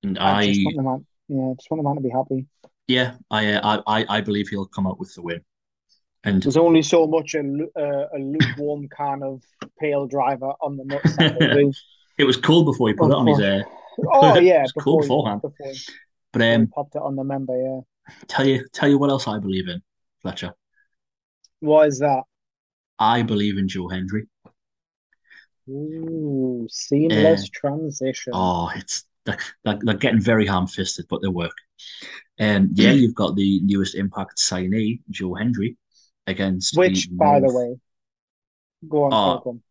and 0.03 0.17
I, 0.17 0.39
I 0.39 0.47
just 0.47 0.65
want 0.65 0.77
the 0.77 0.83
man. 0.83 1.05
Yeah, 1.27 1.53
just 1.57 1.69
want 1.69 1.83
the 1.83 1.87
man 1.87 1.95
to 1.95 2.01
be 2.01 2.09
happy. 2.09 2.47
Yeah, 2.87 3.15
I, 3.29 3.53
uh, 3.53 3.83
I, 3.85 4.05
I 4.09 4.21
believe 4.21 4.47
he'll 4.49 4.65
come 4.65 4.87
out 4.87 4.99
with 4.99 5.13
the 5.13 5.21
win. 5.21 5.41
And 6.23 6.41
there's 6.41 6.57
only 6.57 6.81
so 6.81 7.05
much 7.05 7.35
a, 7.35 7.39
uh, 7.39 8.07
a 8.15 8.17
lukewarm 8.17 8.87
kind 8.97 9.23
of 9.23 9.43
pale 9.79 10.07
driver 10.07 10.53
on 10.61 10.75
the 10.75 10.85
nuts. 10.85 11.15
it 12.17 12.23
was 12.23 12.37
cool 12.37 12.65
before 12.65 12.87
he 12.87 12.93
put 12.95 13.11
oh, 13.11 13.13
it 13.13 13.15
on 13.15 13.27
his 13.27 13.39
air. 13.39 13.65
Oh 14.11 14.39
yeah, 14.39 14.59
it 14.59 14.61
was 14.63 14.71
cool 14.71 15.01
beforehand. 15.01 15.41
Before, 15.41 15.71
but 16.33 16.41
um, 16.41 16.67
popped 16.67 16.95
it 16.95 17.01
on 17.01 17.15
the 17.15 17.23
member. 17.23 17.55
Yeah. 17.55 18.13
Tell 18.27 18.47
you, 18.47 18.65
tell 18.73 18.89
you 18.89 18.97
what 18.97 19.11
else 19.11 19.27
I 19.27 19.37
believe 19.37 19.67
in, 19.67 19.81
Fletcher. 20.21 20.53
What 21.59 21.87
is 21.87 21.99
that? 21.99 22.23
I 22.97 23.21
believe 23.21 23.57
in 23.57 23.67
Joe 23.67 23.87
Hendry. 23.87 24.27
Ooh, 25.69 26.67
seamless 26.69 27.43
uh, 27.43 27.47
transition. 27.53 28.33
Oh, 28.35 28.71
it's 28.75 29.05
they're, 29.25 29.37
they're 29.63 29.95
getting 29.95 30.21
very 30.21 30.47
ham 30.47 30.67
fisted, 30.67 31.05
but 31.09 31.21
they 31.21 31.27
work. 31.27 31.55
And 32.37 32.77
yeah, 32.77 32.91
you've 32.91 33.15
got 33.15 33.35
the 33.35 33.59
newest 33.63 33.95
Impact 33.95 34.37
signee, 34.37 35.01
Joe 35.09 35.35
Hendry, 35.35 35.77
against 36.25 36.77
which, 36.77 37.07
the 37.07 37.15
by 37.15 37.39
North, 37.39 37.51
the 37.51 37.57
way, 37.57 37.79
go 38.87 39.03
on, 39.03 39.61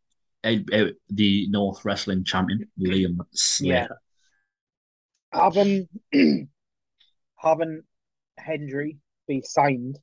uh, 0.44 0.84
the 1.10 1.48
North 1.48 1.84
Wrestling 1.84 2.24
Champion 2.24 2.68
Liam 2.78 3.18
Slater. 3.32 3.98
Yeah. 5.32 5.40
Having 5.40 5.88
having 7.36 7.82
Hendry 8.36 8.98
be 9.26 9.42
signed, 9.42 9.98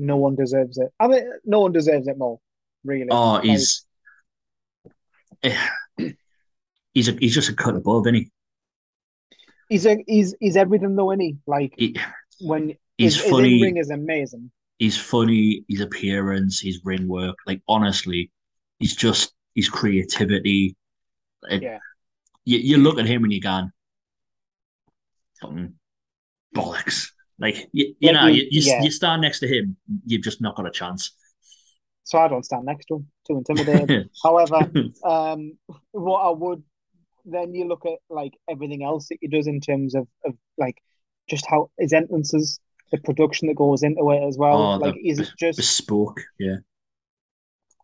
no 0.00 0.16
one 0.16 0.34
deserves 0.34 0.78
it. 0.78 0.88
I 0.98 1.08
mean, 1.08 1.30
no 1.44 1.60
one 1.60 1.72
deserves 1.72 2.08
it 2.08 2.18
more. 2.18 2.40
Really. 2.84 3.08
Oh, 3.10 3.40
he's 3.40 3.84
eh, 5.42 5.56
he's 6.94 7.08
a, 7.08 7.12
he's 7.12 7.34
just 7.34 7.50
a 7.50 7.54
cut 7.54 7.76
above, 7.76 8.06
isn't 8.06 8.14
he? 8.14 8.30
he's 9.70 9.86
a, 9.86 10.04
he's 10.06 10.34
he's 10.38 10.56
everything 10.56 10.94
though, 10.96 11.10
isn't 11.12 11.20
he? 11.20 11.36
Like 11.46 11.72
he, 11.78 11.96
when 12.40 12.74
he's 12.98 13.16
his, 13.16 13.30
funny. 13.30 13.54
His 13.54 13.62
ring 13.62 13.76
is 13.78 13.90
amazing. 13.90 14.50
He's 14.78 14.98
funny. 14.98 15.64
His 15.68 15.80
appearance, 15.80 16.60
his 16.60 16.80
ring 16.84 17.08
work. 17.08 17.36
Like 17.46 17.62
honestly, 17.66 18.30
he's 18.78 18.94
just 18.94 19.32
his 19.54 19.70
creativity. 19.70 20.76
It, 21.48 21.62
yeah. 21.62 21.78
You, 22.44 22.58
you 22.58 22.76
look 22.76 22.98
at 22.98 23.06
him 23.06 23.24
and 23.24 23.32
you 23.32 23.40
go, 23.40 23.68
bollocks. 26.54 27.10
Like 27.40 27.68
you, 27.72 27.94
you 27.98 28.12
know, 28.12 28.26
you, 28.26 28.42
you, 28.50 28.62
yeah. 28.62 28.82
you 28.82 28.90
stand 28.90 29.22
next 29.22 29.40
to 29.40 29.48
him, 29.48 29.76
you've 30.04 30.22
just 30.22 30.40
not 30.40 30.56
got 30.56 30.66
a 30.66 30.70
chance. 30.70 31.12
So 32.04 32.18
I 32.18 32.28
don't 32.28 32.44
stand 32.44 32.66
next 32.66 32.86
to 32.86 32.96
him, 32.96 33.06
too 33.26 33.38
intimidated. 33.38 34.10
However, 34.22 34.70
um, 35.04 35.52
what 35.92 36.20
I 36.20 36.30
would 36.30 36.62
then 37.24 37.54
you 37.54 37.66
look 37.66 37.84
at 37.86 37.98
like 38.08 38.32
everything 38.48 38.82
else 38.82 39.08
that 39.08 39.18
he 39.20 39.28
does 39.28 39.46
in 39.46 39.60
terms 39.60 39.94
of, 39.94 40.06
of 40.24 40.34
like 40.58 40.76
just 41.28 41.46
how 41.48 41.70
his 41.78 41.92
entrances, 41.92 42.60
the 42.92 42.98
production 42.98 43.48
that 43.48 43.54
goes 43.54 43.82
into 43.82 44.10
it 44.10 44.26
as 44.26 44.36
well. 44.36 44.62
Oh, 44.62 44.76
like 44.76 44.94
he's 44.94 45.30
just 45.38 45.56
bespoke, 45.56 46.20
yeah. 46.38 46.56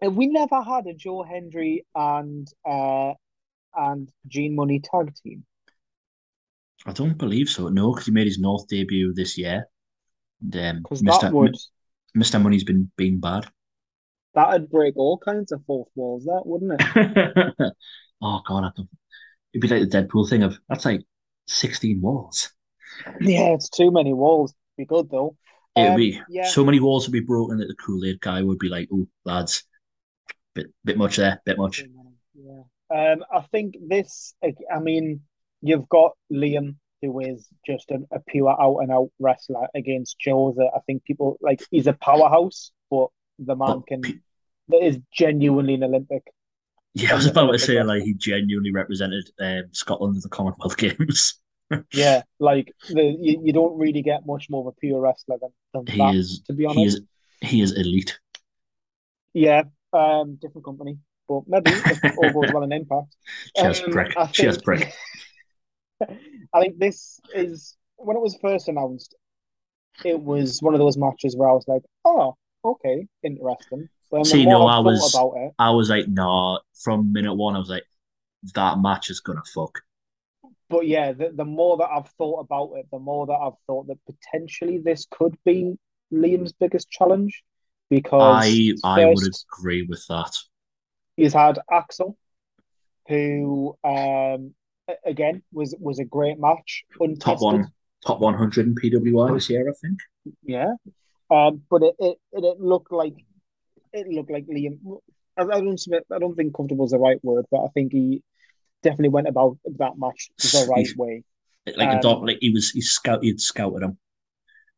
And 0.00 0.16
we 0.16 0.26
never 0.26 0.62
had 0.62 0.86
a 0.86 0.94
Joe 0.94 1.22
Hendry 1.22 1.86
and 1.94 2.46
uh 2.68 3.12
and 3.74 4.11
Gene 4.26 4.54
Munny 4.54 4.80
tag 4.80 5.14
team. 5.22 5.44
I 6.84 6.92
don't 6.92 7.16
believe 7.18 7.48
so. 7.48 7.68
No, 7.68 7.92
because 7.92 8.06
he 8.06 8.12
made 8.12 8.26
his 8.26 8.38
North 8.38 8.66
debut 8.68 9.12
this 9.14 9.38
year. 9.38 9.68
And, 10.42 10.56
um, 10.56 10.88
Because 10.88 11.02
Mr. 11.02 11.30
that 11.30 11.32
would 11.32 11.56
Mr. 12.16 12.40
Munny's 12.42 12.64
been 12.64 12.90
been 12.96 13.20
bad. 13.20 13.46
that'd 14.34 14.70
break 14.70 14.96
all 14.96 15.18
kinds 15.18 15.50
of 15.50 15.64
fourth 15.66 15.88
walls, 15.96 16.24
that 16.26 16.42
wouldn't 16.46 16.72
it? 16.80 16.82
oh 18.22 18.40
God, 18.46 18.64
I 18.64 18.70
don't, 18.76 18.88
it'd 19.54 19.62
be 19.62 19.68
like 19.68 19.88
the 19.90 19.98
Deadpool 20.02 20.28
thing 20.28 20.42
of 20.42 20.58
that's 20.68 20.84
like 20.84 21.02
16 21.48 22.00
walls. 22.00 22.50
Yeah, 23.20 23.54
it's 23.54 23.68
too 23.68 23.90
many 23.90 24.12
walls. 24.14 24.54
Be 24.76 24.84
good 24.84 25.10
though. 25.10 25.36
It 25.76 25.82
would 25.82 25.94
Um, 25.94 25.96
be 25.96 26.20
yeah, 26.26 26.42
so 26.42 26.64
many 26.64 26.80
walls 26.80 27.06
would 27.06 27.12
be 27.12 27.20
broken 27.20 27.58
that 27.58 27.66
the 27.66 27.74
Kool-Aid 27.74 28.20
guy 28.20 28.42
would 28.42 28.58
be 28.58 28.68
like, 28.68 28.88
"Oh, 28.92 29.06
lads, 29.24 29.64
bit 30.54 30.68
bit 30.84 30.98
much 30.98 31.16
there, 31.16 31.42
bit 31.46 31.58
much." 31.58 31.84
Yeah. 32.34 32.62
Um, 32.90 33.24
I 33.32 33.40
think 33.52 33.76
this. 33.88 34.34
I 34.44 34.78
mean, 34.80 35.22
you've 35.66 35.88
got 35.88 36.12
Liam, 36.32 36.76
who 37.02 37.20
is 37.20 37.48
just 37.66 37.90
a, 37.90 38.00
a 38.10 38.20
pure 38.20 38.50
out 38.50 38.78
and 38.78 38.92
out 38.92 39.10
wrestler 39.18 39.68
against 39.74 40.18
Joe. 40.18 40.54
That 40.56 40.70
I 40.76 40.80
think 40.86 41.04
people 41.04 41.38
like. 41.40 41.60
He's 41.70 41.86
a 41.86 41.92
powerhouse, 41.94 42.72
but 42.90 43.08
the 43.38 43.56
man 43.56 43.82
But 43.82 43.86
can. 43.86 44.02
pe- 44.02 44.20
That 44.68 44.82
is 44.84 44.98
genuinely 45.12 45.74
an 45.74 45.84
Olympic. 45.84 46.24
yeah, 46.94 47.12
I 47.12 47.14
was 47.14 47.26
Olympic 47.26 47.32
about 47.32 47.52
to 47.52 47.58
say 47.58 47.82
like 47.82 48.02
he 48.02 48.14
genuinely 48.14 48.72
represented 48.72 49.28
um, 49.40 49.64
Scotland 49.72 50.16
at 50.16 50.22
the 50.22 50.28
Commonwealth 50.28 50.76
Games. 50.78 51.34
Yeah, 51.92 52.22
like 52.38 52.72
the 52.88 53.02
you, 53.20 53.40
you 53.44 53.52
don't 53.52 53.78
really 53.78 54.02
get 54.02 54.26
much 54.26 54.48
more 54.50 54.60
of 54.62 54.66
a 54.68 54.80
pure 54.80 55.00
wrestler 55.00 55.38
than, 55.40 55.50
than 55.74 55.84
He 55.92 55.98
that, 55.98 56.14
is 56.14 56.42
to 56.46 56.52
be 56.52 56.64
he 56.64 56.70
honest. 56.70 56.96
is 56.96 57.00
he 57.42 57.60
is 57.60 57.72
elite. 57.72 58.18
Yeah, 59.34 59.64
um, 59.92 60.36
different 60.36 60.64
company, 60.64 60.98
but 61.28 61.42
maybe 61.46 61.84
if 61.88 61.98
all 62.16 62.30
goes 62.32 62.50
well 62.52 62.62
in 62.62 62.72
Impact. 62.72 63.14
Cheers, 63.56 63.80
Um, 63.80 63.90
prick. 63.92 64.12
Cheers, 64.32 64.56
think 64.56 64.64
prick. 64.64 64.94
I 66.55 66.61
think 66.61 66.78
this 66.78 67.20
is 67.34 67.76
when 67.97 68.16
it 68.16 68.20
was 68.20 68.36
first 68.40 68.68
announced, 68.68 69.14
it 70.05 70.20
was 70.20 70.61
one 70.61 70.74
of 70.74 70.80
those 70.80 70.97
matches 70.97 71.36
where 71.36 71.49
I 71.49 71.53
was 71.53 71.64
like, 71.66 71.82
oh, 72.05 72.36
okay, 72.64 73.07
interesting. 73.22 73.88
But 74.11 74.26
See, 74.26 74.47
no, 74.47 74.66
I 74.66 74.78
was 74.78 75.14
about 75.14 75.32
it, 75.36 75.53
I 75.59 75.70
was 75.70 75.90
like, 75.90 76.09
nah. 76.09 76.59
From 76.84 77.12
minute 77.12 77.34
one, 77.34 77.57
I 77.57 77.59
was 77.59 77.70
like, 77.70 77.84
that 78.55 78.78
match 78.78 79.11
is 79.11 79.20
gonna 79.20 79.42
fuck. 79.55 79.80
but 80.68 80.86
yeah, 80.86 81.12
the, 81.12 81.30
the 81.34 81.44
more 81.44 81.76
that 81.78 81.88
I've 81.90 82.09
thought 82.18 82.40
about 82.40 82.72
it, 82.76 82.86
the 82.92 82.99
more 82.99 83.26
that 83.26 83.32
I've 83.32 83.59
thought 83.66 83.88
that 83.88 83.99
potentially 84.07 84.78
this 84.78 85.07
could 85.11 85.36
be 85.44 85.76
Liam's 86.12 86.53
biggest 86.53 86.90
challenge 86.90 87.42
because 87.90 88.44
I 88.44 88.74
I 88.84 89.05
would 89.07 89.24
agree 89.53 89.82
with 89.88 90.05
that. 90.09 90.36
he's 91.16 91.32
had 91.32 91.59
Axel, 91.70 92.16
who 93.09 93.76
um 93.84 94.55
again 95.05 95.43
was 95.53 95.74
was 95.78 95.99
a 95.99 96.05
great 96.05 96.39
match, 96.39 96.84
Top 97.20 97.41
one, 97.41 97.68
top 98.07 98.20
one 98.20 98.34
hundred 98.34 98.66
in 98.66 98.74
PWI 98.74 99.34
this 99.34 99.51
year, 99.51 99.68
I 99.68 99.72
think. 99.80 99.99
Yeah. 100.43 100.74
Um, 101.30 101.62
but 101.70 101.82
it, 101.82 101.95
it 101.99 102.18
it 102.32 102.61
looked 102.61 102.93
like 102.93 103.14
it 103.93 104.07
looked 104.09 104.30
like 104.30 104.47
Liam. 104.47 104.78
I, 105.37 105.43
I 105.43 105.61
don't 105.61 105.78
submit- 105.80 106.07
I 106.12 106.18
don't 106.18 106.34
think 106.37 106.55
comfortable 106.55 106.84
is 106.84 106.93
the 106.93 106.99
right 106.99 107.22
word, 107.24 107.47
but 107.51 107.64
I 107.64 107.68
think 107.74 107.93
he 107.93 108.22
definitely 108.82 109.09
went 109.11 109.28
about 109.28 109.59
that 109.78 109.99
match 109.99 110.30
the 110.39 110.66
right 110.70 110.78
He's 110.87 110.97
way. 110.97 111.24
like 111.76 111.89
a 111.89 111.95
Um, 111.97 112.01
dog. 112.01 112.26
Like 112.26 112.39
he 112.41 112.51
was, 112.51 112.70
he 112.70 112.80
scout, 112.80 113.24
he'd 113.24 113.41
scouted 113.41 113.82
him. 113.82 113.99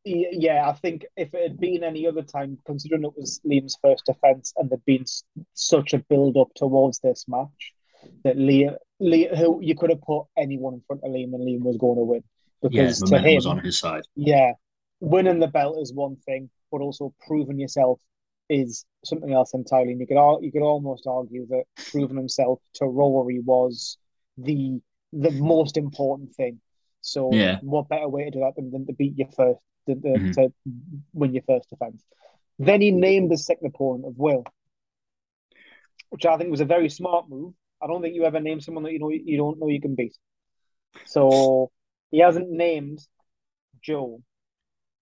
yeah, 0.04 0.66
I 0.68 0.72
think 0.72 1.04
if 1.16 1.34
it 1.34 1.42
had 1.42 1.60
been 1.60 1.84
any 1.84 2.06
other 2.06 2.22
time, 2.22 2.56
considering 2.64 3.04
it 3.04 3.12
was 3.16 3.40
Liam's 3.44 3.76
first 3.82 4.06
defense 4.06 4.54
and 4.56 4.70
there'd 4.70 4.84
been 4.86 5.04
such 5.52 5.92
a 5.92 5.98
build 5.98 6.36
up 6.38 6.48
towards 6.56 6.98
this 7.00 7.26
match, 7.28 7.72
that 8.24 8.36
Liam, 8.38 8.76
Liam, 9.00 9.36
who 9.36 9.60
you 9.62 9.74
could 9.74 9.90
have 9.90 10.00
put 10.02 10.24
anyone 10.36 10.74
in 10.74 10.82
front 10.86 11.02
of 11.04 11.10
Liam 11.10 11.34
and 11.34 11.46
Liam 11.46 11.60
was 11.62 11.76
going 11.76 11.96
to 11.98 12.04
win 12.04 12.22
Yeah, 12.62 12.68
because 12.70 12.98
to 12.98 13.04
momentum 13.06 13.34
was 13.34 13.46
on 13.46 13.58
his 13.60 13.78
side. 13.78 14.02
Yeah, 14.16 14.52
winning 15.00 15.38
the 15.38 15.46
belt 15.48 15.78
is 15.80 15.92
one 15.92 16.16
thing, 16.16 16.50
but 16.72 16.80
also 16.80 17.14
proving 17.26 17.58
yourself 17.58 18.00
is 18.48 18.84
something 19.04 19.32
else 19.32 19.54
entirely. 19.54 19.92
And 19.92 20.00
you 20.00 20.06
could 20.06 20.16
al- 20.16 20.42
you 20.42 20.50
could 20.50 20.62
almost 20.62 21.06
argue 21.06 21.46
that 21.48 21.64
proving 21.90 22.16
himself 22.16 22.60
to 22.74 22.86
Rory 22.86 23.40
was 23.40 23.98
the 24.36 24.80
the 25.12 25.30
most 25.30 25.76
important 25.76 26.34
thing. 26.34 26.60
So 27.00 27.32
Yeah. 27.32 27.58
what 27.62 27.88
better 27.88 28.08
way 28.08 28.24
to 28.24 28.30
do 28.30 28.40
that 28.40 28.56
than, 28.56 28.70
than 28.70 28.86
to 28.86 28.92
beat 28.92 29.16
your 29.16 29.28
first 29.28 29.60
to, 29.86 29.94
to, 29.94 30.08
Mhm. 30.08 30.32
to 30.34 30.52
win 31.14 31.32
your 31.34 31.44
first 31.44 31.70
defense? 31.70 32.02
Then 32.58 32.80
he 32.80 32.90
named 32.90 33.30
the 33.30 33.38
second 33.38 33.68
opponent 33.68 34.06
of 34.06 34.18
Will, 34.18 34.44
which 36.10 36.26
I 36.26 36.36
think 36.36 36.50
was 36.50 36.60
a 36.60 36.64
very 36.66 36.88
smart 36.88 37.28
move. 37.28 37.54
I 37.82 37.86
don't 37.86 38.02
think 38.02 38.14
you 38.14 38.24
ever 38.24 38.40
name 38.40 38.60
someone 38.60 38.84
that 38.84 38.92
you 38.92 38.98
know 38.98 39.10
you 39.10 39.36
don't 39.36 39.58
know 39.58 39.68
you 39.68 39.80
can 39.80 39.94
beat. 39.94 40.16
So 41.06 41.70
he 42.10 42.18
hasn't 42.20 42.50
named 42.50 43.00
Joe. 43.82 44.22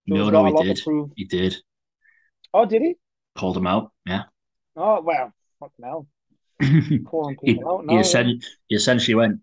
No, 0.05 0.17
Joe's 0.17 0.31
no, 0.31 0.45
a 0.45 0.63
he 0.63 0.73
did. 0.73 0.81
He 1.15 1.25
did. 1.25 1.57
Oh, 2.53 2.65
did 2.65 2.81
he? 2.81 2.95
Called 3.35 3.57
him 3.57 3.67
out. 3.67 3.91
Yeah. 4.05 4.23
Oh, 4.75 5.01
well, 5.01 5.33
hell. 5.83 6.07
he, 6.61 6.99
Calling 6.99 7.37
he, 7.43 7.53
people 7.53 7.71
out 7.71 7.85
now. 7.85 7.93
yeah. 7.93 7.99
essen- 7.99 8.41
he 8.67 8.75
essentially 8.75 9.15
went, 9.15 9.41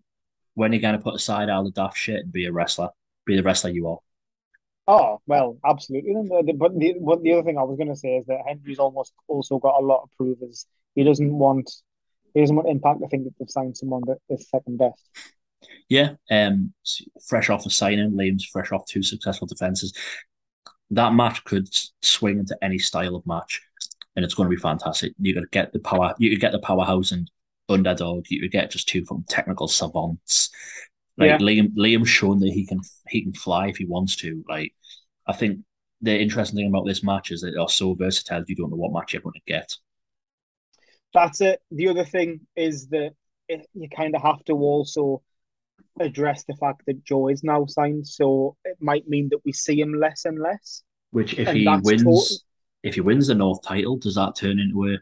when 0.54 0.70
are 0.70 0.74
you 0.74 0.80
going 0.80 0.96
to 0.96 1.02
put 1.02 1.14
aside 1.14 1.48
all 1.48 1.64
the 1.64 1.70
daft 1.70 1.96
shit 1.96 2.20
and 2.24 2.32
be 2.32 2.46
a 2.46 2.52
wrestler? 2.52 2.88
Be 3.26 3.36
the 3.36 3.42
wrestler 3.42 3.70
you 3.70 3.88
are. 3.88 3.98
Oh, 4.86 5.20
well, 5.26 5.58
absolutely. 5.64 6.14
But 6.56 6.78
the, 6.78 6.94
what 6.98 7.22
the 7.22 7.32
other 7.32 7.42
thing 7.42 7.58
I 7.58 7.62
was 7.62 7.76
going 7.76 7.88
to 7.88 7.96
say 7.96 8.16
is 8.16 8.26
that 8.26 8.40
Hendry's 8.46 8.78
almost 8.78 9.12
also 9.28 9.58
got 9.58 9.80
a 9.80 9.84
lot 9.84 10.02
of 10.02 10.10
proof 10.16 10.38
is 10.42 10.66
he 10.94 11.04
doesn't 11.04 11.32
want 11.32 11.70
he 12.34 12.40
doesn't 12.40 12.56
want 12.56 12.68
Impact 12.68 13.00
I 13.04 13.08
think 13.08 13.24
that 13.24 13.34
they've 13.38 13.50
signed 13.50 13.76
someone 13.76 14.02
that 14.06 14.18
is 14.28 14.48
second 14.48 14.78
best. 14.78 15.00
Yeah. 15.88 16.14
Um, 16.30 16.72
fresh 17.28 17.48
off 17.50 17.66
a 17.66 17.70
signing, 17.70 18.12
Liam's 18.12 18.44
fresh 18.44 18.72
off 18.72 18.86
two 18.86 19.02
successful 19.02 19.46
defenses. 19.46 19.94
That 20.90 21.14
match 21.14 21.42
could 21.44 21.68
swing 22.02 22.38
into 22.40 22.56
any 22.62 22.78
style 22.78 23.16
of 23.16 23.26
match, 23.26 23.60
and 24.16 24.24
it's 24.24 24.34
going 24.34 24.48
to 24.48 24.54
be 24.54 24.60
fantastic. 24.60 25.14
You 25.18 25.34
could 25.34 25.50
get 25.50 25.72
the 25.72 25.80
power, 25.80 26.14
you 26.18 26.30
could 26.30 26.40
get 26.40 26.52
the 26.52 26.58
powerhouse 26.58 27.12
and 27.12 27.30
underdog. 27.68 28.26
You 28.28 28.40
could 28.40 28.52
get 28.52 28.70
just 28.70 28.88
two 28.88 29.04
from 29.04 29.24
technical 29.28 29.68
savants. 29.68 30.50
Like 31.16 31.28
Yeah. 31.28 31.38
Liam, 31.38 31.74
Liam's 31.74 32.08
shown 32.10 32.40
that 32.40 32.52
he 32.52 32.66
can 32.66 32.80
he 33.08 33.22
can 33.22 33.32
fly 33.32 33.68
if 33.68 33.76
he 33.76 33.86
wants 33.86 34.16
to. 34.16 34.44
Like 34.48 34.74
I 35.26 35.32
think 35.32 35.60
the 36.02 36.18
interesting 36.18 36.58
thing 36.58 36.68
about 36.68 36.86
this 36.86 37.02
match 37.02 37.30
is 37.30 37.40
that 37.40 37.52
they're 37.56 37.68
so 37.68 37.94
versatile. 37.94 38.44
You 38.46 38.56
don't 38.56 38.70
know 38.70 38.76
what 38.76 38.92
match 38.92 39.12
you're 39.12 39.22
going 39.22 39.34
to 39.34 39.40
get. 39.46 39.74
That's 41.14 41.40
it. 41.40 41.60
The 41.70 41.88
other 41.88 42.04
thing 42.04 42.40
is 42.56 42.88
that 42.88 43.12
it, 43.48 43.66
you 43.74 43.88
kind 43.88 44.14
of 44.16 44.22
have 44.22 44.44
to 44.46 44.52
also 44.54 45.22
address 46.00 46.44
the 46.44 46.56
fact 46.56 46.82
that 46.86 47.04
Joe 47.04 47.28
is 47.28 47.44
now 47.44 47.66
signed, 47.66 48.06
so 48.06 48.56
it 48.64 48.76
might 48.80 49.08
mean 49.08 49.28
that 49.30 49.44
we 49.44 49.52
see 49.52 49.80
him 49.80 49.94
less 49.94 50.24
and 50.24 50.38
less. 50.38 50.82
Which 51.12 51.38
if 51.38 51.48
And 51.48 51.56
he 51.56 51.66
wins, 51.82 52.44
if 52.82 52.94
he 52.96 53.00
wins 53.00 53.28
the 53.28 53.34
North 53.34 53.62
title, 53.62 53.96
does 53.96 54.16
that 54.16 54.36
turn 54.36 54.58
into 54.58 54.86
a? 54.88 54.98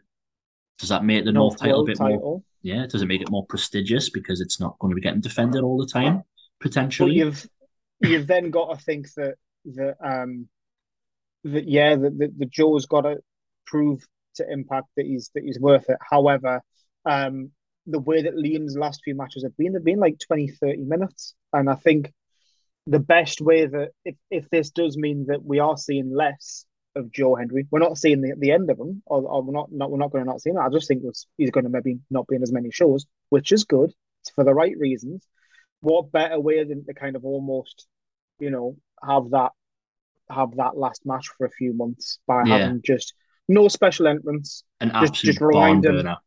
Does 0.79 0.89
that 0.89 1.03
make 1.03 1.25
the 1.25 1.31
North, 1.31 1.57
North 1.57 1.57
title 1.57 1.81
a 1.81 1.85
bit 1.85 1.99
more? 2.01 2.19
title. 2.19 2.43
Yeah, 2.61 2.85
does 2.87 3.01
it 3.01 3.07
make 3.07 3.21
it 3.21 3.29
more 3.31 3.45
prestigious 3.47 4.09
because 4.09 4.41
it's 4.41 4.59
not 4.59 4.77
going 4.79 4.91
to 4.91 4.95
be 4.95 5.01
getting 5.01 5.21
defended 5.21 5.63
all 5.63 5.77
the 5.77 5.87
time 5.87 6.23
But 6.97 7.11
potentially? 7.11 7.13
you've 7.13 7.45
you've 8.01 8.27
then 8.27 8.49
got 8.51 8.77
to 8.77 8.83
think 8.85 9.07
that 9.15 9.35
that 9.65 9.95
um 10.03 10.47
that 11.43 11.67
yeah 11.67 11.95
that 11.95 12.17
the, 12.17 12.33
the 12.37 12.45
Joe's 12.45 12.85
got 12.85 13.01
to 13.01 13.17
prove 13.65 14.05
to 14.35 14.51
Impact 14.51 14.87
that 14.97 15.05
he's 15.05 15.29
that 15.35 15.43
he's 15.43 15.59
worth 15.59 15.89
it. 15.89 15.97
However, 16.09 16.61
um 17.05 17.51
the 17.85 17.99
way 17.99 18.21
that 18.21 18.35
Liam's 18.35 18.77
last 18.77 19.01
few 19.03 19.13
matches 19.13 19.43
have 19.43 19.57
been, 19.57 19.73
they've 19.73 19.83
been 19.83 19.99
like 19.99 20.17
20, 20.19 20.47
30 20.47 20.83
minutes. 20.83 21.35
And 21.51 21.69
I 21.69 21.75
think 21.75 22.13
the 22.87 22.99
best 22.99 23.41
way 23.41 23.65
that 23.65 23.89
if, 24.05 24.15
if 24.31 24.49
this 24.49 24.69
does 24.69 24.95
mean 24.97 25.25
that 25.27 25.43
we 25.43 25.59
are 25.59 25.77
seeing 25.77 26.13
less 26.13 26.65
of 26.95 27.11
Joe 27.11 27.35
Hendry, 27.35 27.67
we're 27.71 27.79
not 27.79 27.97
seeing 27.97 28.21
the, 28.21 28.35
the 28.37 28.51
end 28.51 28.69
of 28.69 28.79
him, 28.79 29.01
or, 29.05 29.21
or 29.23 29.41
we're 29.43 29.53
not, 29.53 29.69
not 29.71 29.91
we're 29.91 29.97
not 29.97 30.11
going 30.11 30.23
to 30.23 30.29
not 30.29 30.41
see 30.41 30.51
him. 30.51 30.59
I 30.59 30.69
just 30.69 30.87
think 30.87 31.03
he's 31.37 31.51
going 31.51 31.65
to 31.65 31.69
maybe 31.69 31.99
not 32.09 32.27
be 32.27 32.35
in 32.37 32.43
as 32.43 32.51
many 32.53 32.71
shows, 32.71 33.05
which 33.29 33.51
is 33.51 33.65
good. 33.65 33.91
It's 34.21 34.29
for 34.31 34.43
the 34.45 34.53
right 34.53 34.77
reasons. 34.77 35.27
What 35.81 36.11
better 36.11 36.39
way 36.39 36.63
than 36.63 36.85
to 36.85 36.93
kind 36.93 37.15
of 37.17 37.25
almost, 37.25 37.85
you 38.39 38.49
know, 38.49 38.77
have 39.05 39.31
that 39.31 39.51
have 40.29 40.55
that 40.55 40.77
last 40.77 41.05
match 41.05 41.27
for 41.37 41.45
a 41.45 41.51
few 41.51 41.73
months 41.73 42.19
by 42.27 42.43
Yeah. 42.45 42.59
having 42.59 42.81
just 42.81 43.13
no 43.47 43.67
special 43.67 44.07
entrance, 44.07 44.63
An 44.79 44.91
just- 45.01 45.15
just 45.15 45.39
barn 45.39 45.49
remind 45.53 45.85
him- 45.85 45.95
burner. 45.95 46.17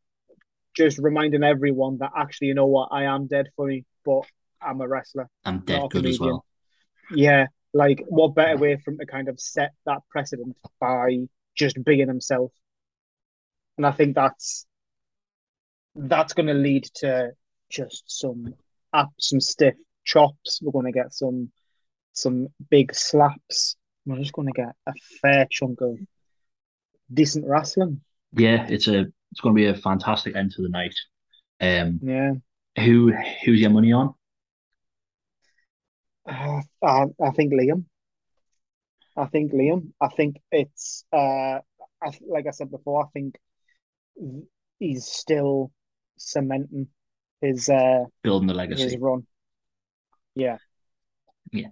just 0.75 0.99
reminding 0.99 1.43
everyone 1.43 1.99
that 1.99 2.13
actually, 2.17 2.49
you 2.49 2.55
know 2.55 2.67
what, 2.67 2.89
I 2.93 3.05
am 3.05 3.27
dead 3.27 3.49
funny, 3.57 3.85
but 4.05 4.23
I'm 4.61 4.81
a 4.81 4.89
wrestler. 4.89 5.29
and 5.45 5.65
dead 5.65 5.91
good 5.91 6.05
as 6.07 6.21
well. 6.21 6.45
Yeah, 7.11 7.47
like 7.73 8.03
what 8.09 8.35
better 8.35 8.57
way 8.59 8.77
for 8.77 8.91
him 8.91 8.99
to 8.99 9.07
kind 9.07 9.29
of 9.29 9.39
set 9.41 9.73
that 9.87 10.01
precedent 10.11 10.57
by 10.81 11.29
just 11.55 11.83
being 11.85 12.09
himself? 12.09 12.53
And 13.79 13.87
I 13.87 13.93
think 13.93 14.15
that's 14.15 14.67
that's 15.95 16.35
going 16.35 16.47
to 16.49 16.55
lead 16.55 16.85
to 16.97 17.31
just 17.71 18.05
some 18.07 18.55
up 18.93 19.11
some 19.19 19.41
stiff 19.41 19.75
chops. 20.05 20.61
We're 20.63 20.73
going 20.73 20.87
to 20.87 20.93
get 20.93 21.13
some 21.13 21.51
some 22.13 22.49
big 22.71 22.95
slaps. 22.95 23.77
We're 24.05 24.19
just 24.19 24.33
going 24.33 24.49
to 24.49 24.53
get 24.53 24.75
a 24.87 24.93
fair 25.23 25.47
chunk 25.51 25.81
of 25.81 25.99
decent 27.13 27.47
wrestling. 27.47 28.01
Yeah, 28.33 28.67
it's 28.69 28.89
a 28.89 29.07
it's 29.33 29.41
going 29.41 29.55
to 29.55 29.61
be 29.61 29.67
a 29.67 29.75
fantastic 29.75 30.37
end 30.37 30.53
to 30.53 30.63
the 30.63 30.69
night. 30.69 30.95
Um, 31.61 32.01
Yeah. 32.01 32.33
who 32.79 33.13
who's 33.45 33.61
your 33.61 33.71
money 33.71 33.93
on? 33.93 34.15
Uh, 36.29 36.63
I, 36.83 37.07
I 37.21 37.31
think 37.33 37.53
Liam. 37.53 37.87
I 39.17 39.27
think 39.27 39.53
Liam. 39.53 39.93
I 40.01 40.09
think 40.09 40.37
it's 40.51 41.05
uh, 41.13 41.61
I, 42.03 42.11
like 42.27 42.47
I 42.47 42.51
said 42.51 42.71
before. 42.71 43.05
I 43.05 43.09
think 43.13 43.37
he's 44.79 45.07
still 45.07 45.71
cementing 46.17 46.89
his 47.41 47.69
uh 47.69 48.05
Building 48.23 48.47
the 48.49 48.55
his 48.55 48.59
legacy. 48.59 48.99
run. 48.99 49.27
Yeah. 50.35 50.59
Yeah. 51.53 51.69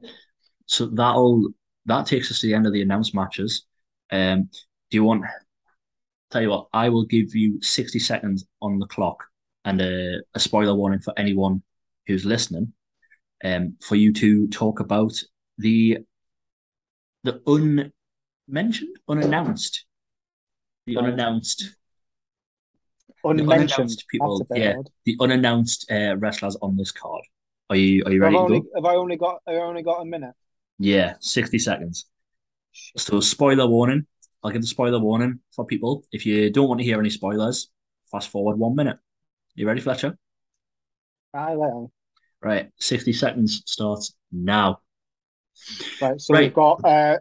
So 0.66 0.87
that'll 0.87 1.51
that 1.87 2.07
takes 2.07 2.30
us 2.30 2.41
to 2.41 2.47
the 2.47 2.55
end 2.55 2.66
of 2.66 2.72
the 2.72 2.82
announced 2.82 3.14
matches. 3.14 3.66
Um, 4.11 4.51
do 4.95 4.99
you 4.99 5.05
want? 5.05 5.24
Tell 6.30 6.40
you 6.40 6.51
what, 6.51 6.68
I 6.72 6.88
will 6.88 7.05
give 7.05 7.34
you 7.34 7.61
sixty 7.61 7.99
seconds 7.99 8.47
on 8.62 8.78
the 8.78 8.86
clock 8.86 9.24
and 9.64 9.80
a, 9.80 10.20
a 10.34 10.38
spoiler 10.38 10.72
warning 10.72 11.01
for 11.01 11.12
anyone 11.16 11.64
who's 12.07 12.24
listening. 12.24 12.72
Um, 13.45 13.76
for 13.82 13.97
you 13.97 14.12
to 14.12 14.47
talk 14.49 14.78
about 14.78 15.12
the 15.59 15.99
the 17.24 17.42
unmentioned, 17.45 18.97
unannounced, 19.09 19.84
the 20.86 20.97
unannounced, 20.97 21.74
the 23.09 23.30
Unmentioned. 23.30 23.51
unannounced 23.53 24.05
people, 24.09 24.38
That's 24.38 24.51
a 24.51 24.55
bit 24.55 24.62
yeah, 24.62 24.76
odd. 24.78 24.90
the 25.07 25.16
unannounced 25.20 25.90
uh, 25.90 26.16
wrestlers 26.18 26.57
on 26.62 26.76
this 26.76 26.92
card. 26.92 27.24
Are 27.68 27.74
you 27.74 28.05
are 28.05 28.12
you 28.12 28.22
ready 28.22 28.36
I 28.36 28.38
to 28.38 28.45
only 28.45 28.61
go? 28.61 28.66
have 28.76 28.84
I 28.84 28.95
only 28.95 29.16
got 29.16 29.40
I 29.49 29.55
only 29.55 29.82
got 29.82 30.03
a 30.03 30.05
minute? 30.05 30.34
Yeah, 30.78 31.14
sixty 31.18 31.59
seconds. 31.59 32.07
Shit. 32.70 33.01
So 33.01 33.18
spoiler 33.18 33.66
warning. 33.66 34.07
I'll 34.45 34.51
give 34.51 34.61
the 34.61 34.68
spoiler 34.68 34.99
warning 35.01 35.40
for 35.57 35.64
people. 35.64 36.05
If 36.12 36.26
you 36.26 36.51
don't 36.51 36.68
want 36.68 36.78
to 36.80 36.84
hear 36.84 37.01
any 37.01 37.09
spoilers, 37.09 37.70
fast 38.12 38.28
forward 38.28 38.59
one 38.59 38.76
minute. 38.76 38.99
You 39.55 39.66
ready, 39.66 39.80
Fletcher? 39.80 40.18
Aye, 41.32 41.55
right, 41.55 41.88
Right, 42.42 42.70
60 42.78 43.12
seconds 43.14 43.62
starts 43.64 44.14
now. 44.30 44.80
right. 46.03 46.20
So 46.20 46.34
Right. 46.34 46.45
we've 46.45 46.55
got 46.55 46.84
uh 46.84 47.18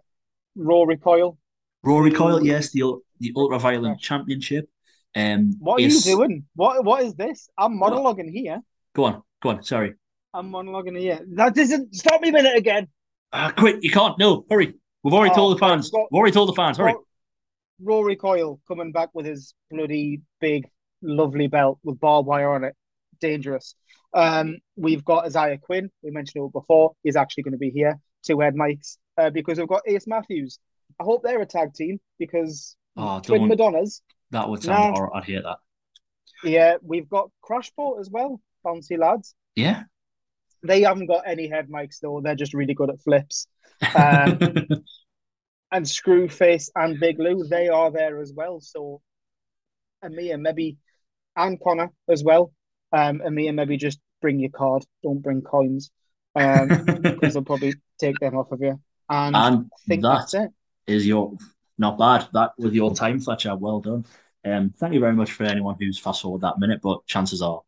Rory 0.55 0.97
Coyle. 0.97 1.37
Rory 1.81 2.11
Coyle, 2.11 2.45
yes, 2.45 2.71
the 2.71 2.83
the 3.19 3.31
ultra 3.37 3.57
violent 3.57 3.99
championship. 4.01 4.69
Um, 5.15 5.55
What 5.59 5.79
are 5.79 5.85
is- 5.85 6.05
you 6.05 6.15
doing? 6.17 6.45
What 6.55 6.83
what 6.83 7.03
is 7.03 7.15
this? 7.15 7.49
I'm 7.57 7.79
monologuing 7.79 8.29
here. 8.31 8.61
Go 8.93 9.05
on, 9.05 9.23
go 9.41 9.49
on. 9.49 9.63
Sorry. 9.63 9.93
I'm 10.33 10.51
monologuing 10.51 10.99
here. 10.99 11.19
That 11.35 11.55
doesn't 11.55 11.95
stop 11.95 12.19
me 12.21 12.29
a 12.29 12.31
minute 12.33 12.57
again. 12.57 12.87
Ah, 13.31 13.53
quick, 13.55 13.77
you 13.81 13.91
can't. 13.91 14.17
No, 14.19 14.45
hurry. 14.49 14.73
We've 15.03 15.13
already 15.13 15.31
Oh, 15.31 15.35
told 15.35 15.55
the 15.55 15.59
fans. 15.59 15.89
go- 15.89 16.07
We've 16.11 16.19
already 16.19 16.33
told 16.33 16.49
the 16.49 16.53
fans. 16.53 16.77
Hurry. 16.77 16.95
Ro- 17.81 18.01
Rory 18.01 18.15
Coyle 18.15 18.59
coming 18.67 18.91
back 18.91 19.09
with 19.13 19.25
his 19.25 19.53
bloody 19.71 20.21
big, 20.39 20.67
lovely 21.01 21.47
belt 21.47 21.79
with 21.83 21.99
barbed 21.99 22.27
wire 22.27 22.53
on 22.53 22.63
it. 22.63 22.75
Dangerous. 23.19 23.75
Um, 24.13 24.57
we've 24.75 25.03
got 25.03 25.25
Isaiah 25.25 25.57
Quinn. 25.57 25.89
We 26.03 26.11
mentioned 26.11 26.45
it 26.45 26.53
before. 26.53 26.91
He's 27.03 27.15
actually 27.15 27.43
going 27.43 27.53
to 27.53 27.57
be 27.57 27.69
here. 27.71 27.99
to 28.25 28.39
head 28.39 28.55
mics 28.55 28.97
uh, 29.17 29.29
because 29.29 29.57
we've 29.57 29.67
got 29.67 29.81
Ace 29.87 30.07
Matthews. 30.07 30.59
I 30.99 31.03
hope 31.03 31.23
they're 31.23 31.41
a 31.41 31.45
tag 31.45 31.73
team 31.73 31.99
because 32.19 32.75
Oh, 32.95 33.19
twin. 33.19 33.47
Madonnas. 33.47 34.01
That 34.31 34.49
would 34.49 34.61
sound 34.61 34.95
horrible. 34.95 35.15
I'd 35.15 35.23
hear 35.25 35.41
that. 35.41 35.57
Yeah, 36.43 36.75
we've 36.83 37.09
got 37.09 37.29
Crashboat 37.43 37.99
as 37.99 38.09
well. 38.09 38.39
Bouncy 38.65 38.97
lads. 38.99 39.33
Yeah. 39.55 39.83
They 40.65 40.81
haven't 40.81 41.07
got 41.07 41.23
any 41.27 41.47
head 41.47 41.69
mics 41.69 41.99
though. 42.01 42.21
They're 42.23 42.35
just 42.35 42.53
really 42.53 42.73
good 42.73 42.89
at 42.89 43.01
flips. 43.01 43.47
Um, 43.95 44.37
and 45.73 45.85
Screwface 45.85 46.69
and 46.75 46.99
Big 46.99 47.19
Lou, 47.19 47.43
they 47.43 47.67
are 47.67 47.91
there 47.91 48.21
as 48.21 48.31
well. 48.33 48.61
So 48.61 49.01
Amia 50.05 50.39
maybe 50.39 50.77
and 51.35 51.59
Connor 51.59 51.89
as 52.07 52.23
well. 52.23 52.53
Um, 52.93 53.21
Amia 53.25 53.53
maybe 53.53 53.75
just 53.75 53.99
bring 54.21 54.39
your 54.39 54.51
card, 54.51 54.83
don't 55.01 55.21
bring 55.21 55.41
coins, 55.41 55.89
um, 56.35 56.69
because 57.01 57.33
they'll 57.33 57.43
probably 57.43 57.73
take 57.99 58.19
them 58.19 58.37
off 58.37 58.51
of 58.51 58.61
you. 58.61 58.79
And, 59.09 59.35
I 59.35 59.57
think 59.87 60.03
that 60.03 60.19
that's 60.31 60.33
it. 60.35 60.51
is 60.85 61.07
your 61.07 61.35
not 61.79 61.97
bad. 61.97 62.27
That 62.33 62.51
with 62.57 62.73
your 62.73 62.93
time, 62.93 63.19
Fletcher. 63.19 63.55
Well 63.55 63.81
done. 63.81 64.05
Um, 64.45 64.73
thank 64.77 64.93
you 64.93 64.99
very 64.99 65.13
much 65.13 65.31
for 65.31 65.43
anyone 65.43 65.75
who's 65.79 65.97
fast 65.97 66.21
forward 66.21 66.41
that 66.41 66.59
minute. 66.59 66.81
But 66.83 67.05
chances 67.07 67.41
are 67.41 67.61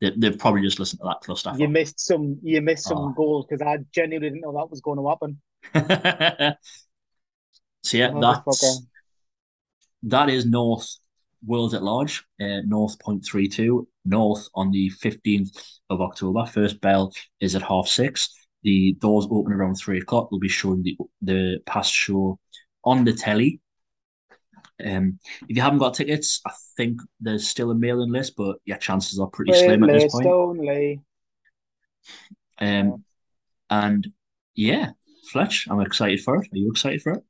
they, 0.00 0.10
they've 0.16 0.38
probably 0.38 0.62
just 0.62 0.80
listened 0.80 1.00
to 1.00 1.06
that 1.06 1.20
cluster. 1.20 1.52
You 1.56 1.68
missed 1.68 2.00
some. 2.00 2.38
You 2.42 2.60
missed 2.60 2.84
some 2.84 2.98
Oh. 2.98 3.14
goals 3.16 3.46
because 3.48 3.62
I 3.62 3.78
genuinely 3.92 4.30
didn't 4.30 4.40
know 4.40 4.52
that 4.52 4.70
was 4.70 4.80
going 4.80 4.98
to 4.98 5.08
happen. 5.08 6.56
so 7.82 7.96
yeah, 7.96 8.12
that's 8.20 8.82
that 10.04 10.30
is 10.30 10.46
North 10.46 10.88
Worlds 11.44 11.74
at 11.74 11.82
Large, 11.82 12.24
uh, 12.40 12.60
North 12.64 12.98
point 13.00 13.24
three 13.24 13.48
two. 13.48 13.88
North 14.04 14.48
on 14.54 14.70
the 14.70 14.88
fifteenth 14.90 15.56
of 15.90 16.00
October. 16.00 16.46
First 16.46 16.80
bell 16.80 17.12
is 17.40 17.54
at 17.54 17.62
half 17.62 17.86
six. 17.86 18.32
The 18.62 18.94
doors 19.00 19.26
open 19.30 19.52
around 19.52 19.74
three 19.74 19.98
o'clock. 19.98 20.30
We'll 20.30 20.40
be 20.40 20.48
showing 20.48 20.82
the 20.82 20.96
the 21.20 21.58
past 21.66 21.92
show 21.92 22.38
on 22.84 23.04
the 23.04 23.12
telly. 23.12 23.60
Um, 24.84 25.18
if 25.48 25.56
you 25.56 25.62
haven't 25.62 25.78
got 25.78 25.94
tickets, 25.94 26.40
I 26.46 26.52
think 26.76 27.00
there's 27.20 27.46
still 27.46 27.70
a 27.70 27.74
mailing 27.74 28.10
list, 28.10 28.34
but 28.36 28.56
your 28.64 28.78
chances 28.78 29.20
are 29.20 29.28
pretty 29.28 29.52
slim 29.52 29.84
at 29.84 29.92
this 29.92 30.12
point. 30.12 30.26
only. 30.26 31.00
Um, 32.60 33.04
and 33.70 34.08
yeah, 34.54 34.90
Fletch, 35.30 35.68
I'm 35.70 35.80
excited 35.80 36.20
for 36.20 36.36
it. 36.36 36.48
Are 36.52 36.56
you 36.56 36.70
excited 36.70 37.02
for 37.02 37.12
it? 37.12 37.24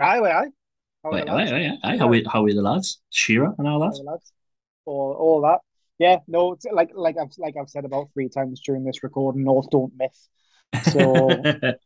Aye, 0.00 0.18
aye, 0.18 0.30
aye. 0.30 0.46
How 1.02 1.10
are 1.10 1.18
aye, 1.18 1.22
aye, 1.22 1.66
aye, 1.66 1.78
aye. 1.84 1.96
How 1.96 2.10
are, 2.10 2.20
how 2.26 2.44
are 2.44 2.52
the 2.52 2.62
lads? 2.62 3.00
Shearer 3.10 3.54
and 3.58 3.68
our 3.68 3.78
How 3.78 3.86
are 3.86 3.90
that? 3.90 3.96
the 3.98 4.10
lads? 4.10 4.32
All, 4.86 5.16
all 5.18 5.40
that. 5.42 5.60
Yeah, 5.98 6.18
no, 6.26 6.52
it's 6.52 6.66
like 6.70 6.90
like 6.94 7.16
I've 7.20 7.30
like 7.38 7.54
I've 7.60 7.68
said 7.70 7.84
about 7.84 8.08
three 8.12 8.28
times 8.28 8.60
during 8.64 8.84
this 8.84 9.02
recording, 9.02 9.44
North 9.44 9.70
don't 9.70 9.92
miss. 9.96 10.28
So 10.82 11.42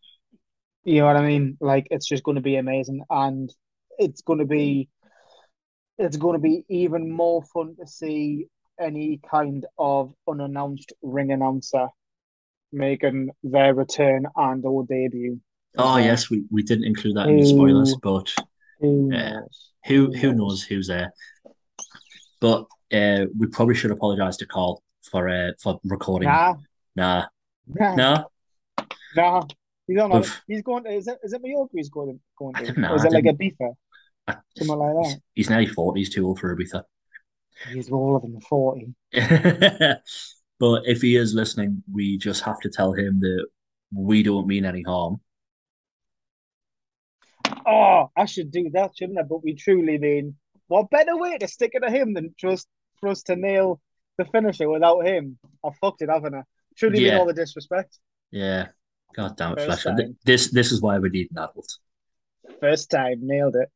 You 0.84 1.00
know 1.00 1.06
what 1.06 1.16
I 1.16 1.26
mean? 1.26 1.58
Like 1.60 1.88
it's 1.90 2.08
just 2.08 2.22
going 2.22 2.36
to 2.36 2.40
be 2.40 2.56
amazing, 2.56 3.02
and 3.10 3.52
it's 3.98 4.22
going 4.22 4.38
to 4.38 4.46
be 4.46 4.88
it's 5.98 6.16
going 6.16 6.34
to 6.34 6.40
be 6.42 6.64
even 6.68 7.10
more 7.10 7.42
fun 7.42 7.76
to 7.78 7.86
see 7.86 8.46
any 8.80 9.20
kind 9.30 9.66
of 9.78 10.14
unannounced 10.28 10.92
ring 11.02 11.32
announcer 11.32 11.88
making 12.72 13.30
their 13.42 13.74
return 13.74 14.26
and 14.36 14.64
or 14.64 14.84
debut. 14.86 15.40
Oh 15.78 15.96
yes, 15.96 16.28
we, 16.30 16.44
we 16.50 16.62
didn't 16.62 16.84
include 16.84 17.16
that 17.16 17.28
in 17.28 17.36
the 17.38 17.46
spoilers, 17.46 17.94
but 18.02 18.32
Who 18.80 19.10
Yeah. 19.12 19.30
knows? 19.32 19.70
who 19.86 20.06
Who 20.06 20.12
who 20.18 20.34
knows? 20.34 20.62
who's 20.62 20.88
there? 20.88 21.12
But 22.40 22.66
uh, 22.92 23.26
we 23.38 23.46
probably 23.48 23.74
should 23.74 23.90
apologize 23.90 24.36
to 24.38 24.46
Carl 24.46 24.82
for 25.10 25.28
uh, 25.28 25.52
for 25.62 25.80
recording. 25.84 26.28
Nah, 26.28 26.54
Nah, 26.96 27.26
nah, 27.68 28.24
nah. 29.16 29.42
He's 29.86 29.98
on. 29.98 30.12
A, 30.12 30.14
We've- 30.16 30.28
he's 30.46 30.62
going. 30.62 30.86
Is 30.86 31.08
it? 31.08 31.18
Is 31.22 31.32
it 31.32 31.40
Mallorca? 31.42 31.72
He's 31.74 31.88
going. 31.88 32.20
Going 32.38 32.54
I 32.56 32.60
to. 32.60 32.66
don't 32.66 32.78
know, 32.78 32.92
Or 32.92 32.96
is 32.96 33.04
I 33.04 33.08
it 33.08 33.12
like 33.12 33.24
a? 33.26 33.36
I- 34.28 34.36
Something 34.58 34.76
like 34.76 34.94
that. 34.94 35.04
he's, 35.06 35.16
he's 35.34 35.50
nearly 35.50 35.66
forty. 35.66 36.00
He's 36.00 36.10
too 36.10 36.26
old 36.26 36.38
for 36.38 36.54
Ibiza. 36.54 36.82
He's 37.72 37.90
older 37.90 38.26
than 38.26 38.40
forty. 38.42 38.94
but 39.12 40.82
if 40.86 41.00
he 41.02 41.16
is 41.16 41.34
listening, 41.34 41.82
we 41.90 42.18
just 42.18 42.42
have 42.42 42.60
to 42.60 42.68
tell 42.68 42.92
him 42.92 43.20
that 43.20 43.46
we 43.94 44.22
don't 44.22 44.46
mean 44.46 44.64
any 44.64 44.82
harm. 44.82 45.20
Oh, 47.66 48.10
I 48.16 48.24
should 48.26 48.50
do 48.50 48.70
that, 48.74 48.92
shouldn't 48.96 49.18
I? 49.18 49.22
But 49.22 49.42
we 49.44 49.54
truly 49.54 49.98
mean, 49.98 50.36
what 50.68 50.90
better 50.90 51.16
way 51.16 51.38
to 51.38 51.48
stick 51.48 51.72
it 51.74 51.80
to 51.80 51.90
him 51.90 52.14
than 52.14 52.34
just 52.38 52.66
for 53.00 53.08
us 53.08 53.22
to 53.24 53.36
nail 53.36 53.80
the 54.16 54.24
finisher 54.26 54.68
without 54.68 55.06
him? 55.06 55.38
I 55.64 55.70
fucked 55.80 56.02
it, 56.02 56.10
haven't 56.10 56.34
I? 56.34 56.42
Truly 56.76 56.98
mean 56.98 57.08
Yeah. 57.08 57.18
all 57.18 57.26
the 57.26 57.32
disrespect. 57.34 57.98
Yeah. 58.30 58.68
God 59.14 59.36
damn 59.36 59.52
it, 59.58 59.66
First. 59.66 59.84
Time. 59.84 60.16
This 60.24 60.50
this 60.50 60.70
is 60.70 60.82
why 60.82 60.98
we 60.98 61.08
need 61.08 61.28
an 61.30 61.38
adult. 61.38 61.78
First 62.60 62.90
time, 62.90 63.26
nailed 63.26 63.56
it. 63.56 63.68